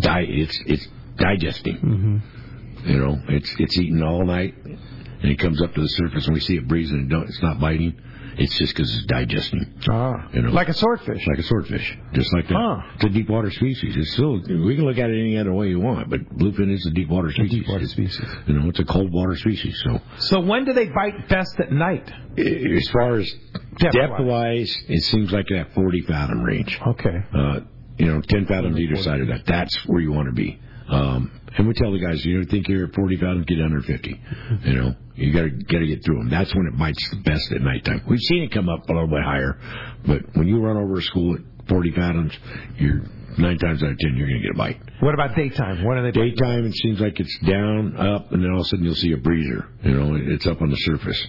di- 0.00 0.26
it's 0.28 0.60
it's 0.66 0.88
digesting. 1.16 1.76
Mm-hmm. 1.76 2.90
You 2.90 2.98
know, 2.98 3.16
it's 3.28 3.54
it's 3.58 3.78
eating 3.78 4.02
all 4.02 4.26
night, 4.26 4.54
and 4.62 5.30
it 5.30 5.38
comes 5.38 5.62
up 5.62 5.72
to 5.72 5.80
the 5.80 5.88
surface, 5.88 6.26
and 6.26 6.34
we 6.34 6.40
see 6.40 6.56
it 6.56 6.68
breathing. 6.68 6.96
And 6.98 7.10
don't, 7.10 7.28
it's 7.28 7.42
not 7.42 7.60
biting. 7.60 7.98
It's 8.38 8.56
just 8.58 8.74
because 8.74 8.94
it's 8.94 9.04
digesting. 9.06 9.74
Ah. 9.90 10.28
You 10.32 10.42
know, 10.42 10.50
Like 10.50 10.68
a 10.68 10.74
swordfish. 10.74 11.26
like 11.26 11.38
a 11.38 11.42
swordfish, 11.42 11.98
just 12.12 12.32
like 12.32 12.48
that. 12.48 12.54
Huh. 12.54 12.80
It's 12.94 13.04
a 13.04 13.08
deep 13.08 13.28
water 13.28 13.50
species. 13.50 13.96
It's 13.96 14.12
still 14.12 14.40
we 14.40 14.76
can 14.76 14.84
look 14.84 14.98
at 14.98 15.10
it 15.10 15.20
any 15.20 15.36
other 15.38 15.52
way 15.52 15.68
you 15.68 15.80
want, 15.80 16.08
but 16.10 16.20
bluefin 16.36 16.72
is 16.72 16.84
a 16.86 16.90
deep 16.90 17.08
water 17.08 17.30
species. 17.30 17.50
deep 17.52 17.68
water 17.68 17.84
It's- 17.84 17.92
species. 17.92 18.20
You 18.46 18.54
know, 18.54 18.68
it's 18.68 18.78
a 18.80 18.84
cold 18.84 19.12
water 19.12 19.36
species. 19.36 19.80
So 19.84 20.00
So 20.18 20.40
when 20.40 20.64
do 20.64 20.72
they 20.72 20.86
bite 20.88 21.28
best 21.28 21.58
at 21.60 21.70
night? 21.72 22.10
as 22.38 22.88
far 22.90 23.16
as 23.16 23.30
Depth-wise. 23.78 24.20
wise, 24.20 24.84
it 24.88 25.02
seems 25.02 25.32
like 25.32 25.46
that 25.48 25.72
40 25.74 26.00
fathom 26.02 26.42
range. 26.42 26.78
Okay. 26.86 27.22
Uh, 27.34 27.60
you 27.98 28.06
know, 28.06 28.20
10 28.22 28.46
fathoms 28.46 28.78
either 28.78 28.96
side 28.96 29.20
of 29.20 29.28
that. 29.28 29.44
That's 29.46 29.76
where 29.86 30.00
you 30.00 30.12
want 30.12 30.28
to 30.28 30.32
be. 30.34 30.58
Um, 30.88 31.30
and 31.56 31.68
we 31.68 31.74
tell 31.74 31.92
the 31.92 31.98
guys, 31.98 32.24
you 32.24 32.38
know, 32.38 32.46
think 32.48 32.68
you're 32.68 32.86
at 32.86 32.94
40 32.94 33.16
fathoms, 33.16 33.44
get 33.46 33.60
under 33.60 33.80
50. 33.80 34.20
You 34.64 34.74
know, 34.74 34.94
you 35.14 35.32
gotta, 35.32 35.50
gotta 35.50 35.86
get 35.86 36.04
through 36.04 36.18
them. 36.18 36.30
That's 36.30 36.54
when 36.54 36.66
it 36.66 36.78
bites 36.78 37.10
the 37.10 37.16
best 37.16 37.52
at 37.52 37.60
nighttime. 37.60 38.02
We've 38.08 38.20
seen 38.20 38.44
it 38.44 38.52
come 38.52 38.68
up 38.68 38.88
a 38.88 38.92
little 38.92 39.08
bit 39.08 39.22
higher, 39.22 39.58
but 40.06 40.20
when 40.34 40.48
you 40.48 40.60
run 40.60 40.76
over 40.76 40.98
a 40.98 41.02
school 41.02 41.34
at 41.34 41.68
40 41.68 41.92
fathoms, 41.92 42.32
you're 42.78 43.02
nine 43.38 43.58
times 43.58 43.82
out 43.82 43.90
of 43.90 43.98
10, 43.98 44.16
you're 44.16 44.28
gonna 44.28 44.42
get 44.42 44.54
a 44.54 44.58
bite. 44.58 44.80
What 45.00 45.14
about 45.14 45.36
daytime? 45.36 45.84
What 45.84 45.98
are 45.98 46.02
they? 46.02 46.12
Daytime, 46.12 46.66
it 46.66 46.74
seems 46.74 47.00
like 47.00 47.20
it's 47.20 47.38
down, 47.46 47.96
up, 47.96 48.32
and 48.32 48.42
then 48.42 48.50
all 48.50 48.60
of 48.60 48.66
a 48.66 48.68
sudden 48.68 48.84
you'll 48.84 48.94
see 48.94 49.12
a 49.12 49.18
breezer. 49.18 49.66
You 49.82 49.94
know, 49.94 50.16
it's 50.16 50.46
up 50.46 50.60
on 50.62 50.70
the 50.70 50.76
surface. 50.76 51.26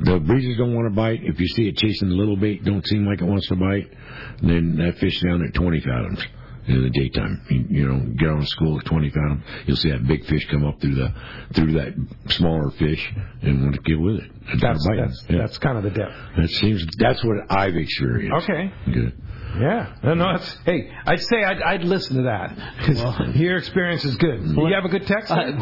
The 0.00 0.20
breezers 0.20 0.56
don't 0.56 0.74
want 0.74 0.86
to 0.88 0.94
bite. 0.94 1.20
If 1.24 1.40
you 1.40 1.46
see 1.48 1.68
it 1.68 1.76
chasing 1.76 2.08
the 2.08 2.14
little 2.14 2.36
bait, 2.36 2.64
don't 2.64 2.86
seem 2.86 3.04
like 3.04 3.20
it 3.20 3.24
wants 3.24 3.48
to 3.48 3.56
bite, 3.56 3.92
then 4.40 4.76
that 4.76 4.96
fish 4.98 5.20
down 5.22 5.44
at 5.44 5.54
20 5.54 5.80
fathoms 5.80 6.24
in 6.68 6.82
the 6.82 6.90
daytime. 6.90 7.42
You, 7.50 7.64
you 7.68 7.88
know, 7.88 8.00
get 8.16 8.28
on 8.28 8.42
a 8.42 8.46
school 8.46 8.78
at 8.78 8.84
20 8.86 9.10
fathom, 9.10 9.42
you'll 9.66 9.76
see 9.76 9.90
that 9.90 10.06
big 10.06 10.24
fish 10.26 10.46
come 10.50 10.64
up 10.64 10.80
through 10.80 10.94
the 10.94 11.12
through 11.54 11.72
that 11.72 11.94
smaller 12.30 12.70
fish 12.72 13.12
and 13.42 13.62
want 13.62 13.74
to 13.74 13.80
get 13.82 13.98
with 13.98 14.16
it. 14.16 14.30
and 14.50 14.60
That's 14.60 14.86
that's. 14.96 15.24
Yeah. 15.28 15.38
that's 15.38 15.58
kind 15.58 15.78
of 15.78 15.84
the 15.84 15.90
depth. 15.90 16.12
That 16.36 16.48
seems 16.50 16.84
that's 16.98 17.24
what 17.24 17.38
I've 17.50 17.76
experienced. 17.76 18.48
Okay. 18.50 18.72
Good. 18.92 19.14
Yeah. 19.60 19.94
No, 20.04 20.14
no, 20.14 20.36
that's, 20.36 20.56
hey, 20.64 20.90
I'd 21.06 21.20
say 21.20 21.42
I'd, 21.42 21.60
I'd 21.62 21.84
listen 21.84 22.16
to 22.16 22.22
that 22.22 22.54
because 22.78 23.36
your 23.36 23.56
experience 23.56 24.04
is 24.04 24.16
good. 24.16 24.40
You 24.42 24.72
have 24.74 24.84
a 24.84 24.88
good 24.88 25.06
text? 25.06 25.30
Uh, 25.30 25.52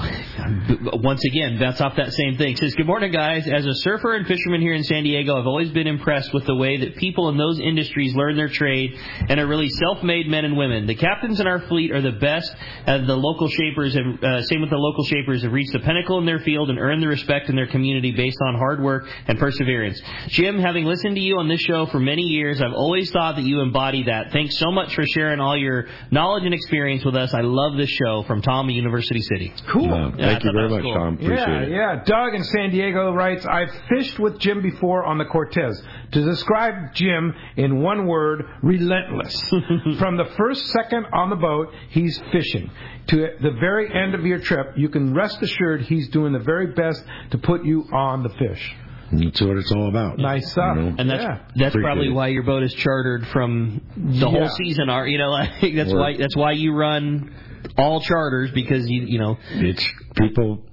once 1.03 1.25
again, 1.25 1.59
that's 1.59 1.81
off 1.81 1.97
that 1.97 2.13
same 2.13 2.37
thing. 2.37 2.53
It 2.53 2.59
says, 2.59 2.75
Good 2.75 2.87
morning, 2.87 3.13
guys. 3.13 3.49
As 3.49 3.65
a 3.65 3.75
surfer 3.75 4.15
and 4.15 4.27
fisherman 4.27 4.61
here 4.61 4.75
in 4.75 4.85
San 4.85 5.05
Diego, 5.05 5.39
I've 5.39 5.47
always 5.47 5.71
been 5.71 5.87
impressed 5.87 6.35
with 6.35 6.45
the 6.45 6.55
way 6.55 6.77
that 6.79 6.97
people 6.97 7.29
in 7.31 7.39
those 7.39 7.59
industries 7.59 8.15
learn 8.15 8.37
their 8.37 8.49
trade 8.49 8.99
and 9.29 9.41
are 9.41 9.47
really 9.47 9.69
self 9.69 10.03
made 10.03 10.27
men 10.29 10.45
and 10.45 10.57
women. 10.57 10.87
The 10.87 10.95
captains 10.95 11.41
in 11.41 11.47
our 11.47 11.61
fleet 11.61 11.91
are 11.91 12.03
the 12.03 12.13
best. 12.13 12.55
Uh, 12.87 12.99
the 12.99 13.17
local 13.17 13.49
shapers, 13.49 13.95
have, 13.95 14.23
uh, 14.23 14.43
same 14.43 14.61
with 14.61 14.71
the 14.71 14.77
local 14.77 15.05
shapers, 15.05 15.43
have 15.43 15.53
reached 15.53 15.73
the 15.73 15.81
pinnacle 15.81 16.19
in 16.19 16.27
their 16.27 16.41
field 16.41 16.69
and 16.71 16.79
earned 16.79 17.03
the 17.03 17.09
respect 17.09 17.49
in 17.49 17.57
their 17.57 17.67
community 17.67 18.13
based 18.13 18.39
on 18.47 18.57
hard 18.57 18.83
work 18.83 19.09
and 19.27 19.39
perseverance. 19.39 20.01
Jim, 20.29 20.59
having 20.59 20.85
listened 20.85 21.17
to 21.17 21.23
you 21.23 21.39
on 21.39 21.49
this 21.49 21.61
show 21.61 21.87
for 21.87 21.99
many 21.99 22.23
years, 22.23 22.61
I've 22.61 22.75
always 22.75 23.11
thought 23.11 23.37
that 23.37 23.43
you 23.43 23.61
embody 23.61 23.86
that. 24.07 24.33
Thanks 24.33 24.59
so 24.59 24.71
much 24.71 24.95
for 24.95 25.05
sharing 25.07 25.41
all 25.41 25.57
your 25.57 25.87
knowledge 26.11 26.45
and 26.45 26.53
experience 26.55 27.05
with 27.05 27.17
us. 27.17 27.33
I 27.33 27.41
love 27.43 27.77
this 27.77 27.91
show 27.91 28.23
from 28.25 28.43
Tom 28.43 28.69
at 28.69 28.75
University 28.75 29.21
City. 29.21 29.53
Cool. 29.73 29.93
Uh, 29.93 30.11
Yeah, 30.17 30.27
I 30.27 30.33
thank 30.33 30.45
you 30.45 30.53
very 30.53 30.69
much, 30.69 30.83
cool. 30.83 30.95
Tom. 30.95 31.15
Appreciate 31.15 31.39
yeah, 31.39 31.61
it. 31.63 31.71
yeah. 31.71 32.03
Doug 32.05 32.35
in 32.35 32.45
San 32.45 32.71
Diego 32.71 33.13
writes, 33.13 33.47
I've 33.47 33.71
fished 33.89 34.19
with 34.19 34.39
Jim 34.39 34.63
before 34.63 35.05
on 35.05 35.19
the 35.19 35.25
Cortez. 35.25 35.83
To 36.13 36.25
describe 36.25 36.95
Jim 36.95 37.35
in 37.57 37.81
one 37.83 38.07
word, 38.07 38.45
relentless. 38.63 39.41
From 39.99 40.17
the 40.17 40.27
first 40.37 40.67
second 40.67 41.07
on 41.13 41.31
the 41.31 41.37
boat, 41.37 41.73
he's 41.91 42.21
fishing. 42.33 42.71
To 43.09 43.29
the 43.41 43.53
very 43.61 43.93
end 43.93 44.15
of 44.15 44.25
your 44.27 44.41
trip, 44.41 44.73
you 44.77 44.89
can 44.89 45.15
rest 45.15 45.41
assured 45.43 45.83
he's 45.83 46.09
doing 46.09 46.33
the 46.33 46.39
very 46.41 46.69
best 46.75 47.05
to 47.31 47.39
put 47.39 47.65
you 47.65 47.85
on 47.93 48.23
the 48.23 48.31
fish. 48.31 48.75
That's 49.13 49.41
what 49.41 49.57
it's 49.57 49.71
all 49.73 49.89
about. 49.89 50.19
Nice 50.19 50.51
stuff. 50.51 50.77
You 50.77 50.83
know? 50.83 50.95
And 50.99 51.09
that's 51.11 51.23
Yeah. 51.23 51.39
that's 51.55 51.75
Appreciate 51.75 51.83
probably 51.83 52.09
it. 52.09 52.13
why 52.15 52.29
your 52.29 52.43
boat 52.43 52.63
is 52.63 52.75
chartered 52.75 53.27
from 53.29 53.81
the 53.97 54.13
Yeah. 54.27 54.31
whole 54.31 54.49
season. 54.49 54.89
Are 54.91 55.07
you 55.07 55.19
know 55.19 55.31
like 55.61 55.75
that's 55.75 55.93
Or- 55.93 55.99
why 55.99 56.17
that's 56.17 56.37
why 56.37 56.53
you 56.53 56.73
run 56.75 57.31
all 57.79 58.01
charters 58.01 58.51
because 58.53 58.89
you 58.89 59.03
you 59.07 59.19
know 59.19 59.39
it's 59.53 59.87
people 60.17 60.65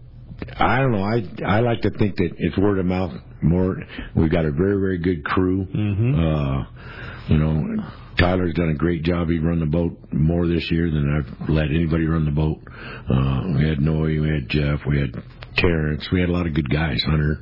I 0.60 0.80
don't 0.80 0.92
know. 0.92 1.04
I 1.04 1.24
I 1.46 1.60
like 1.62 1.82
to 1.82 1.90
think 1.92 2.16
that 2.18 2.32
it's 2.38 2.58
word 2.58 2.80
of 2.80 2.86
mouth 2.86 3.14
more. 3.42 3.78
We've 4.16 4.32
got 4.32 4.46
a 4.46 4.52
very 4.52 4.80
very 4.80 4.98
good 4.98 5.24
crew. 5.24 5.66
Mm-hmm. 5.66 6.20
Uh, 6.20 6.66
you 7.30 7.38
know, 7.38 7.84
Tyler's 8.18 8.54
done 8.54 8.70
a 8.70 8.74
great 8.74 9.04
job. 9.04 9.30
He 9.30 9.40
run 9.40 9.60
the 9.60 9.66
boat 9.66 9.98
more 10.12 10.46
this 10.48 10.70
year 10.70 10.90
than 10.92 11.16
I've 11.16 11.50
let 11.50 11.70
anybody 11.70 12.06
run 12.06 12.26
the 12.26 12.32
boat. 12.32 12.60
Uh, 13.10 13.54
we 13.58 13.68
had 13.68 13.80
Noe, 13.80 14.02
we 14.02 14.28
had 14.28 14.50
Jeff, 14.50 14.82
we 14.86 15.00
had 15.00 15.14
Terrence. 15.56 16.12
We 16.12 16.20
had 16.20 16.30
a 16.30 16.34
lot 16.34 16.46
of 16.46 16.54
good 16.54 16.70
guys, 16.70 17.02
Hunter. 17.04 17.40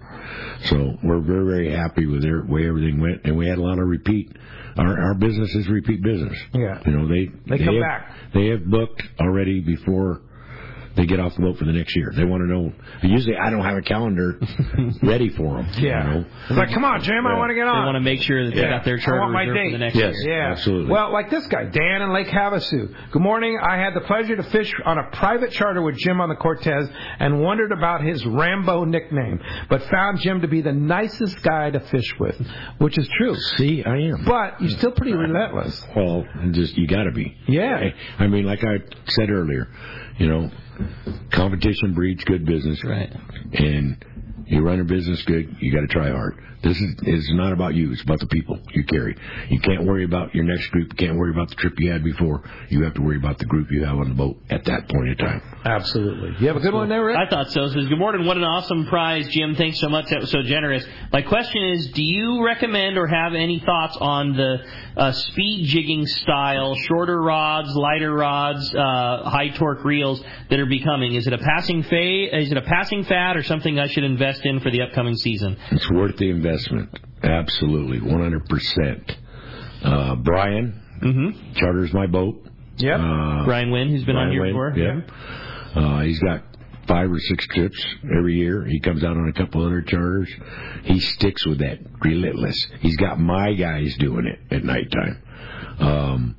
So 0.65 0.97
we're 1.03 1.19
very 1.21 1.45
very 1.45 1.71
happy 1.71 2.05
with 2.05 2.21
their 2.21 2.43
way 2.45 2.67
everything 2.67 2.99
went, 2.99 3.21
and 3.25 3.38
we 3.38 3.47
had 3.47 3.57
a 3.57 3.61
lot 3.61 3.79
of 3.79 3.88
repeat. 3.88 4.32
Our 4.77 4.99
our 5.01 5.13
business 5.15 5.53
is 5.55 5.67
repeat 5.67 6.01
business. 6.01 6.38
Yeah. 6.53 6.82
You 6.86 6.91
know 6.91 7.07
they 7.07 7.29
They 7.47 7.63
come 7.63 7.75
have, 7.75 7.82
back. 7.82 8.11
They 8.34 8.47
have 8.47 8.65
booked 8.65 9.03
already 9.19 9.61
before 9.61 10.21
they 10.96 11.06
get 11.06 11.20
off 11.20 11.36
the 11.36 11.42
boat 11.42 11.58
for 11.58 11.66
the 11.66 11.72
next 11.72 11.96
year. 11.96 12.12
They 12.16 12.26
want 12.26 12.42
to 12.44 12.48
know. 12.48 12.74
Usually, 13.02 13.36
I 13.38 13.50
don't 13.50 13.64
have 13.64 13.78
a 13.78 13.82
calendar 13.82 14.39
ready 15.04 15.30
for 15.30 15.58
them. 15.62 15.68
Yeah. 15.78 16.04
You 16.08 16.14
know? 16.22 16.26
It's 16.50 16.58
like, 16.58 16.72
come 16.74 16.84
on, 16.84 17.02
Jim, 17.02 17.26
I 17.26 17.38
want 17.38 17.50
to 17.50 17.56
get 17.56 17.64
they 17.64 17.70
on. 17.70 17.86
want 17.86 17.96
to 17.96 18.02
make 18.02 18.22
sure 18.22 18.46
that 18.46 18.56
they 18.56 18.62
Yeah. 18.62 18.72
got 18.78 18.86
their 18.86 18.98
charter 18.98 19.22
want 19.22 19.34
my 19.34 19.44
reserved 19.44 19.68
for 19.68 19.72
the 19.72 19.78
next 19.78 19.96
Yes. 19.96 20.16
year. 20.26 20.38
Yeah, 20.38 20.52
absolutely. 20.52 20.92
Well, 20.92 21.12
like 21.14 21.30
this 21.30 21.48
guy, 21.48 21.66
Dan 21.66 22.02
in 22.02 22.12
Lake 22.14 22.28
Havasu. 22.28 22.94
Good 23.12 23.22
morning. 23.22 23.58
I 23.62 23.78
had 23.78 23.94
the 23.94 24.02
pleasure 24.02 24.36
to 24.36 24.44
fish 24.44 24.74
on 24.86 24.98
a 24.98 25.04
private 25.14 25.52
charter 25.52 25.82
with 25.82 25.98
Jim 25.98 26.20
on 26.20 26.30
the 26.30 26.36
Cortez 26.36 26.89
and 27.20 27.42
wondered 27.42 27.72
about 27.72 28.02
his 28.04 28.26
Rambo 28.26 28.84
nickname, 28.86 29.39
but 29.70 29.84
found 29.84 30.20
Jim 30.20 30.42
to 30.42 30.48
be 30.48 30.62
the 30.62 30.74
nicest 30.74 31.42
guy 31.42 31.70
to 31.72 31.80
fish 31.80 32.20
with, 32.20 32.36
which 32.80 32.98
is 32.98 33.08
true. 33.18 33.36
See, 33.58 33.84
I 33.84 33.96
am. 33.98 34.26
But 34.26 34.60
you're 34.62 34.72
still 34.72 34.92
pretty 34.92 35.14
relentless. 35.14 35.86
Well, 35.96 36.26
just 36.52 36.78
you 36.78 36.88
got 36.88 37.04
to 37.04 37.12
be. 37.12 37.38
Yeah. 37.48 37.89
I 38.20 38.28
mean, 38.28 38.46
like 38.46 38.64
I 38.64 38.80
said 39.08 39.30
earlier, 39.30 39.68
you 40.18 40.28
know, 40.28 40.50
competition 41.34 41.93
breeds 41.93 42.24
good 42.24 42.45
business. 42.45 42.82
Right. 42.84 43.11
And 43.53 44.03
you 44.52 44.62
run 44.62 44.80
a 44.80 44.84
business 44.84 45.22
good, 45.24 45.56
you 45.60 45.74
got 45.74 45.82
to 45.82 45.88
try 45.88 46.10
hard. 46.10 46.38
This 46.64 46.78
is 46.78 46.95
is 47.08 47.30
not 47.34 47.54
about 47.54 47.74
you; 47.74 47.91
it's 47.91 48.04
about 48.04 48.20
the 48.20 48.28
people 48.28 48.60
you 48.74 48.84
carry. 48.84 49.18
You 49.49 49.60
can't 49.60 49.84
worry 49.84 50.04
about 50.04 50.36
your 50.36 50.43
next 50.43 50.68
group. 50.70 50.89
You 50.91 51.08
can't 51.08 51.18
worry 51.18 51.32
about 51.32 51.49
the 51.49 51.56
trip 51.56 51.74
you 51.80 51.91
had 51.91 52.04
before. 52.04 52.43
You 52.70 52.84
have 52.84 52.93
to 52.95 53.02
worry 53.02 53.18
about 53.18 53.39
the 53.39 53.45
group 53.45 53.72
you 53.72 53.84
have 53.84 53.97
on 53.97 54.10
the 54.10 54.16
boat 54.16 54.38
at 54.52 54.66
that 54.66 54.88
point 54.88 55.10
in 55.10 55.18
time. 55.18 55.41
Absolutely. 55.66 56.36
You 56.39 56.47
have 56.47 56.58
a 56.58 56.60
good 56.60 56.74
one 56.74 56.89
there, 56.89 57.04
Rick? 57.04 57.18
I 57.18 57.28
thought 57.28 57.49
so. 57.52 57.64
It 57.64 57.72
says, 57.74 57.88
Good 57.88 57.97
morning. 57.97 58.28
What 58.28 58.38
an 58.38 58.43
awesome 58.43 58.86
prize, 58.86 59.28
Jim. 59.30 59.56
Thanks 59.56 59.80
so 59.80 59.89
much. 59.89 60.06
That 60.10 60.20
was 60.20 60.30
so 60.30 60.43
generous. 60.43 60.86
My 61.12 61.24
question 61.24 61.64
is 61.64 61.88
Do 61.93 62.04
you 62.04 62.45
recommend 62.45 62.97
or 62.97 63.08
have 63.08 63.34
any 63.34 63.60
thoughts 63.60 63.97
on 63.99 64.36
the 64.38 64.58
uh, 64.97 65.12
speed 65.14 65.66
jigging 65.66 66.06
style, 66.06 66.76
shorter 66.76 67.20
rods, 67.20 67.76
lighter 67.76 68.14
rods, 68.14 68.72
uh, 68.76 69.30
high 69.30 69.49
torque 69.56 69.84
reels 69.84 70.24
that 70.52 70.60
are 70.60 70.68
becoming? 70.68 71.16
Is 71.16 71.26
it 71.26 71.34
a 71.34 71.39
passing 71.39 71.82
fa- 71.82 72.38
Is 72.39 72.52
it 72.52 72.58
a 72.58 72.62
passing 72.62 73.04
fad 73.04 73.36
or 73.36 73.43
something 73.43 73.80
I 73.80 73.88
should 73.88 74.04
invest 74.04 74.41
in 74.46 74.60
for 74.60 74.70
the 74.72 74.82
upcoming 74.82 75.16
season? 75.16 75.58
It's 75.72 75.89
worth 75.92 76.18
the 76.18 76.30
investment. 76.30 76.98
Absolutely, 77.24 78.00
100%. 78.00 79.16
Uh, 79.84 80.16
Brian 80.16 80.78
Mm-hmm. 81.02 81.54
charters 81.56 81.92
my 81.94 82.06
boat. 82.06 82.46
Yeah. 82.78 82.96
Uh, 82.96 83.44
Brian 83.46 83.72
Wynn, 83.72 83.89
who's 83.89 84.04
been 84.06 84.16
on 84.18 84.32
here 84.32 84.42
Wynn, 84.42 84.52
before. 84.54 84.74
Yeah. 84.78 85.02
Uh, 85.76 86.02
he's 86.02 86.20
got 86.20 86.44
five 86.88 87.12
or 87.12 87.18
six 87.20 87.48
trips 87.48 87.84
every 88.18 88.36
year. 88.36 88.64
He 88.68 88.80
comes 88.80 89.04
out 89.04 89.18
on 89.18 89.28
a 89.28 89.34
couple 89.34 89.66
other 89.66 89.82
charters. 89.82 90.30
He 90.84 91.00
sticks 91.00 91.44
with 91.48 91.58
that 91.60 91.80
relentless. 92.04 92.56
He's 92.82 92.98
got 92.98 93.20
my 93.20 93.54
guys 93.54 93.96
doing 93.98 94.28
it 94.28 94.39
at 94.54 94.64
nighttime. 94.64 95.24
Um, 95.80 96.36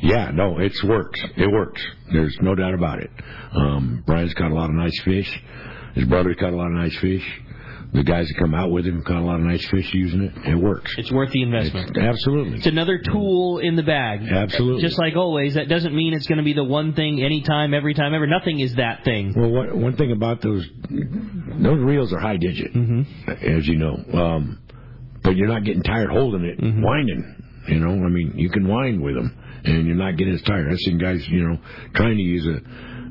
yeah, 0.00 0.32
no, 0.34 0.58
it's 0.58 0.82
works. 0.82 1.20
It 1.36 1.48
works. 1.48 1.80
There's 2.12 2.36
no 2.42 2.56
doubt 2.56 2.74
about 2.74 2.98
it. 3.00 3.10
Um, 3.54 4.02
Brian's 4.04 4.34
caught 4.34 4.50
a 4.50 4.54
lot 4.54 4.68
of 4.68 4.74
nice 4.74 5.00
fish. 5.04 5.40
His 5.94 6.04
brother's 6.06 6.36
caught 6.38 6.52
a 6.52 6.56
lot 6.56 6.66
of 6.66 6.72
nice 6.72 6.96
fish. 6.98 7.24
The 7.92 8.02
guys 8.02 8.26
that 8.26 8.38
come 8.38 8.54
out 8.54 8.70
with 8.70 8.86
him 8.86 9.02
caught 9.02 9.18
a 9.20 9.24
lot 9.26 9.34
of 9.34 9.42
nice 9.42 9.66
fish 9.68 9.92
using 9.92 10.22
it. 10.22 10.32
It 10.48 10.54
works. 10.54 10.94
It's 10.96 11.12
worth 11.12 11.30
the 11.30 11.42
investment. 11.42 11.90
It's- 11.90 12.02
absolutely. 12.08 12.56
It's 12.56 12.66
another 12.66 12.96
tool 12.98 13.58
in 13.58 13.76
the 13.76 13.82
bag. 13.82 14.22
Absolutely. 14.26 14.80
Just 14.80 14.98
like 14.98 15.14
always, 15.14 15.54
that 15.54 15.68
doesn't 15.68 15.94
mean 15.94 16.14
it's 16.14 16.26
going 16.26 16.38
to 16.38 16.42
be 16.44 16.54
the 16.54 16.64
one 16.64 16.94
thing 16.94 17.22
anytime, 17.22 17.74
every 17.74 17.92
time, 17.92 18.14
ever. 18.14 18.26
Nothing 18.26 18.60
is 18.60 18.76
that 18.76 19.04
thing. 19.04 19.34
Well, 19.36 19.50
what, 19.50 19.76
one 19.76 19.94
thing 19.98 20.10
about 20.10 20.40
those 20.40 20.66
those 20.88 21.78
reels 21.80 22.12
are 22.14 22.18
high 22.18 22.38
digit, 22.38 22.72
Mm-hmm. 22.72 23.30
as 23.58 23.68
you 23.68 23.76
know, 23.76 23.94
um, 24.14 24.58
but 25.22 25.36
you're 25.36 25.48
not 25.48 25.64
getting 25.64 25.82
tired 25.82 26.10
holding 26.10 26.44
it, 26.44 26.58
Mm-hmm. 26.60 26.82
winding. 26.82 27.36
You 27.68 27.78
know, 27.78 27.90
I 27.90 28.08
mean, 28.08 28.32
you 28.36 28.48
can 28.48 28.66
wind 28.66 29.02
with 29.02 29.14
them, 29.16 29.36
and 29.64 29.86
you're 29.86 29.94
not 29.96 30.16
getting 30.16 30.32
as 30.34 30.42
tired. 30.42 30.68
I've 30.72 30.78
seen 30.78 30.96
guys, 30.98 31.28
you 31.28 31.46
know, 31.46 31.58
trying 31.94 32.16
to 32.16 32.22
use 32.22 32.46
a, 32.46 32.60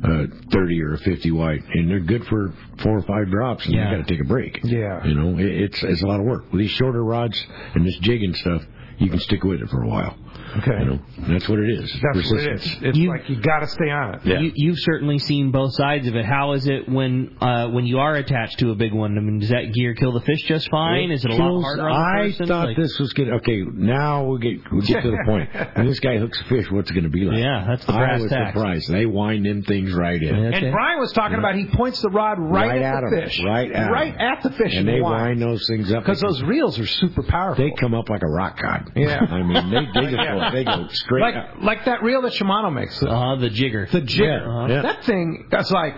a 0.04 0.28
30 0.52 0.82
or 0.82 0.94
a 0.94 0.98
50 0.98 1.32
white, 1.32 1.62
and 1.74 1.90
they're 1.90 2.00
good 2.00 2.24
for 2.26 2.54
four 2.84 2.98
or 2.98 3.04
five 3.04 3.30
drops, 3.30 3.66
and 3.66 3.76
Yeah. 3.76 3.92
you 3.92 3.98
got 3.98 4.08
to 4.08 4.14
take 4.14 4.24
a 4.24 4.28
break. 4.28 4.60
Yeah. 4.64 5.06
You 5.06 5.16
know, 5.16 5.38
it, 5.38 5.46
it's 5.46 5.84
it's 5.84 6.02
a 6.04 6.08
lot 6.08 6.20
of 6.20 6.26
work. 6.26 6.52
With 6.52 6.60
these 6.62 6.72
shorter 6.72 7.04
rods 7.04 7.42
and 7.76 7.86
this 7.86 7.98
jigging 8.02 8.34
stuff, 8.34 8.62
you 8.98 9.10
can 9.10 9.20
stick 9.20 9.44
with 9.44 9.62
it 9.62 9.70
for 9.70 9.84
a 9.84 9.88
while. 9.88 10.18
Okay. 10.58 10.80
You 10.80 10.86
know, 10.86 11.00
that's 11.30 11.48
what 11.48 11.60
it 11.60 11.70
is. 11.70 11.92
That's 12.14 12.32
what 12.32 12.42
it 12.42 12.54
is. 12.54 12.78
It's 12.82 12.98
like 12.98 13.30
you 13.30 13.42
got 13.42 13.60
to 13.60 13.68
stay 13.68 13.90
on 13.90 14.16
it. 14.16 14.22
Yeah. 14.26 14.40
You, 14.40 14.52
you've 14.56 14.80
certainly 14.80 15.20
seen 15.20 15.52
both 15.52 15.74
sides 15.74 16.08
of 16.08 16.16
it. 16.16 16.26
How 16.26 16.54
is 16.54 16.68
it 16.68 16.90
when 16.90 17.38
uh, 17.42 17.70
when 17.70 17.86
you 17.86 18.00
are 18.00 18.16
attached 18.16 18.60
to 18.60 18.72
a 18.72 18.76
big 18.76 18.94
one? 18.94 19.18
I 19.18 19.22
mean, 19.22 19.40
does 19.40 19.50
that 19.50 19.72
gear 19.74 19.94
kill 19.96 20.12
the 20.14 20.22
fish 20.22 20.42
just 20.44 20.70
fine? 20.70 21.12
Is 21.12 21.24
it 21.26 21.32
a 21.32 21.36
lot 21.36 21.62
harder 21.62 21.90
on 21.90 21.90
the 22.16 22.22
I 22.22 22.28
person? 22.28 22.48
thought 22.48 22.68
Like- 22.70 22.78
this 22.78 22.98
was 23.00 23.14
getting 23.14 23.34
okay. 23.36 23.62
Now 23.74 24.26
we 24.26 24.40
get 24.40 24.72
we 24.72 24.82
get 24.82 25.04
to 25.04 25.12
the 25.12 25.24
point. 25.26 25.50
When 25.76 25.88
this 25.88 26.00
guy 26.00 26.18
hooks 26.18 26.40
a 26.42 26.44
fish, 26.46 26.70
what's 26.70 26.92
it 26.92 26.94
going 26.94 27.06
to 27.06 27.10
be 27.10 27.22
like? 27.26 27.38
Yeah, 27.40 27.66
that's 27.68 27.86
the 27.86 27.94
brass 27.94 28.20
I 28.20 28.24
was 28.24 28.32
tacks. 28.32 28.54
surprised. 28.54 28.92
They 28.92 29.06
wind 29.06 29.46
them 29.46 29.64
things 29.64 29.94
right 29.94 30.22
in. 30.22 30.36
And 30.36 30.72
Brian 30.72 31.00
was 31.00 31.12
talking 31.14 31.38
about 31.40 31.56
he 31.56 31.66
points 31.68 32.02
the 32.02 32.10
rod 32.10 32.38
right, 32.40 32.68
Right 32.68 32.82
at, 32.82 33.04
at 33.04 33.10
the 33.10 33.18
'em. 33.22 33.24
fish. 33.30 33.42
Right 33.44 33.72
at 33.72 33.86
'em. 33.88 33.92
Right 33.92 34.16
at 34.18 34.44
the 34.44 34.52
fish. 34.52 34.76
and 34.76 34.88
they 34.88 35.02
wind. 35.02 35.40
wind 35.40 35.42
those 35.42 35.66
things 35.68 35.92
up 35.94 36.04
Because 36.04 36.20
those 36.22 36.42
reels 36.44 36.78
are 36.80 36.86
super 36.86 37.24
powerful. 37.24 37.64
They 37.64 37.72
come 37.80 37.94
up 37.94 38.10
like 38.10 38.22
a 38.24 38.28
rock 38.28 38.58
cod. 38.58 38.72
rod. 38.88 38.92
Yeah. 38.96 39.20
I 39.30 39.44
mean, 39.44 39.70
they, 39.72 40.02
they 40.02 40.12
just 40.12 40.18
go, 40.42 40.52
they 40.52 40.64
go 40.64 40.88
straight. 40.92 41.22
like 41.22 41.36
up. 41.36 41.50
like 41.62 41.86
that 41.86 42.04
reel 42.04 42.22
that 42.24 42.34
Shimano 42.34 42.74
makes. 42.74 43.02
Uh, 43.02 43.36
the 43.36 43.50
jigger. 43.50 43.88
The 43.92 44.02
jigger. 44.02 44.46
Yeah, 44.46 44.68
yeah. 44.68 44.82
That 44.82 45.04
thing. 45.06 45.48
That's 45.52 45.72
like, 45.72 45.96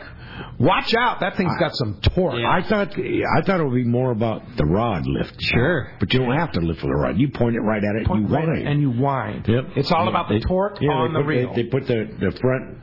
watch 0.60 0.94
out. 0.94 1.20
That 1.22 1.36
thing's 1.38 1.56
got 1.60 1.76
some 1.76 2.00
torque. 2.16 2.36
I 2.36 2.62
thought 2.68 2.98
I 2.98 3.42
thought 3.46 3.60
it 3.60 3.64
would 3.66 3.76
be 3.76 3.84
more 3.84 4.12
about 4.12 4.42
the 4.58 4.66
rod 4.66 5.06
lift. 5.06 5.36
Sure. 5.42 5.92
But 6.00 6.14
you 6.14 6.20
don't 6.20 6.36
have 6.38 6.52
to 6.54 6.60
lift 6.62 6.82
with 6.84 6.92
a 6.92 6.96
rod. 6.96 7.18
You 7.18 7.30
point 7.32 7.56
it 7.56 7.62
right 7.62 7.84
at 7.84 7.96
it 8.02 8.08
Point 8.08 8.22
and 8.24 8.30
you 8.30 8.36
right 8.36 8.48
wind. 8.48 8.68
and 8.68 8.82
you 8.82 8.92
wind. 8.92 9.46
Yep. 9.48 9.64
It's 9.78 9.92
all 9.92 10.04
Yeah, 10.06 10.10
about 10.10 10.28
the 10.30 10.36
they- 10.36 10.46
torque 10.46 10.78
yeah, 10.82 10.90
on 10.92 11.14
they 11.14 11.20
the 11.20 11.24
put, 11.24 11.28
reel. 11.30 11.54
They, 11.56 11.64
they 11.64 11.70
put 11.70 11.88
the, 11.88 12.08
the 12.20 12.38
front, 12.40 12.78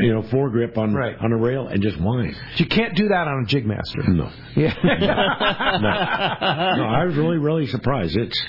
you 0.00 0.12
know, 0.14 0.22
foregrip 0.22 0.76
on 0.78 0.94
on 0.96 1.32
a 1.32 1.36
rail 1.36 1.66
and 1.68 1.82
just 1.82 2.00
wind. 2.00 2.36
you 2.56 2.66
can't 2.66 2.94
do 2.94 3.08
that 3.08 3.26
on 3.26 3.42
a 3.44 3.46
Jigmaster. 3.46 4.06
No. 4.08 4.30
Yeah. 4.56 4.74
no. 4.84 6.76
no, 6.82 6.84
I 6.88 7.04
was 7.04 7.16
really, 7.16 7.38
really 7.38 7.66
surprised. 7.66 8.16
It's 8.16 8.40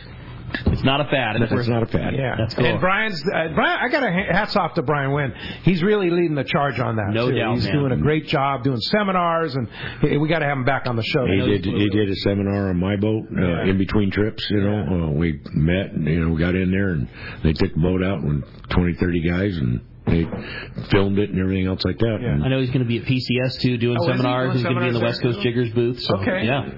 it's 0.68 0.84
not 0.84 1.02
a 1.02 1.06
fad. 1.06 1.42
It's, 1.42 1.68
not 1.68 1.84
a 1.84 1.86
fad. 1.86 2.14
Yeah, 2.16 2.36
That's 2.38 2.54
cool. 2.54 2.66
And 2.66 2.80
Brian's 2.80 3.22
uh, 3.24 3.50
Brian, 3.54 3.80
I 3.82 3.90
got 3.90 4.04
a 4.04 4.12
hats 4.12 4.56
off 4.56 4.74
to 4.76 4.82
Brian 4.82 5.12
Wynn. 5.14 5.34
He's 5.64 5.82
really 5.84 6.10
leading 6.10 6.36
the 6.36 6.44
charge 6.44 6.80
on 6.80 6.96
that. 6.98 7.10
No 7.14 7.30
too. 7.30 7.38
doubt, 7.38 7.56
He's 7.56 7.66
man. 7.66 7.74
doing 7.74 7.92
a 7.92 7.98
great 7.98 8.28
job 8.28 8.64
doing 8.64 8.80
seminars, 8.80 9.56
and 9.56 9.68
he- 10.02 10.18
we 10.18 10.28
got 10.28 10.40
to 10.40 10.46
have 10.46 10.58
him 10.58 10.66
back 10.66 10.88
on 10.88 10.96
the 10.96 11.04
show. 11.04 11.26
He 11.26 11.38
did. 11.40 11.66
He 11.66 11.90
did 11.90 12.10
a 12.10 12.16
seminar 12.18 12.70
on 12.70 12.78
my 12.78 12.96
boat 12.96 13.26
uh, 13.36 13.42
Yeah. 13.42 13.66
in 13.70 13.78
between 13.78 14.12
trips. 14.12 14.46
You 14.50 14.62
know, 14.62 15.08
uh, 15.08 15.12
we 15.12 15.40
met. 15.54 15.92
And, 15.92 16.06
you 16.08 16.26
know, 16.26 16.34
we 16.34 16.40
got 16.40 16.56
in 16.56 16.72
there 16.72 16.90
and 16.92 17.08
they 17.44 17.54
took 17.54 17.74
the 17.74 17.80
boat 17.80 18.04
out 18.04 18.24
with 18.24 18.44
20, 18.70 18.94
30 18.96 19.30
guys 19.30 19.58
and 19.58 19.82
they 20.08 20.26
filmed 20.90 21.20
it 21.20 21.30
and 21.30 21.40
everything 21.40 21.68
else 21.68 21.84
like 21.86 21.98
that. 22.00 22.16
And 22.22 22.44
I 22.44 22.48
know 22.50 22.60
he's 22.60 22.70
going 22.72 22.82
to 22.82 22.86
be 22.88 22.98
at 22.98 23.06
PCS 23.06 23.60
too, 23.62 23.78
doing 23.78 23.98
Oh, 24.00 24.04
is 24.04 24.08
he? 24.08 24.18
seminars. 24.18 24.46
Doing 24.48 24.56
He's 24.58 24.64
going 24.64 24.76
to 24.76 24.82
be 24.82 24.88
in 24.88 24.94
the 24.94 25.00
West 25.00 25.22
Coast 25.22 25.40
Jiggers 25.42 25.70
booth. 25.72 26.00
So, 26.02 26.18
Okay. 26.18 26.46
Yeah. 26.46 26.70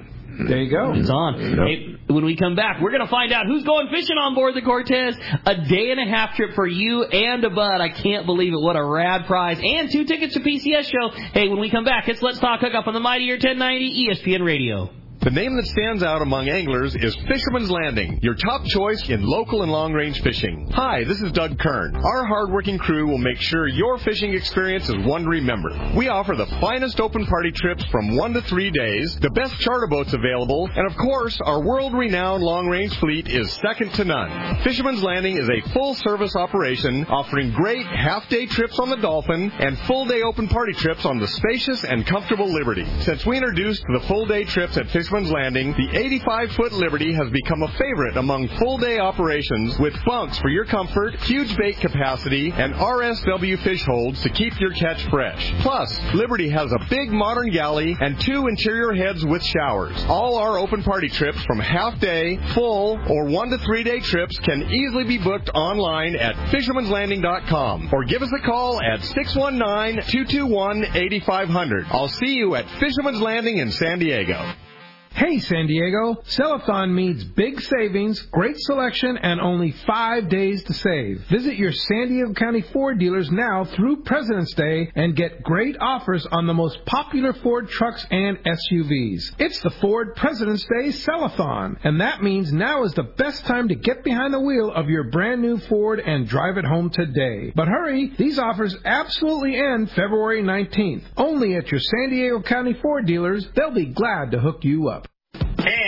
There 0.48 0.58
you 0.58 0.70
go. 0.72 0.94
It's 0.94 1.10
on. 1.10 1.40
Hey, 1.40 1.93
when 2.08 2.26
we 2.26 2.36
come 2.36 2.56
back, 2.56 2.82
we're 2.82 2.92
going 2.92 3.06
to 3.06 3.10
find 3.10 3.32
out 3.32 3.46
who's 3.46 3.64
going 3.64 3.88
fishing 3.90 4.18
on 4.18 4.36
board 4.36 4.56
the 4.56 4.62
Cortez. 4.62 5.16
A 5.46 5.56
day 5.56 5.92
and 5.92 6.00
a 6.00 6.06
half 6.06 6.36
trip 6.36 6.54
for 6.56 6.68
you 6.68 7.04
and 7.04 7.44
a 7.44 7.50
bud. 7.50 7.82
I 7.82 7.90
can't 7.90 8.26
believe 8.26 8.54
it. 8.54 8.62
What 8.62 8.76
a 8.76 8.84
rad 8.84 9.26
prize. 9.26 9.60
And 9.62 9.92
two 9.92 10.06
tickets 10.06 10.34
to 10.34 10.40
PCS 10.40 10.92
show. 10.92 11.10
Hey, 11.34 11.48
when 11.48 11.60
we 11.60 11.70
come 11.70 11.86
back, 11.86 12.08
it's 12.08 12.22
Let's 12.22 12.40
Talk 12.40 12.60
Hookup 12.62 12.88
on 12.88 12.94
the 12.94 13.00
Mightier 13.00 13.36
1090 13.36 14.10
ESPN 14.10 14.46
Radio. 14.46 15.03
The 15.24 15.32
name 15.32 15.56
that 15.56 15.66
stands 15.68 16.04
out 16.04 16.22
among 16.22 16.50
anglers 16.50 16.98
is 16.98 17.16
Fisherman's 17.16 17.72
Landing, 17.72 18.20
your 18.22 18.36
top 18.36 18.66
choice 18.66 19.08
in 19.08 19.24
local 19.26 19.62
and 19.62 19.72
long 19.72 19.94
range 19.94 20.22
fishing. 20.22 20.70
Hi, 20.74 21.06
this 21.06 21.22
is 21.22 21.32
Doug 21.32 21.58
Kern. 21.60 21.96
Our 21.96 22.26
hardworking 22.26 22.78
crew 22.78 23.08
will 23.08 23.20
make 23.20 23.38
sure 23.40 23.70
your 23.70 23.98
fishing 24.00 24.34
experience 24.34 24.90
is 24.90 24.98
one 25.06 25.24
to 25.24 25.30
remember. 25.30 25.70
We 25.96 26.10
offer 26.10 26.36
the 26.36 26.48
finest 26.60 27.00
open 27.00 27.26
party 27.26 27.52
trips 27.52 27.86
from 27.86 28.18
one 28.18 28.34
to 28.34 28.42
three 28.42 28.70
days, 28.70 29.18
the 29.22 29.30
best 29.30 29.58
charter 29.62 29.88
boats 29.88 30.12
available, 30.12 30.70
and 30.76 30.86
of 30.92 30.98
course, 30.98 31.40
our 31.40 31.62
world 31.62 31.94
renowned 31.94 32.44
long 32.44 32.68
range 32.68 32.94
fleet 32.98 33.30
is 33.30 33.50
second 33.66 33.94
to 33.94 34.04
none. 34.04 34.62
Fisherman's 34.64 35.04
Landing 35.04 35.38
is 35.38 35.48
a 35.48 35.70
full 35.70 35.94
service 35.94 36.36
operation 36.36 37.06
offering 37.06 37.54
great 37.54 37.86
half 37.86 38.28
day 38.28 38.46
trips 38.46 38.78
on 38.78 38.90
the 38.90 38.98
Dolphin 38.98 39.50
and 39.52 39.80
full 39.88 40.04
day 40.04 40.22
open 40.22 40.50
party 40.50 40.74
trips 40.74 41.06
on 41.06 41.20
the 41.20 41.30
spacious 41.30 41.86
and 41.86 42.06
comfortable 42.06 42.52
Liberty. 42.52 42.86
Since 43.04 43.26
we 43.26 43.38
introduced 43.38 43.86
the 43.88 44.02
full 44.02 44.26
day 44.26 44.44
trips 44.44 44.76
at 44.76 44.90
Fisherman's 44.90 45.13
Landing, 45.14 45.74
the 45.74 45.96
85 45.96 46.54
foot 46.54 46.72
Liberty 46.72 47.14
has 47.14 47.30
become 47.30 47.62
a 47.62 47.68
favorite 47.78 48.18
among 48.18 48.48
full 48.58 48.80
day 48.80 48.98
operations 48.98 49.78
with 49.78 49.94
bunks 50.06 50.40
for 50.40 50.50
your 50.50 50.66
comfort, 50.66 51.14
huge 51.22 51.56
bait 51.56 51.78
capacity, 51.78 52.52
and 52.52 52.74
RSW 52.74 53.62
fish 53.64 53.86
holds 53.86 54.24
to 54.24 54.30
keep 54.30 54.60
your 54.60 54.72
catch 54.72 55.08
fresh. 55.10 55.54
Plus, 55.62 56.00
Liberty 56.16 56.50
has 56.50 56.72
a 56.72 56.80
big 56.90 57.12
modern 57.12 57.52
galley 57.52 57.96
and 58.02 58.20
two 58.20 58.48
interior 58.48 58.92
heads 58.94 59.24
with 59.24 59.44
showers. 59.44 59.94
All 60.10 60.36
our 60.38 60.58
open 60.58 60.82
party 60.82 61.10
trips 61.10 61.46
from 61.46 61.60
half 61.60 62.00
day, 62.00 62.40
full, 62.56 63.00
or 63.08 63.26
one 63.26 63.52
to 63.52 63.60
three 63.60 63.84
day 63.84 64.00
trips 64.00 64.40
can 64.40 64.64
easily 64.64 65.04
be 65.04 65.20
booked 65.20 65.52
online 65.54 66.16
at 66.16 66.34
fishermanslanding.com 66.50 67.90
or 67.94 68.04
give 68.06 68.24
us 68.24 68.32
a 68.36 68.40
call 68.44 68.82
at 68.82 69.02
619-221-8500. 69.02 71.86
I'll 71.92 72.08
see 72.08 72.34
you 72.34 72.56
at 72.56 72.68
Fisherman's 72.80 73.22
Landing 73.22 73.60
in 73.60 73.70
San 73.70 74.00
Diego. 74.00 74.56
Hey 75.16 75.38
San 75.38 75.68
Diego, 75.68 76.16
Cellathon 76.26 76.92
means 76.92 77.24
big 77.24 77.62
savings, 77.62 78.20
great 78.32 78.58
selection, 78.58 79.16
and 79.16 79.40
only 79.40 79.72
five 79.86 80.28
days 80.28 80.64
to 80.64 80.74
save. 80.74 81.24
Visit 81.30 81.56
your 81.56 81.72
San 81.72 82.08
Diego 82.08 82.34
County 82.34 82.62
Ford 82.62 82.98
dealers 82.98 83.30
now 83.30 83.64
through 83.64 84.02
President's 84.04 84.56
Day 84.56 84.92
and 84.96 85.16
get 85.16 85.44
great 85.44 85.78
offers 85.80 86.26
on 86.32 86.48
the 86.48 86.54
most 86.56 86.84
popular 86.86 87.32
Ford 87.32 87.70
trucks 87.70 88.04
and 88.10 88.40
SUVs. 88.40 89.36
It's 89.38 89.60
the 89.62 89.70
Ford 89.82 90.16
President's 90.16 90.66
Day 90.66 90.88
Cellathon, 90.88 91.78
and 91.84 92.02
that 92.02 92.24
means 92.24 92.52
now 92.52 92.84
is 92.84 92.94
the 92.96 93.04
best 93.04 93.46
time 93.46 93.68
to 93.68 93.76
get 93.76 94.04
behind 94.04 94.34
the 94.34 94.42
wheel 94.42 94.72
of 94.72 94.90
your 94.90 95.12
brand 95.12 95.44
new 95.44 95.58
Ford 95.58 96.00
and 96.00 96.28
drive 96.28 96.58
it 96.58 96.66
home 96.66 96.90
today. 96.90 97.54
But 97.56 97.68
hurry, 97.68 98.12
these 98.18 98.40
offers 98.40 98.76
absolutely 98.84 99.56
end 99.58 99.92
February 99.92 100.42
19th. 100.42 101.04
Only 101.18 101.56
at 101.56 101.70
your 101.70 101.80
San 101.80 102.10
Diego 102.10 102.42
County 102.42 102.74
Ford 102.74 103.06
dealers, 103.06 103.48
they'll 103.56 103.70
be 103.70 103.86
glad 103.86 104.32
to 104.32 104.40
hook 104.40 104.64
you 104.64 104.90
up. 104.90 105.03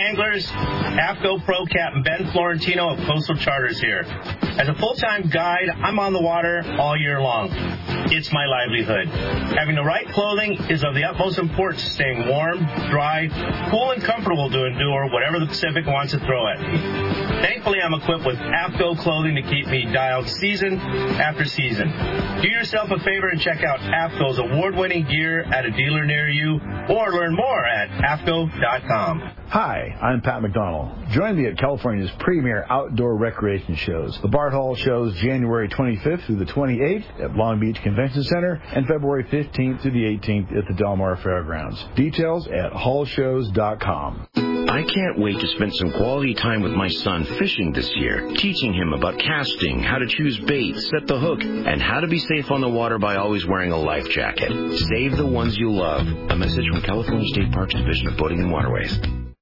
Anglers, 0.06 0.46
AFTCO 0.46 1.44
Pro 1.44 1.66
Captain 1.66 2.02
Ben 2.02 2.30
Florentino 2.30 2.90
of 2.90 2.98
Coastal 3.06 3.36
Charters 3.36 3.80
here. 3.80 4.02
As 4.56 4.68
a 4.68 4.74
full-time 4.74 5.28
guide, 5.28 5.68
I'm 5.68 5.98
on 5.98 6.12
the 6.12 6.22
water 6.22 6.62
all 6.78 6.96
year 6.96 7.20
long. 7.20 7.50
It's 8.12 8.30
my 8.32 8.46
livelihood. 8.46 9.08
Having 9.58 9.74
the 9.74 9.82
right 9.82 10.06
clothing 10.10 10.52
is 10.70 10.84
of 10.84 10.94
the 10.94 11.02
utmost 11.02 11.38
importance 11.38 11.82
to 11.82 11.90
staying 11.90 12.28
warm, 12.28 12.58
dry, 12.88 13.26
cool, 13.70 13.90
and 13.90 14.02
comfortable 14.02 14.48
to 14.48 14.66
endure 14.66 15.10
whatever 15.10 15.40
the 15.40 15.46
Pacific 15.46 15.86
wants 15.86 16.12
to 16.12 16.20
throw 16.20 16.46
at 16.48 16.60
me. 16.60 16.78
Thankfully, 17.42 17.82
I'm 17.82 17.94
equipped 17.94 18.24
with 18.24 18.36
AFTCO 18.36 18.98
clothing 19.00 19.34
to 19.34 19.42
keep 19.42 19.66
me 19.66 19.86
dialed 19.92 20.28
season 20.28 20.78
after 20.78 21.44
season. 21.44 21.88
Do 22.42 22.48
yourself 22.48 22.90
a 22.92 23.00
favor 23.00 23.28
and 23.28 23.40
check 23.40 23.64
out 23.64 23.80
AFTCO's 23.80 24.38
award-winning 24.38 25.06
gear 25.06 25.42
at 25.42 25.66
a 25.66 25.70
dealer 25.72 26.06
near 26.06 26.28
you, 26.28 26.60
or 26.88 27.12
learn 27.12 27.34
more 27.34 27.64
at 27.64 27.90
AFTCO.com. 27.90 29.32
Hi, 29.48 29.96
I'm 30.02 30.22
Pat 30.22 30.42
McDonald. 30.42 30.90
Join 31.10 31.36
me 31.36 31.46
at 31.46 31.56
California's 31.56 32.10
premier 32.18 32.66
outdoor 32.68 33.16
recreation 33.16 33.76
shows. 33.76 34.18
The 34.20 34.26
Bart 34.26 34.52
Hall 34.52 34.74
shows 34.74 35.14
January 35.20 35.68
25th 35.68 36.26
through 36.26 36.36
the 36.36 36.46
28th 36.46 37.20
at 37.22 37.36
Long 37.36 37.60
Beach 37.60 37.80
Convention 37.80 38.24
Center 38.24 38.60
and 38.74 38.88
February 38.88 39.22
15th 39.24 39.82
through 39.82 39.92
the 39.92 40.02
18th 40.02 40.58
at 40.58 40.66
the 40.66 40.74
Del 40.74 40.96
Mar 40.96 41.16
Fairgrounds. 41.18 41.82
Details 41.94 42.48
at 42.48 42.72
hallshows.com. 42.72 44.26
I 44.68 44.82
can't 44.82 45.20
wait 45.20 45.38
to 45.38 45.46
spend 45.46 45.74
some 45.76 45.92
quality 45.92 46.34
time 46.34 46.60
with 46.60 46.72
my 46.72 46.88
son 46.88 47.24
fishing 47.38 47.72
this 47.72 47.88
year, 47.94 48.28
teaching 48.34 48.74
him 48.74 48.92
about 48.92 49.16
casting, 49.16 49.80
how 49.80 49.98
to 49.98 50.06
choose 50.08 50.40
bait, 50.40 50.76
set 50.76 51.06
the 51.06 51.20
hook, 51.20 51.42
and 51.42 51.80
how 51.80 52.00
to 52.00 52.08
be 52.08 52.18
safe 52.18 52.50
on 52.50 52.62
the 52.62 52.68
water 52.68 52.98
by 52.98 53.14
always 53.14 53.46
wearing 53.46 53.70
a 53.70 53.78
life 53.78 54.08
jacket. 54.10 54.50
Save 54.90 55.16
the 55.16 55.26
ones 55.26 55.56
you 55.56 55.70
love. 55.70 56.04
A 56.30 56.36
message 56.36 56.66
from 56.68 56.82
California 56.82 57.28
State 57.28 57.52
Parks 57.52 57.74
Division 57.74 58.08
of 58.08 58.16
Boating 58.16 58.40
and 58.40 58.50
Waterways. 58.50 58.98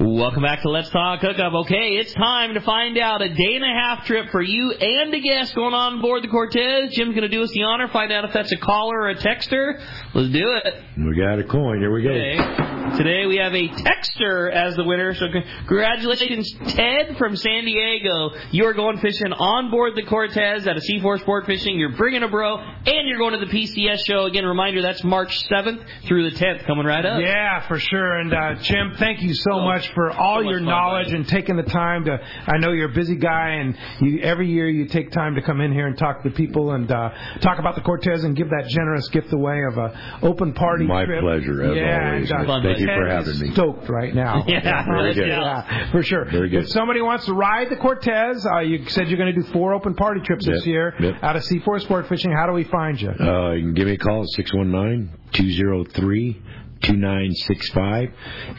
Welcome 0.00 0.44
back 0.44 0.62
to 0.62 0.70
Let's 0.70 0.90
Talk 0.90 1.22
Hookup. 1.22 1.52
Okay, 1.52 1.96
it's 1.96 2.12
time 2.14 2.54
to 2.54 2.60
find 2.60 2.96
out 2.98 3.20
a 3.20 3.28
day 3.28 3.56
and 3.56 3.64
a 3.64 3.66
half 3.66 4.06
trip 4.06 4.30
for 4.30 4.40
you 4.40 4.70
and 4.70 5.12
a 5.12 5.18
guest 5.18 5.56
going 5.56 5.74
on 5.74 6.00
board 6.00 6.22
the 6.22 6.28
Cortez. 6.28 6.92
Jim's 6.92 7.16
going 7.16 7.22
to 7.22 7.28
do 7.28 7.42
us 7.42 7.50
the 7.50 7.64
honor, 7.64 7.88
find 7.88 8.12
out 8.12 8.24
if 8.24 8.32
that's 8.32 8.52
a 8.52 8.58
caller 8.58 8.96
or 8.96 9.10
a 9.10 9.16
texter. 9.16 9.84
Let's 10.14 10.30
do 10.30 10.52
it. 10.64 10.84
We 10.96 11.16
got 11.16 11.40
a 11.40 11.44
coin. 11.44 11.80
Here 11.80 11.92
we 11.92 12.02
go. 12.04 12.10
Okay. 12.10 12.76
Today 12.96 13.26
we 13.26 13.36
have 13.36 13.54
a 13.54 13.68
texter 13.68 14.50
as 14.50 14.76
the 14.76 14.84
winner. 14.84 15.14
So 15.14 15.26
congratulations, 15.66 16.54
Ted 16.68 17.16
from 17.18 17.34
San 17.36 17.64
Diego. 17.64 18.30
You 18.52 18.66
are 18.66 18.74
going 18.74 18.98
fishing 18.98 19.32
on 19.32 19.70
board 19.70 19.94
the 19.96 20.04
Cortez 20.04 20.66
at 20.66 20.76
a 20.76 20.80
Seaforth 20.80 21.22
Sport 21.22 21.46
Fishing. 21.46 21.76
You're 21.76 21.96
bringing 21.96 22.22
a 22.22 22.28
bro, 22.28 22.56
and 22.56 23.08
you're 23.08 23.18
going 23.18 23.38
to 23.38 23.44
the 23.44 23.52
PCS 23.52 24.06
show. 24.06 24.24
Again, 24.24 24.46
reminder 24.46 24.80
that's 24.80 25.02
March 25.04 25.44
7th 25.50 25.84
through 26.06 26.30
the 26.30 26.36
10th, 26.36 26.66
coming 26.66 26.86
right 26.86 27.04
up. 27.04 27.20
Yeah, 27.20 27.66
for 27.66 27.78
sure. 27.78 28.18
And 28.18 28.32
uh, 28.32 28.54
Jim, 28.62 28.94
thank 28.98 29.22
you 29.22 29.34
so 29.34 29.60
much 29.60 29.87
for 29.94 30.10
all 30.10 30.44
your 30.44 30.60
knowledge 30.60 31.12
and 31.12 31.26
taking 31.26 31.56
the 31.56 31.62
time 31.62 32.04
to. 32.04 32.18
I 32.46 32.58
know 32.58 32.72
you're 32.72 32.90
a 32.90 32.94
busy 32.94 33.16
guy, 33.16 33.50
and 33.60 33.76
you 34.00 34.20
every 34.20 34.50
year 34.50 34.68
you 34.68 34.86
take 34.86 35.10
time 35.10 35.34
to 35.34 35.42
come 35.42 35.60
in 35.60 35.72
here 35.72 35.86
and 35.86 35.96
talk 35.96 36.22
to 36.22 36.30
people 36.30 36.72
and 36.72 36.90
uh, 36.90 37.10
talk 37.40 37.58
about 37.58 37.74
the 37.74 37.80
Cortez 37.82 38.24
and 38.24 38.36
give 38.36 38.50
that 38.50 38.68
generous 38.68 39.08
gift 39.08 39.32
away 39.32 39.62
of 39.70 39.78
a 39.78 40.20
open 40.22 40.52
party 40.52 40.86
My 40.86 41.04
trip. 41.04 41.22
pleasure, 41.22 41.62
as 41.62 41.76
yeah, 41.76 42.10
always. 42.10 42.30
And, 42.30 42.50
uh, 42.50 42.60
Thank 42.62 42.78
you 42.80 42.86
for 42.86 43.08
having 43.08 43.38
me. 43.40 43.52
Stoked 43.52 43.88
right 43.88 44.14
now. 44.14 44.44
Yeah, 44.58 44.84
Very 44.86 45.14
good. 45.14 45.28
Yeah, 45.28 45.90
for 45.92 46.02
sure. 46.02 46.24
Very 46.24 46.48
good. 46.48 46.64
If 46.64 46.70
somebody 46.70 47.00
wants 47.00 47.26
to 47.26 47.34
ride 47.34 47.68
the 47.70 47.76
Cortez, 47.76 48.44
uh, 48.46 48.60
you 48.60 48.88
said 48.88 49.08
you're 49.08 49.18
going 49.18 49.34
to 49.34 49.40
do 49.40 49.46
four 49.52 49.74
open 49.74 49.94
party 49.94 50.20
trips 50.24 50.46
this 50.46 50.66
year 50.66 50.94
yep. 50.98 51.22
out 51.22 51.36
of 51.36 51.44
Seaforth 51.44 51.82
Sport 51.82 52.08
Fishing. 52.08 52.32
How 52.32 52.46
do 52.46 52.52
we 52.52 52.64
find 52.64 53.00
you? 53.00 53.10
Uh, 53.10 53.52
you 53.52 53.62
can 53.62 53.74
give 53.74 53.86
me 53.86 53.94
a 53.94 53.98
call 53.98 54.22
at 54.22 54.28
619 54.30 55.10
203 55.32 56.42
2965. 56.82 58.10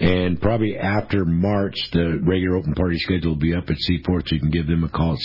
And 0.01 0.41
probably 0.41 0.77
after 0.77 1.23
March, 1.25 1.89
the 1.91 2.19
regular 2.23 2.57
open 2.57 2.73
party 2.73 2.97
schedule 2.99 3.31
will 3.31 3.37
be 3.37 3.53
up 3.55 3.69
at 3.69 3.77
Seaforth, 3.77 4.27
so 4.27 4.35
you 4.35 4.41
can 4.41 4.49
give 4.51 4.67
them 4.67 4.83
a 4.83 4.89
call 4.89 5.13
at 5.13 5.19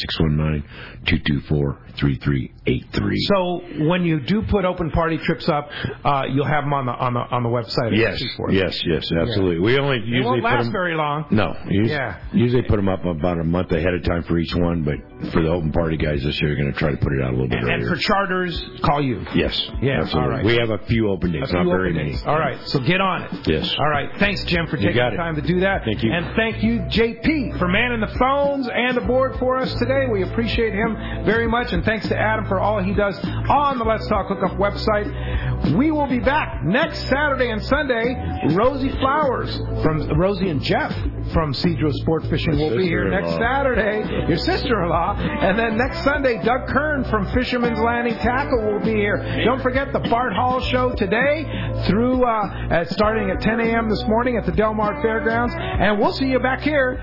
619-224-3383. 1.04 3.16
So 3.26 3.62
when 3.88 4.04
you 4.04 4.20
do 4.20 4.42
put 4.42 4.64
open 4.64 4.90
party 4.90 5.18
trips 5.18 5.48
up, 5.48 5.68
uh, 6.04 6.24
you'll 6.30 6.46
have 6.46 6.64
them 6.64 6.72
on 6.72 6.86
the 6.86 6.92
on 6.92 7.14
the 7.14 7.20
on 7.20 7.42
the 7.42 7.48
website. 7.48 7.88
at 7.92 7.94
Yes, 7.94 8.22
yes, 8.50 8.82
yes, 8.86 9.10
absolutely. 9.12 9.58
We 9.60 9.78
only 9.78 9.98
It 9.98 10.04
usually 10.04 10.24
won't 10.24 10.42
put 10.42 10.50
last 10.50 10.64
them, 10.64 10.72
very 10.72 10.94
long. 10.94 11.26
No, 11.30 11.56
usually, 11.68 11.90
Yeah. 11.90 12.16
usually 12.32 12.62
put 12.62 12.76
them 12.76 12.88
up 12.88 13.04
about 13.04 13.38
a 13.38 13.44
month 13.44 13.72
ahead 13.72 13.94
of 13.94 14.02
time 14.02 14.22
for 14.24 14.38
each 14.38 14.54
one, 14.54 14.82
but 14.82 14.94
for 15.32 15.42
the 15.42 15.48
open 15.48 15.72
party 15.72 15.96
guys 15.96 16.22
this 16.24 16.40
year, 16.40 16.50
we're 16.50 16.56
going 16.56 16.72
to 16.72 16.78
try 16.78 16.90
to 16.90 16.96
put 16.96 17.12
it 17.12 17.22
out 17.22 17.30
a 17.30 17.32
little 17.32 17.48
bit 17.48 17.58
And, 17.60 17.68
and 17.68 17.82
earlier. 17.82 17.94
for 17.96 18.00
charters, 18.00 18.64
call 18.82 19.02
you. 19.02 19.24
yes, 19.34 19.70
Yeah, 19.82 20.00
absolutely. 20.00 20.20
all 20.20 20.28
right. 20.36 20.44
We 20.44 20.56
have 20.56 20.70
a 20.70 20.78
few 20.86 21.10
open 21.10 21.32
days, 21.32 21.52
not 21.52 21.66
very 21.66 21.92
many. 21.92 22.16
All 22.26 22.38
right, 22.38 22.58
so 22.66 22.78
get 22.84 23.00
on 23.00 23.22
it. 23.22 23.48
Yes. 23.48 23.74
All 23.78 23.88
right. 23.88 24.10
Thanks, 24.18 24.44
Jim, 24.44 24.66
for 24.66 24.76
taking 24.76 24.94
the 24.94 25.16
time 25.16 25.36
to 25.36 25.42
do 25.42 25.60
that. 25.60 25.84
Thank 25.84 26.02
you. 26.02 26.12
And 26.12 26.34
thank 26.36 26.62
you, 26.62 26.80
JP, 26.80 27.58
for 27.58 27.68
manning 27.68 28.00
the 28.00 28.18
phones 28.18 28.68
and 28.68 28.96
the 28.96 29.02
board 29.02 29.36
for 29.38 29.56
us 29.56 29.72
today. 29.74 30.06
We 30.10 30.22
appreciate 30.22 30.72
him 30.72 30.96
very 31.24 31.48
much. 31.48 31.72
And 31.72 31.84
thanks 31.84 32.08
to 32.08 32.18
Adam 32.18 32.46
for 32.46 32.60
all 32.60 32.82
he 32.82 32.94
does 32.94 33.18
on 33.24 33.78
the 33.78 33.84
Let's 33.84 34.06
Talk 34.08 34.28
Hookup 34.28 34.56
website. 34.58 35.76
We 35.76 35.90
will 35.90 36.06
be 36.06 36.20
back 36.20 36.62
next 36.64 37.00
Saturday 37.08 37.50
and 37.50 37.64
Sunday. 37.64 38.14
Rosie 38.54 38.90
Flowers 38.90 39.56
from 39.82 40.18
Rosie 40.18 40.50
and 40.50 40.62
Jeff 40.62 40.92
from 41.32 41.52
Cedro 41.52 41.92
Sport 41.92 42.26
Fishing 42.26 42.58
will 42.58 42.76
be 42.76 42.84
here 42.84 43.08
next. 43.08 43.30
Saturday. 43.30 44.28
Your 44.28 44.38
sister-in-law. 44.38 45.16
And 45.16 45.58
then 45.58 45.76
next 45.76 46.02
Sunday, 46.04 46.42
Doug 46.42 46.68
Kern 46.68 47.04
from 47.04 47.26
Fisherman's 47.32 47.78
Landing 47.78 48.14
Tackle 48.18 48.72
will 48.72 48.80
be 48.80 48.94
here. 48.94 49.42
Don't 49.44 49.62
forget 49.62 49.92
the 49.92 50.00
Bart 50.00 50.32
Hall 50.34 50.60
show 50.60 50.92
today 50.94 51.44
through 51.86 52.24
uh, 52.24 52.68
at 52.70 52.90
starting 52.90 53.30
at 53.30 53.40
10 53.40 53.60
a.m. 53.60 53.88
this 53.88 54.02
morning 54.06 54.36
at 54.36 54.46
the 54.46 54.52
Del 54.52 54.74
Mar 54.74 55.00
Fairgrounds. 55.02 55.54
And 55.56 55.98
we'll 55.98 56.12
see 56.12 56.26
you 56.26 56.38
back 56.38 56.60
here 56.60 57.00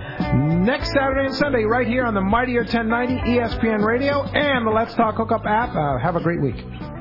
next 0.64 0.92
Saturday 0.92 1.26
and 1.26 1.36
Sunday 1.36 1.64
right 1.64 1.88
here 1.88 2.06
on 2.06 2.14
the 2.14 2.22
Mightier 2.22 2.62
1090 2.62 3.32
ESPN 3.32 3.86
Radio 3.86 4.24
and 4.24 4.66
the 4.66 4.72
Let's 4.72 4.94
Talk 4.96 5.16
Hookup 5.16 5.46
app. 5.46 5.76
Uh, 5.76 5.98
have 5.98 6.16
a 6.16 6.22
great 6.22 6.42
week. 6.42 7.01